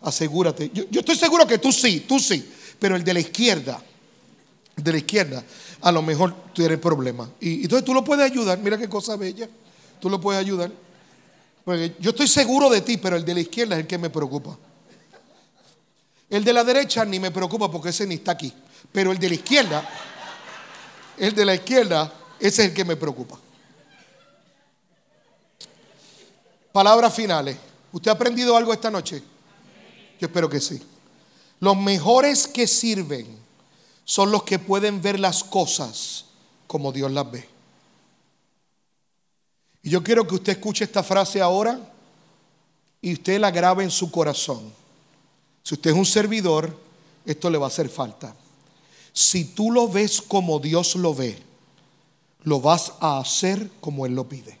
[0.00, 0.70] Asegúrate.
[0.72, 2.50] Yo, estoy seguro que tú sí, tú sí.
[2.78, 3.82] Pero el de la izquierda,
[4.76, 5.42] de la izquierda,
[5.80, 7.28] a lo mejor tiene problemas.
[7.40, 8.58] Y entonces tú lo puedes ayudar.
[8.58, 9.48] Mira qué cosa bella.
[10.00, 10.70] Tú lo puedes ayudar.
[11.64, 14.10] Porque yo estoy seguro de ti, pero el de la izquierda es el que me
[14.10, 14.56] preocupa.
[16.28, 18.52] El de la derecha ni me preocupa porque ese ni está aquí.
[18.92, 19.88] Pero el de la izquierda,
[21.16, 23.38] el de la izquierda, ese es el que me preocupa.
[26.70, 27.56] Palabras finales.
[27.92, 29.22] ¿Usted ha aprendido algo esta noche?
[30.20, 30.82] Yo espero que sí.
[31.60, 33.35] Los mejores que sirven
[34.06, 36.26] son los que pueden ver las cosas
[36.68, 37.46] como Dios las ve.
[39.82, 41.78] Y yo quiero que usted escuche esta frase ahora
[43.02, 44.72] y usted la grabe en su corazón.
[45.62, 46.80] Si usted es un servidor,
[47.24, 48.34] esto le va a hacer falta.
[49.12, 51.42] Si tú lo ves como Dios lo ve,
[52.44, 54.56] lo vas a hacer como Él lo pide.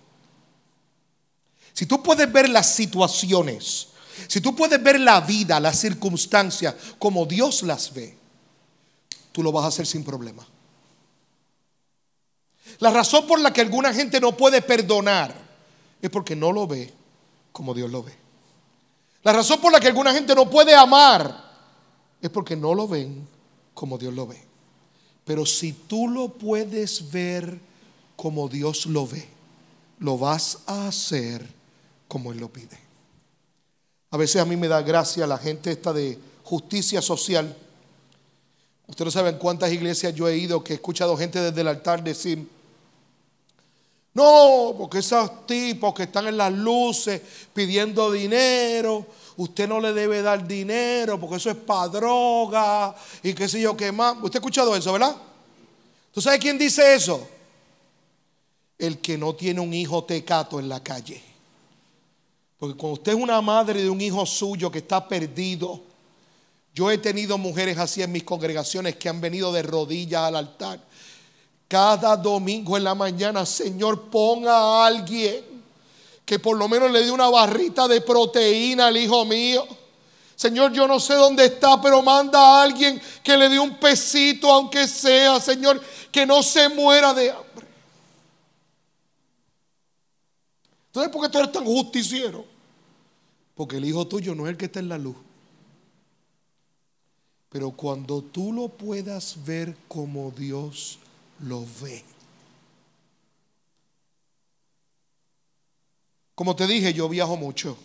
[1.72, 3.88] Si tú puedes ver las situaciones,
[4.26, 8.25] si tú puedes ver la vida, las circunstancias como Dios las ve,
[9.36, 10.46] tú lo vas a hacer sin problema.
[12.78, 15.34] La razón por la que alguna gente no puede perdonar
[16.00, 16.90] es porque no lo ve
[17.52, 18.14] como Dios lo ve.
[19.24, 21.52] La razón por la que alguna gente no puede amar
[22.22, 23.28] es porque no lo ven
[23.74, 24.42] como Dios lo ve.
[25.26, 27.60] Pero si tú lo puedes ver
[28.16, 29.28] como Dios lo ve,
[29.98, 31.46] lo vas a hacer
[32.08, 32.78] como Él lo pide.
[34.12, 37.54] A veces a mí me da gracia la gente esta de justicia social.
[38.86, 42.48] Ustedes saben cuántas iglesias yo he ido que he escuchado gente desde el altar decir,
[44.14, 47.20] no, porque esos tipos que están en las luces
[47.52, 49.04] pidiendo dinero,
[49.36, 53.76] usted no le debe dar dinero porque eso es para droga y qué sé yo
[53.76, 54.16] qué más.
[54.22, 55.16] Usted ha escuchado eso, ¿verdad?
[56.12, 57.28] ¿Tú sabes quién dice eso?
[58.78, 61.22] El que no tiene un hijo tecato en la calle.
[62.58, 65.82] Porque cuando usted es una madre de un hijo suyo que está perdido,
[66.76, 70.78] yo he tenido mujeres así en mis congregaciones que han venido de rodillas al altar.
[71.66, 75.42] Cada domingo en la mañana, Señor, ponga a alguien
[76.26, 79.66] que por lo menos le dé una barrita de proteína al hijo mío.
[80.34, 84.52] Señor, yo no sé dónde está, pero manda a alguien que le dé un pesito,
[84.52, 85.80] aunque sea, Señor,
[86.12, 87.66] que no se muera de hambre.
[90.88, 92.44] Entonces, ¿por qué tú eres tan justiciero?
[93.54, 95.16] Porque el hijo tuyo no es el que está en la luz.
[97.56, 100.98] Pero cuando tú lo puedas ver como Dios
[101.40, 102.04] lo ve.
[106.34, 107.78] Como te dije, yo viajo mucho.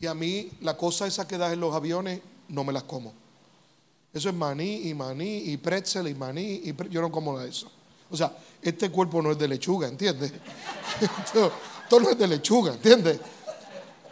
[0.00, 3.14] Y a mí la cosa esa que das en los aviones no me las como.
[4.12, 7.70] Eso es maní y maní y pretzel y maní y yo no como eso.
[8.10, 10.30] O sea, este cuerpo no es de lechuga, ¿entiendes?
[11.24, 11.50] esto,
[11.84, 13.18] esto no es de lechuga, ¿entiendes?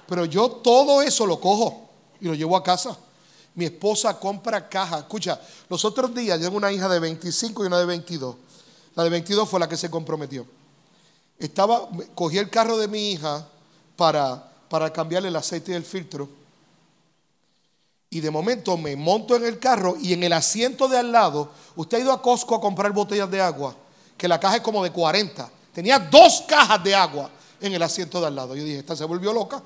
[0.09, 1.91] Pero yo todo eso lo cojo
[2.23, 2.99] y lo llevo a casa.
[3.59, 5.01] Mi esposa compra caja.
[5.01, 8.37] Escucha, los otros días tengo una hija de 25 y una de 22.
[8.95, 10.47] La de 22 fue la que se comprometió.
[11.41, 13.45] Estaba, cogí el carro de mi hija
[13.97, 16.29] para, para cambiarle el aceite del filtro.
[18.11, 21.51] Y de momento me monto en el carro y en el asiento de al lado,
[21.75, 23.75] usted ha ido a Costco a comprar botellas de agua,
[24.17, 25.51] que la caja es como de 40.
[25.73, 27.29] Tenía dos cajas de agua
[27.61, 28.55] en el asiento de al lado.
[28.55, 29.61] Yo dije, esta se volvió loca.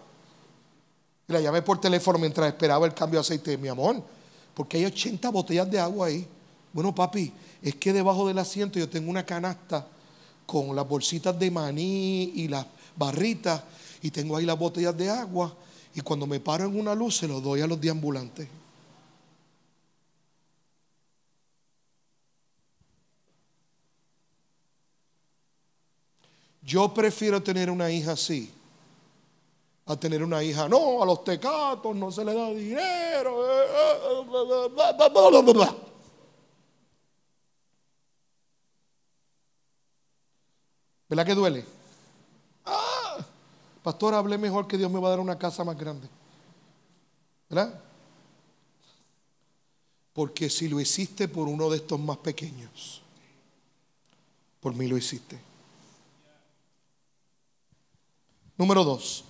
[1.33, 3.57] La llamé por teléfono mientras esperaba el cambio de aceite.
[3.57, 4.03] Mi amor,
[4.55, 6.27] porque hay 80 botellas de agua ahí.
[6.75, 7.33] Bueno, papi,
[7.63, 9.87] es que debajo del asiento yo tengo una canasta
[10.45, 13.63] con las bolsitas de maní y las barritas
[14.03, 15.57] y tengo ahí las botellas de agua
[15.95, 18.47] y cuando me paro en una luz se lo doy a los deambulantes.
[26.63, 28.53] Yo prefiero tener una hija así
[29.87, 30.69] a tener una hija.
[30.69, 33.43] No, a los tecatos no se le da dinero.
[41.09, 41.67] ¿Verdad que duele?
[42.65, 43.19] Ah,
[43.83, 46.09] pastor, hablé mejor que Dios me va a dar una casa más grande.
[47.51, 47.81] ¿Verdad?
[50.13, 53.03] Porque si lo hiciste por uno de estos más pequeños,
[54.61, 55.39] por mí lo hiciste.
[58.57, 59.25] Número dos.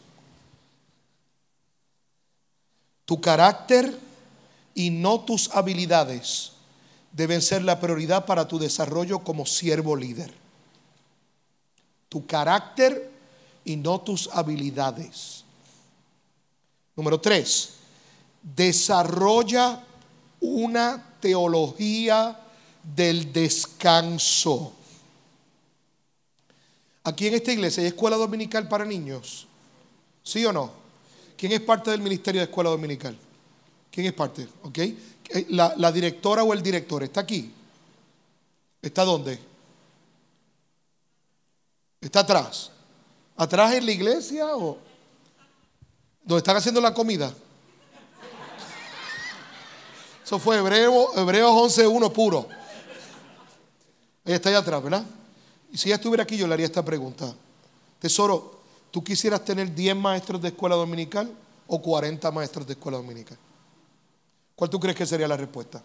[3.13, 3.95] Tu carácter
[4.75, 6.53] y no tus habilidades
[7.13, 10.33] deben ser la prioridad para tu desarrollo como siervo líder.
[12.09, 13.11] Tu carácter
[13.67, 15.45] y no tus habilidades.
[16.97, 17.75] Número tres,
[18.43, 19.85] desarrolla
[20.41, 22.41] una teología
[22.83, 24.73] del descanso.
[27.05, 29.47] Aquí en esta iglesia hay escuela dominical para niños.
[30.23, 30.82] ¿Sí o no?
[31.43, 33.19] ¿Quién es parte del Ministerio de Escuela Dominical?
[33.91, 34.47] ¿Quién es parte?
[34.63, 34.79] ¿Ok?
[34.79, 34.95] Eh,
[35.49, 37.53] la, directora o el director está aquí.
[38.81, 39.41] ¿Está dónde?
[42.01, 42.71] Está atrás.
[43.37, 44.79] ¿Atrás en la iglesia o
[46.23, 47.35] donde están haciendo la comida?
[50.25, 52.49] Eso fue Hebreo, Hebreos 11.1 puro.
[54.25, 55.05] Ella está allá atrás, ¿verdad?
[55.73, 57.35] Y si ella estuviera aquí, yo le haría esta pregunta.
[57.99, 58.62] Tesoro,
[58.93, 61.33] ¿Tú quisieras tener 10 maestros de escuela dominical
[61.67, 63.39] o 40 maestros de escuela dominical?
[64.55, 65.83] ¿Cuál tú crees que sería la respuesta?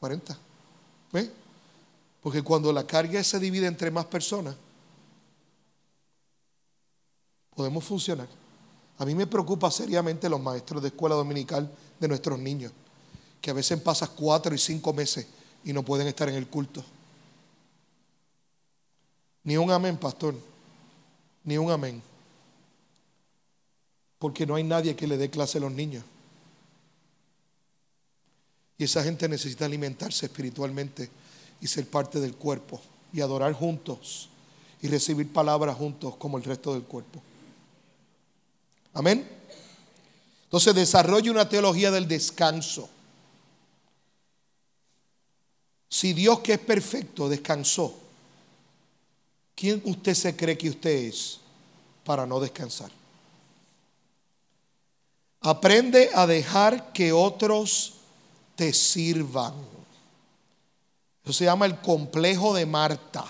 [0.00, 0.36] 40.
[1.12, 1.30] ¿Ves?
[2.20, 4.56] Porque cuando la carga se divide entre más personas,
[7.54, 8.26] podemos funcionar.
[8.98, 11.70] A mí me preocupa seriamente los maestros de escuela dominical
[12.00, 12.72] de nuestros niños,
[13.40, 15.24] que a veces pasan cuatro y cinco meses
[15.62, 16.84] y no pueden estar en el culto.
[19.44, 20.34] Ni un amén, pastor.
[21.44, 22.07] Ni un amén.
[24.18, 26.04] Porque no hay nadie que le dé clase a los niños.
[28.78, 31.10] Y esa gente necesita alimentarse espiritualmente
[31.60, 32.80] y ser parte del cuerpo
[33.12, 34.28] y adorar juntos
[34.80, 37.20] y recibir palabras juntos como el resto del cuerpo.
[38.94, 39.28] Amén.
[40.44, 42.88] Entonces desarrolle una teología del descanso.
[45.88, 47.94] Si Dios que es perfecto descansó,
[49.54, 51.40] ¿quién usted se cree que usted es
[52.04, 52.90] para no descansar?
[55.40, 57.94] Aprende a dejar que otros
[58.56, 59.54] te sirvan.
[61.22, 63.24] Eso se llama el complejo de Marta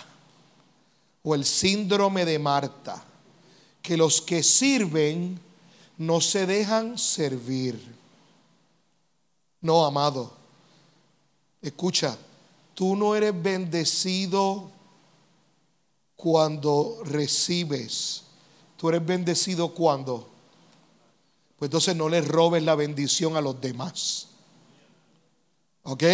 [1.23, 3.05] o el síndrome de Marta.
[3.83, 5.41] Que los que sirven
[5.99, 7.79] no se dejan servir.
[9.61, 10.33] No, amado.
[11.61, 12.17] Escucha,
[12.75, 14.71] tú no eres bendecido
[16.17, 18.23] cuando recibes.
[18.77, 20.38] Tú eres bendecido cuando
[21.59, 24.29] pues entonces no le robes la bendición a los demás.
[25.83, 26.05] ¿Ok?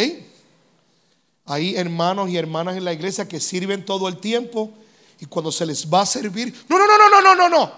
[1.47, 4.73] Hay hermanos y hermanas en la iglesia que sirven todo el tiempo
[5.21, 7.73] y cuando se les va a servir, no, no, no, no, no, no, no, no.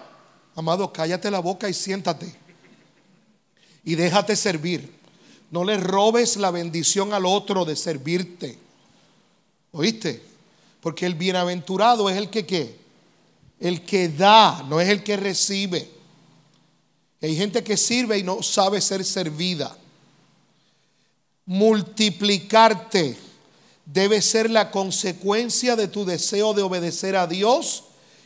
[0.55, 2.33] Amado, cállate la boca y siéntate.
[3.83, 4.95] Y déjate servir.
[5.51, 8.57] No le robes la bendición al otro de servirte.
[9.71, 10.23] ¿Oíste?
[10.81, 12.77] Porque el bienaventurado es el que qué?
[13.59, 15.96] El que da, no es el que recibe.
[17.21, 19.75] Hay gente que sirve y no sabe ser servida.
[21.45, 23.17] Multiplicarte
[23.85, 27.85] debe ser la consecuencia de tu deseo de obedecer a Dios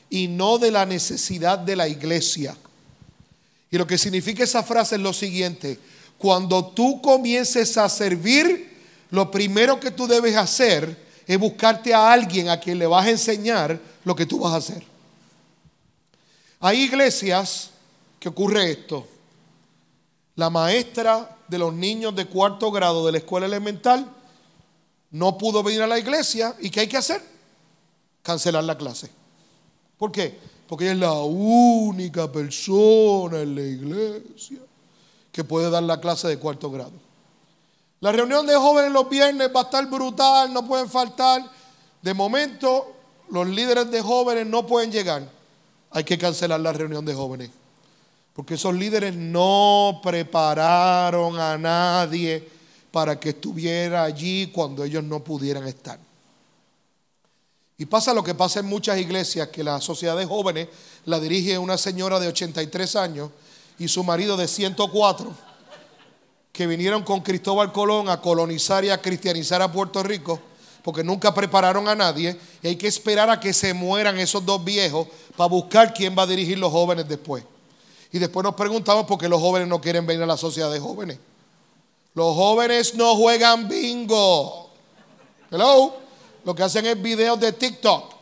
[0.10, 2.58] y no de la necesidad de la iglesia.
[3.70, 5.80] Y lo que significa esa frase es lo siguiente.
[6.18, 8.70] Cuando tú comiences a servir,
[9.10, 13.12] lo primero que tú debes hacer es buscarte a alguien a quien le vas a
[13.12, 14.84] enseñar lo que tú vas a hacer.
[16.60, 17.70] Hay iglesias
[18.22, 19.07] que ocurre esto.
[20.35, 24.07] La maestra de los niños de cuarto grado de la escuela elemental
[25.10, 27.19] no pudo venir a la iglesia y ¿qué hay que hacer?
[28.22, 29.10] Cancelar la clase.
[29.98, 30.38] ¿Por qué?
[30.68, 34.60] Porque ella es la única persona en la iglesia
[35.31, 36.93] que puede dar la clase de cuarto grado.
[38.02, 41.43] La reunión de jóvenes los viernes va a estar brutal, no pueden faltar.
[42.03, 42.93] De momento,
[43.31, 45.27] los líderes de jóvenes no pueden llegar.
[45.89, 47.61] Hay que cancelar la reunión de jóvenes.
[48.42, 52.44] Porque esos líderes no prepararon a nadie
[52.90, 56.00] para que estuviera allí cuando ellos no pudieran estar.
[57.78, 60.70] Y pasa lo que pasa en muchas iglesias, que la sociedad de jóvenes
[61.06, 63.30] la dirige una señora de 83 años
[63.78, 65.32] y su marido de 104,
[66.52, 70.42] que vinieron con Cristóbal Colón a colonizar y a cristianizar a Puerto Rico,
[70.82, 74.66] porque nunca prepararon a nadie, y hay que esperar a que se mueran esos dos
[74.66, 75.08] viejos
[75.38, 77.44] para buscar quién va a dirigir los jóvenes después.
[78.12, 80.80] Y después nos preguntamos por qué los jóvenes no quieren venir a la sociedad de
[80.80, 81.18] jóvenes.
[82.14, 84.70] Los jóvenes no juegan bingo.
[85.50, 86.02] Hello.
[86.44, 88.14] Lo que hacen es videos de TikTok.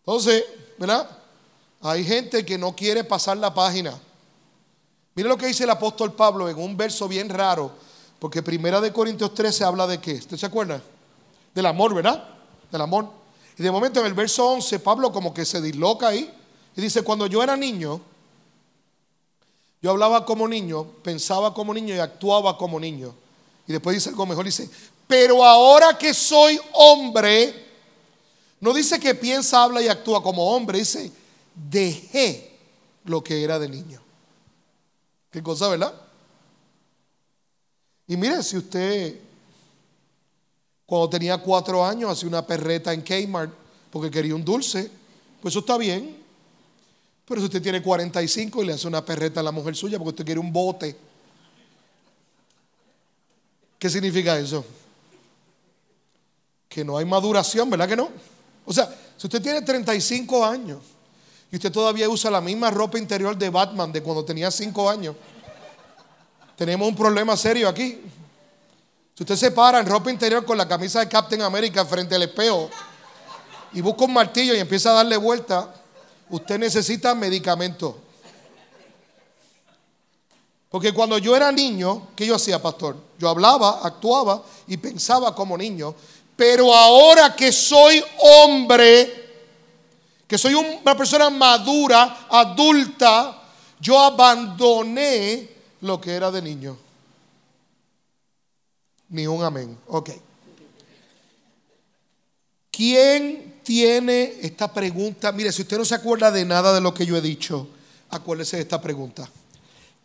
[0.00, 0.44] Entonces,
[0.78, 1.08] ¿verdad?
[1.80, 3.98] Hay gente que no quiere pasar la página.
[5.14, 7.72] Mire lo que dice el apóstol Pablo en un verso bien raro,
[8.18, 10.14] porque Primera de Corintios 13 habla de qué?
[10.14, 10.82] ¿Usted se acuerda?
[11.54, 12.28] Del amor, ¿verdad?
[12.70, 13.08] Del amor.
[13.58, 16.32] Y de momento en el verso 11 Pablo como que se disloca ahí
[16.74, 18.00] y dice, cuando yo era niño,
[19.82, 23.12] yo hablaba como niño, pensaba como niño y actuaba como niño.
[23.66, 24.70] Y después dice algo mejor, dice,
[25.08, 27.52] pero ahora que soy hombre,
[28.60, 31.10] no dice que piensa, habla y actúa como hombre, dice,
[31.68, 32.56] dejé
[33.04, 34.00] lo que era de niño.
[35.32, 35.92] ¿Qué cosa, verdad?
[38.06, 39.18] Y mire, si usted
[40.86, 43.52] cuando tenía cuatro años hacía una perreta en Kmart
[43.90, 44.90] porque quería un dulce,
[45.40, 46.21] pues eso está bien.
[47.24, 50.10] Pero si usted tiene 45 y le hace una perreta a la mujer suya porque
[50.10, 50.96] usted quiere un bote,
[53.78, 54.64] ¿qué significa eso?
[56.68, 58.10] Que no hay maduración, ¿verdad que no?
[58.64, 60.80] O sea, si usted tiene 35 años
[61.50, 65.16] y usted todavía usa la misma ropa interior de Batman de cuando tenía 5 años,
[66.56, 68.00] tenemos un problema serio aquí.
[69.14, 72.22] Si usted se para en ropa interior con la camisa de Captain America frente al
[72.22, 72.70] espejo
[73.72, 75.81] y busca un martillo y empieza a darle vuelta,
[76.32, 77.96] usted necesita medicamento.
[80.70, 82.96] Porque cuando yo era niño, ¿qué yo hacía, pastor?
[83.18, 85.94] Yo hablaba, actuaba y pensaba como niño.
[86.34, 89.30] Pero ahora que soy hombre,
[90.26, 93.42] que soy una persona madura, adulta,
[93.78, 95.50] yo abandoné
[95.82, 96.78] lo que era de niño.
[99.10, 99.78] Ni un amén.
[99.88, 100.10] Ok.
[102.70, 105.32] ¿Quién tiene esta pregunta?
[105.32, 107.68] Mire, si usted no se acuerda de nada de lo que yo he dicho,
[108.10, 109.28] acuérdese de esta pregunta.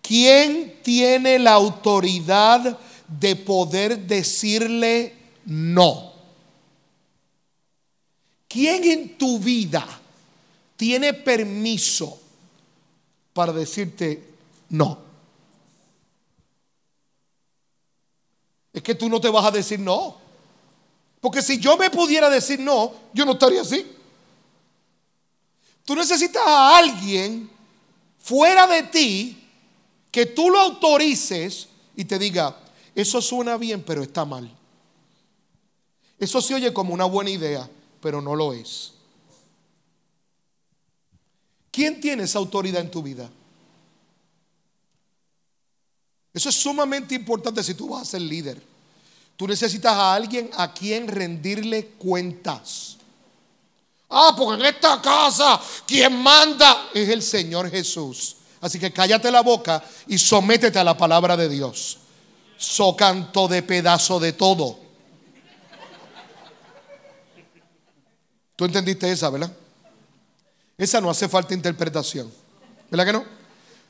[0.02, 2.78] ¿Quién tiene la autoridad
[3.08, 5.14] de poder decirle
[5.46, 6.14] no?
[8.48, 9.86] ¿Quién en tu vida
[10.78, 12.20] tiene permiso
[13.34, 14.24] para decirte
[14.70, 15.00] no?
[18.72, 20.27] Es que tú no te vas a decir no.
[21.20, 23.86] Porque si yo me pudiera decir no, yo no estaría así.
[25.84, 27.50] Tú necesitas a alguien
[28.20, 29.44] fuera de ti
[30.12, 32.58] que tú lo autorices y te diga,
[32.94, 34.52] eso suena bien, pero está mal.
[36.20, 37.70] Eso se oye como una buena idea,
[38.02, 38.94] pero no lo es.
[41.72, 43.30] ¿Quién tiene esa autoridad en tu vida?
[46.34, 48.62] Eso es sumamente importante si tú vas a ser líder.
[49.38, 52.98] Tú necesitas a alguien a quien rendirle cuentas.
[54.10, 58.36] Ah, porque en esta casa quien manda es el Señor Jesús.
[58.60, 62.00] Así que cállate la boca y sométete a la palabra de Dios.
[62.58, 64.80] So canto de pedazo de todo.
[68.56, 69.56] Tú entendiste esa, ¿verdad?
[70.76, 72.34] Esa no hace falta interpretación.
[72.90, 73.26] ¿Verdad que no?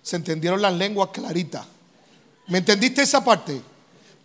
[0.03, 1.65] Se entendieron las lenguas claritas.
[2.48, 3.61] ¿Me entendiste esa parte?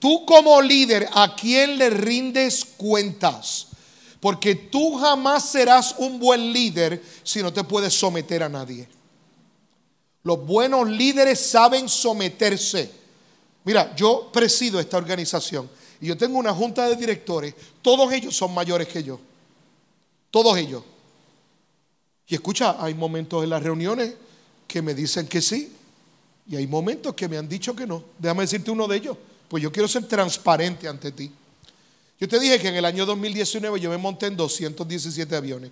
[0.02, 3.68] Tú como líder, ¿a quién le rindes cuentas?
[4.18, 8.88] Porque tú jamás serás un buen líder si no te puedes someter a nadie.
[10.24, 12.90] Los buenos líderes saben someterse.
[13.62, 15.70] Mira, yo presido esta organización
[16.00, 17.54] y yo tengo una junta de directores.
[17.80, 19.20] Todos ellos son mayores que yo.
[20.32, 20.82] Todos ellos.
[22.26, 24.14] Y escucha, hay momentos en las reuniones
[24.66, 25.72] que me dicen que sí
[26.48, 28.02] y hay momentos que me han dicho que no.
[28.18, 29.16] Déjame decirte uno de ellos.
[29.52, 31.30] Pues yo quiero ser transparente ante ti.
[32.18, 35.70] Yo te dije que en el año 2019 yo me monté en 217 aviones.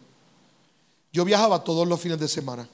[1.11, 2.69] Yo viajaba todos los fines de semana.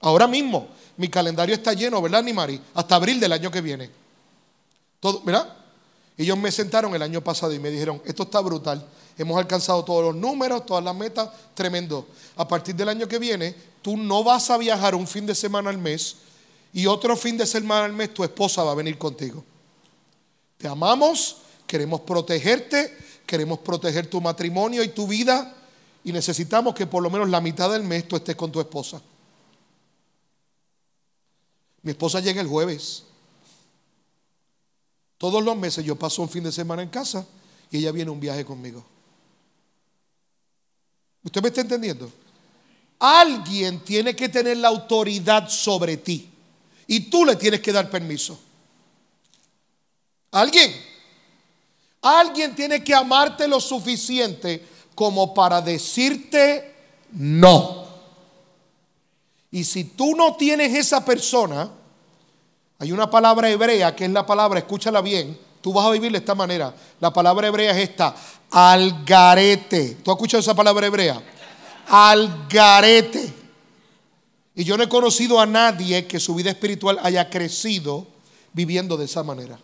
[0.00, 0.66] Ahora mismo
[0.96, 2.60] mi calendario está lleno, ¿verdad, Nimari?
[2.74, 3.88] Hasta abril del año que viene.
[4.98, 5.48] Todo, ¿verdad?
[6.18, 8.84] Ellos me sentaron el año pasado y me dijeron, esto está brutal.
[9.16, 12.08] Hemos alcanzado todos los números, todas las metas, tremendo.
[12.34, 15.70] A partir del año que viene, tú no vas a viajar un fin de semana
[15.70, 16.16] al mes
[16.72, 19.44] y otro fin de semana al mes tu esposa va a venir contigo.
[20.62, 25.56] Te amamos, queremos protegerte, queremos proteger tu matrimonio y tu vida
[26.04, 29.02] y necesitamos que por lo menos la mitad del mes tú estés con tu esposa.
[31.82, 33.02] Mi esposa llega el jueves.
[35.18, 37.26] Todos los meses yo paso un fin de semana en casa
[37.68, 38.84] y ella viene un viaje conmigo.
[41.24, 42.08] ¿Usted me está entendiendo?
[43.00, 46.30] Alguien tiene que tener la autoridad sobre ti
[46.86, 48.38] y tú le tienes que dar permiso.
[50.32, 50.74] Alguien.
[52.02, 56.74] Alguien tiene que amarte lo suficiente como para decirte
[57.12, 57.86] no.
[59.50, 61.70] Y si tú no tienes esa persona,
[62.78, 66.18] hay una palabra hebrea que es la palabra, escúchala bien, tú vas a vivir de
[66.18, 66.74] esta manera.
[66.98, 68.16] La palabra hebrea es esta,
[68.50, 69.98] algarete.
[70.02, 71.22] ¿Tú has escuchado esa palabra hebrea?
[71.88, 73.32] Algarete.
[74.54, 78.06] Y yo no he conocido a nadie que su vida espiritual haya crecido
[78.52, 79.58] viviendo de esa manera.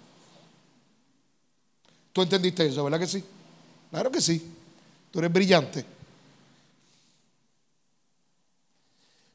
[2.19, 3.23] ¿Tú entendiste eso, verdad que sí?
[3.93, 4.45] Claro que sí.
[5.13, 5.85] Tú eres brillante.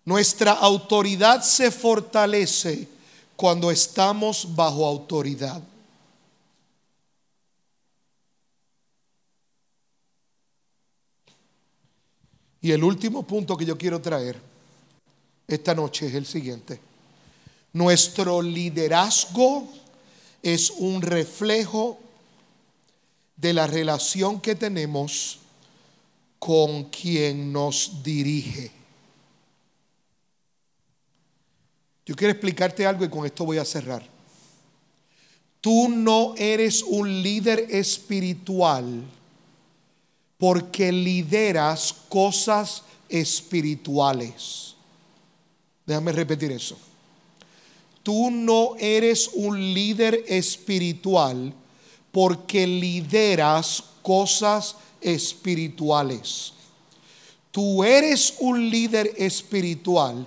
[0.04, 2.90] Nuestra autoridad se fortalece
[3.38, 5.64] cuando estamos bajo autoridad.
[12.60, 14.38] Y el último punto que yo quiero traer
[15.48, 16.82] esta noche es el siguiente.
[17.72, 19.70] Nuestro liderazgo
[20.42, 22.03] es un reflejo
[23.36, 25.40] de la relación que tenemos
[26.40, 28.72] con quien nos dirige.
[32.06, 34.06] Yo quiero explicarte algo y con esto voy a cerrar.
[35.62, 39.04] Tú no eres un líder espiritual
[40.38, 44.76] porque lideras cosas espirituales.
[45.86, 46.78] Déjame repetir eso.
[48.04, 51.54] Tú no eres un líder espiritual
[52.14, 56.54] porque lideras cosas espirituales.
[57.50, 60.24] Tú eres un líder espiritual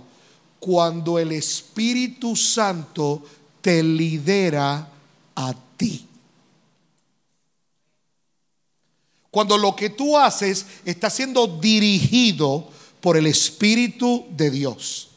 [0.59, 3.23] cuando el Espíritu Santo
[3.61, 4.89] te lidera
[5.37, 6.05] a ti.
[9.31, 12.69] Cuando lo que tú haces está siendo dirigido
[13.01, 15.11] por el Espíritu de Dios.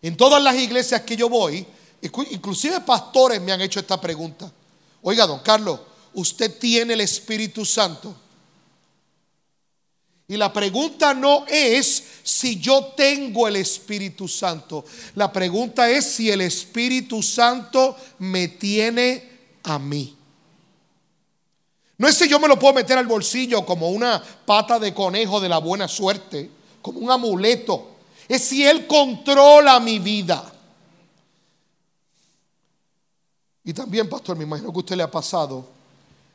[0.00, 1.66] En todas las iglesias que yo voy,
[2.00, 4.50] inclusive pastores me han hecho esta pregunta.
[5.02, 8.14] Oiga, don Carlos, usted tiene el Espíritu Santo.
[10.30, 14.84] Y la pregunta no es si yo tengo el Espíritu Santo.
[15.16, 19.28] La pregunta es si el Espíritu Santo me tiene
[19.64, 20.16] a mí.
[21.98, 25.40] No es si yo me lo puedo meter al bolsillo como una pata de conejo
[25.40, 26.48] de la buena suerte,
[26.80, 27.96] como un amuleto.
[28.28, 30.50] Es si Él controla mi vida.
[33.64, 35.79] Y también, pastor, me imagino que usted le ha pasado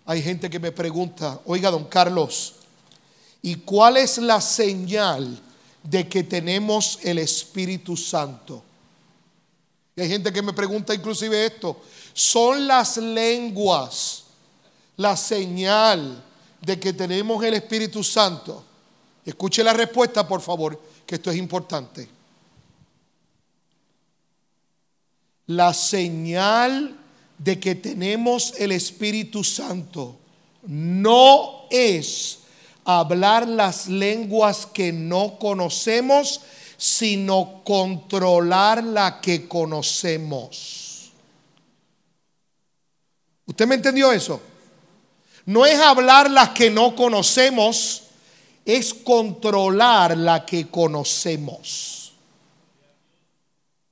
[0.05, 2.55] hay gente que me pregunta, oiga, don Carlos,
[3.41, 5.39] ¿y cuál es la señal
[5.81, 8.63] de que tenemos el Espíritu Santo?
[9.95, 11.81] Y hay gente que me pregunta inclusive esto,
[12.13, 14.25] ¿son las lenguas
[14.97, 16.23] la señal
[16.61, 18.63] de que tenemos el Espíritu Santo?
[19.25, 22.07] Escuche la respuesta, por favor, que esto es importante.
[25.47, 27.04] La señal
[27.37, 30.17] de que tenemos el Espíritu Santo
[30.67, 32.39] no es
[32.83, 36.41] hablar las lenguas que no conocemos,
[36.77, 41.11] sino controlar la que conocemos.
[43.45, 44.41] ¿Usted me entendió eso?
[45.45, 48.03] No es hablar las que no conocemos,
[48.65, 52.13] es controlar la que conocemos.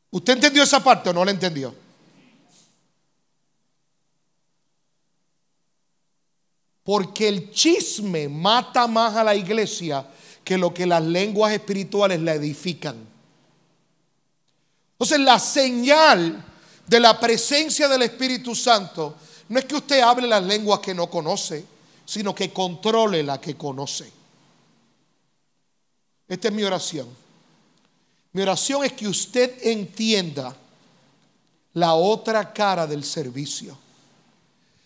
[0.09, 1.82] ¿Usted entendió esa parte o no la entendió?
[6.83, 10.05] Porque el chisme mata más a la iglesia
[10.43, 12.95] que lo que las lenguas espirituales la edifican.
[14.93, 16.43] Entonces la señal
[16.85, 19.15] de la presencia del Espíritu Santo
[19.49, 21.65] no es que usted hable las lenguas que no conoce,
[22.05, 24.11] sino que controle la que conoce.
[26.27, 27.07] Esta es mi oración.
[28.33, 30.55] Mi oración es que usted entienda
[31.73, 33.77] la otra cara del servicio.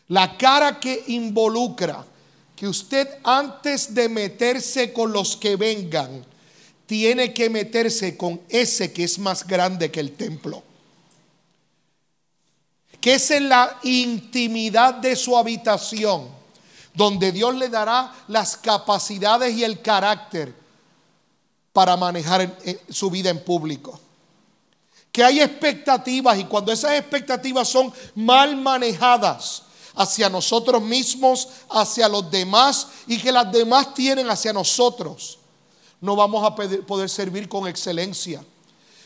[0.09, 2.05] La cara que involucra
[2.55, 6.25] que usted antes de meterse con los que vengan,
[6.87, 10.63] tiene que meterse con ese que es más grande que el templo.
[12.99, 16.29] Que es en la intimidad de su habitación,
[16.93, 20.51] donde Dios le dará las capacidades y el carácter
[21.73, 22.57] para manejar
[22.89, 23.99] su vida en público.
[25.11, 29.66] Que hay expectativas y cuando esas expectativas son mal manejadas,
[29.97, 35.39] hacia nosotros mismos, hacia los demás y que las demás tienen hacia nosotros,
[35.99, 38.43] no vamos a poder servir con excelencia.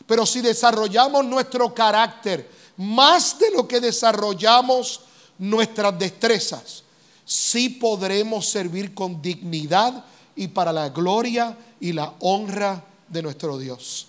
[0.06, 5.02] Pero si desarrollamos nuestro carácter más de lo que desarrollamos
[5.38, 6.84] nuestras destrezas,
[7.26, 10.04] sí podremos servir con dignidad
[10.36, 14.08] y para la gloria y la honra de nuestro Dios.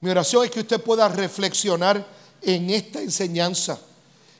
[0.00, 2.06] Mi oración es que usted pueda reflexionar
[2.42, 3.78] en esta enseñanza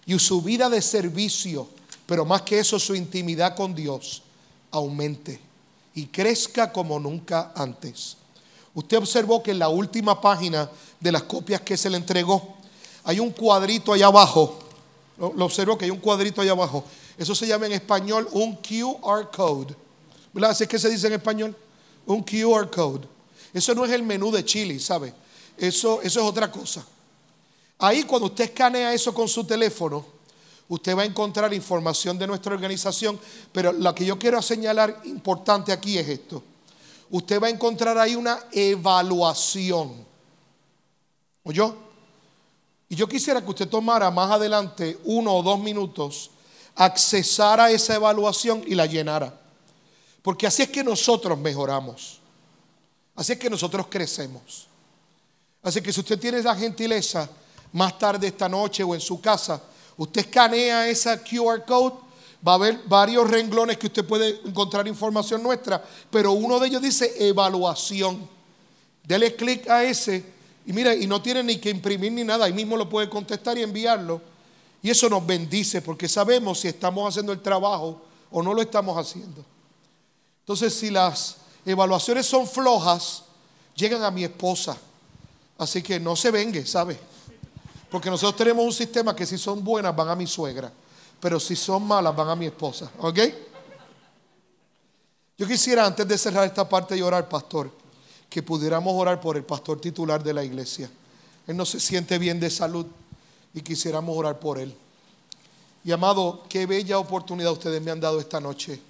[0.06, 1.68] y su vida de servicio,
[2.06, 4.22] pero más que eso su intimidad con Dios,
[4.70, 5.40] aumente
[5.94, 8.16] y crezca como nunca antes.
[8.74, 12.56] Usted observó que en la última página de las copias que se le entregó,
[13.04, 14.58] hay un cuadrito allá abajo.
[15.18, 16.84] Lo observó que hay un cuadrito allá abajo.
[17.18, 19.74] Eso se llama en español un QR code.
[20.32, 20.50] ¿Verdad?
[20.50, 21.56] ¿Así que se dice en español?
[22.06, 23.06] Un QR code.
[23.52, 25.12] Eso no es el menú de Chile, ¿sabe?
[25.58, 26.84] Eso, eso es otra cosa.
[27.80, 30.04] Ahí cuando usted escanea eso con su teléfono,
[30.68, 33.18] usted va a encontrar información de nuestra organización,
[33.52, 36.42] pero lo que yo quiero señalar importante aquí es esto.
[37.10, 40.06] Usted va a encontrar ahí una evaluación.
[41.42, 41.74] ¿Oyó?
[42.90, 46.30] Y yo quisiera que usted tomara más adelante uno o dos minutos,
[46.74, 49.40] accesara esa evaluación y la llenara.
[50.22, 52.20] Porque así es que nosotros mejoramos.
[53.14, 54.66] Así es que nosotros crecemos.
[55.62, 57.28] Así que si usted tiene la gentileza
[57.72, 59.62] más tarde esta noche o en su casa,
[59.96, 61.96] usted escanea esa QR code,
[62.46, 66.82] va a haber varios renglones que usted puede encontrar información nuestra, pero uno de ellos
[66.82, 68.28] dice evaluación.
[69.02, 70.24] Dele clic a ese
[70.66, 73.58] y mire, y no tiene ni que imprimir ni nada, ahí mismo lo puede contestar
[73.58, 74.20] y enviarlo.
[74.82, 78.96] Y eso nos bendice porque sabemos si estamos haciendo el trabajo o no lo estamos
[78.96, 79.44] haciendo.
[80.40, 81.36] Entonces, si las
[81.66, 83.24] evaluaciones son flojas,
[83.74, 84.76] llegan a mi esposa.
[85.58, 86.98] Así que no se vengue, ¿sabe?
[87.90, 90.72] Porque nosotros tenemos un sistema que si son buenas van a mi suegra,
[91.20, 92.90] pero si son malas van a mi esposa.
[92.98, 93.18] ¿Ok?
[95.36, 97.70] Yo quisiera antes de cerrar esta parte y orar, pastor,
[98.28, 100.90] que pudiéramos orar por el pastor titular de la iglesia.
[101.46, 102.86] Él no se siente bien de salud
[103.52, 104.74] y quisiéramos orar por él.
[105.82, 108.80] Y amado, qué bella oportunidad ustedes me han dado esta noche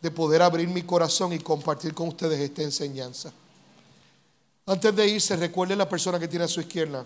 [0.00, 3.32] de poder abrir mi corazón y compartir con ustedes esta enseñanza.
[4.66, 7.04] Antes de irse, recuerde la persona que tiene a su izquierda.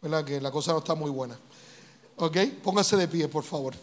[0.00, 0.24] ¿Verdad?
[0.24, 1.38] Que la cosa no está muy buena.
[2.16, 2.36] ¿Ok?
[2.62, 3.74] Póngase de pie, por favor.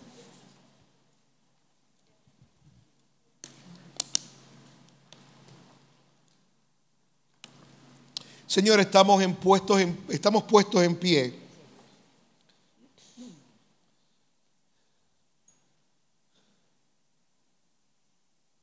[8.47, 11.33] Señor, estamos, en puestos en, estamos puestos en pie.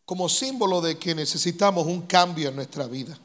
[0.07, 3.19] Como símbolo de que necesitamos un cambio en nuestra vida.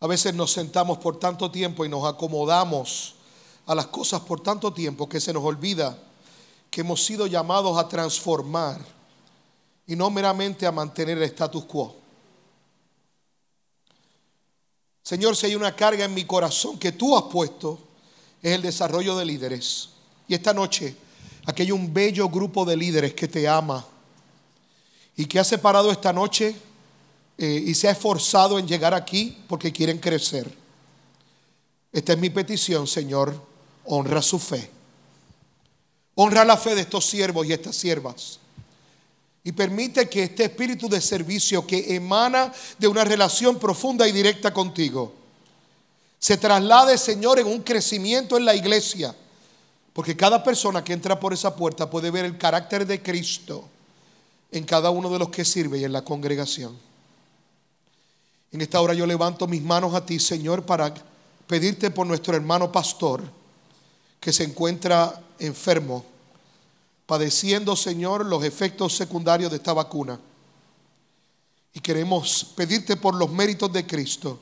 [0.00, 3.14] A veces nos sentamos por tanto tiempo y nos acomodamos
[3.66, 5.96] a las cosas por tanto tiempo que se nos olvida
[6.70, 8.80] que hemos sido llamados a transformar
[9.86, 11.96] y no meramente a mantener el status quo.
[15.02, 17.78] Señor, si hay una carga en mi corazón que tú has puesto,
[18.40, 19.90] es el desarrollo de líderes.
[20.28, 20.94] Y esta noche,
[21.44, 23.84] aquí hay un bello grupo de líderes que te ama
[25.16, 26.54] y que ha separado esta noche
[27.42, 30.46] eh, y se ha esforzado en llegar aquí porque quieren crecer.
[31.90, 33.34] Esta es mi petición, Señor.
[33.86, 34.70] Honra su fe.
[36.16, 38.40] Honra la fe de estos siervos y estas siervas.
[39.42, 44.52] Y permite que este espíritu de servicio que emana de una relación profunda y directa
[44.52, 45.14] contigo
[46.18, 49.16] se traslade, Señor, en un crecimiento en la iglesia.
[49.94, 53.66] Porque cada persona que entra por esa puerta puede ver el carácter de Cristo
[54.52, 56.89] en cada uno de los que sirve y en la congregación.
[58.52, 60.92] En esta hora yo levanto mis manos a ti, Señor, para
[61.46, 63.22] pedirte por nuestro hermano pastor
[64.18, 66.04] que se encuentra enfermo,
[67.06, 70.18] padeciendo, Señor, los efectos secundarios de esta vacuna.
[71.72, 74.38] Y queremos pedirte por los méritos de Cristo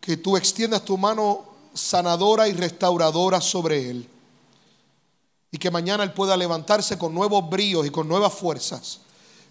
[0.00, 1.44] que tú extiendas tu mano
[1.74, 4.08] sanadora y restauradora sobre él.
[5.50, 9.00] Y que mañana él pueda levantarse con nuevos bríos y con nuevas fuerzas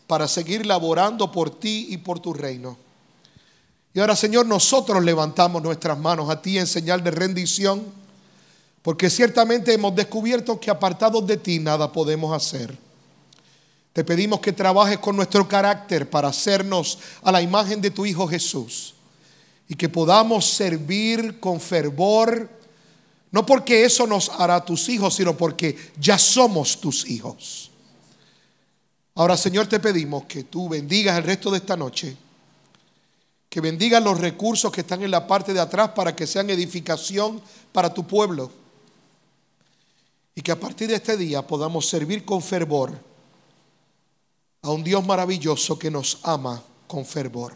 [0.08, 2.85] para seguir laborando por ti y por tu reino.
[3.96, 7.82] Y ahora, Señor, nosotros levantamos nuestras manos a ti en señal de rendición,
[8.82, 12.78] porque ciertamente hemos descubierto que apartados de ti nada podemos hacer.
[13.94, 18.28] Te pedimos que trabajes con nuestro carácter para hacernos a la imagen de tu Hijo
[18.28, 18.96] Jesús
[19.70, 22.50] y que podamos servir con fervor,
[23.32, 27.72] no porque eso nos hará tus hijos, sino porque ya somos tus hijos.
[29.16, 32.18] Ahora, Señor, te pedimos que tú bendigas el resto de esta noche,
[33.56, 37.42] que bendigas los recursos que están en la parte de atrás para que sean edificación
[37.72, 38.52] para tu pueblo
[40.36, 42.92] y que a partir de este día podamos servir con fervor
[44.62, 47.54] a un Dios maravilloso que nos ama con fervor.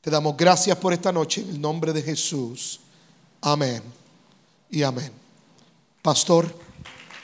[0.00, 2.80] Te damos gracias por esta noche en el nombre de Jesús.
[3.42, 3.84] Amén
[4.68, 5.12] y amén.
[6.02, 6.52] Pastor,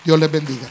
[0.04, 0.70] Dios les bendiga.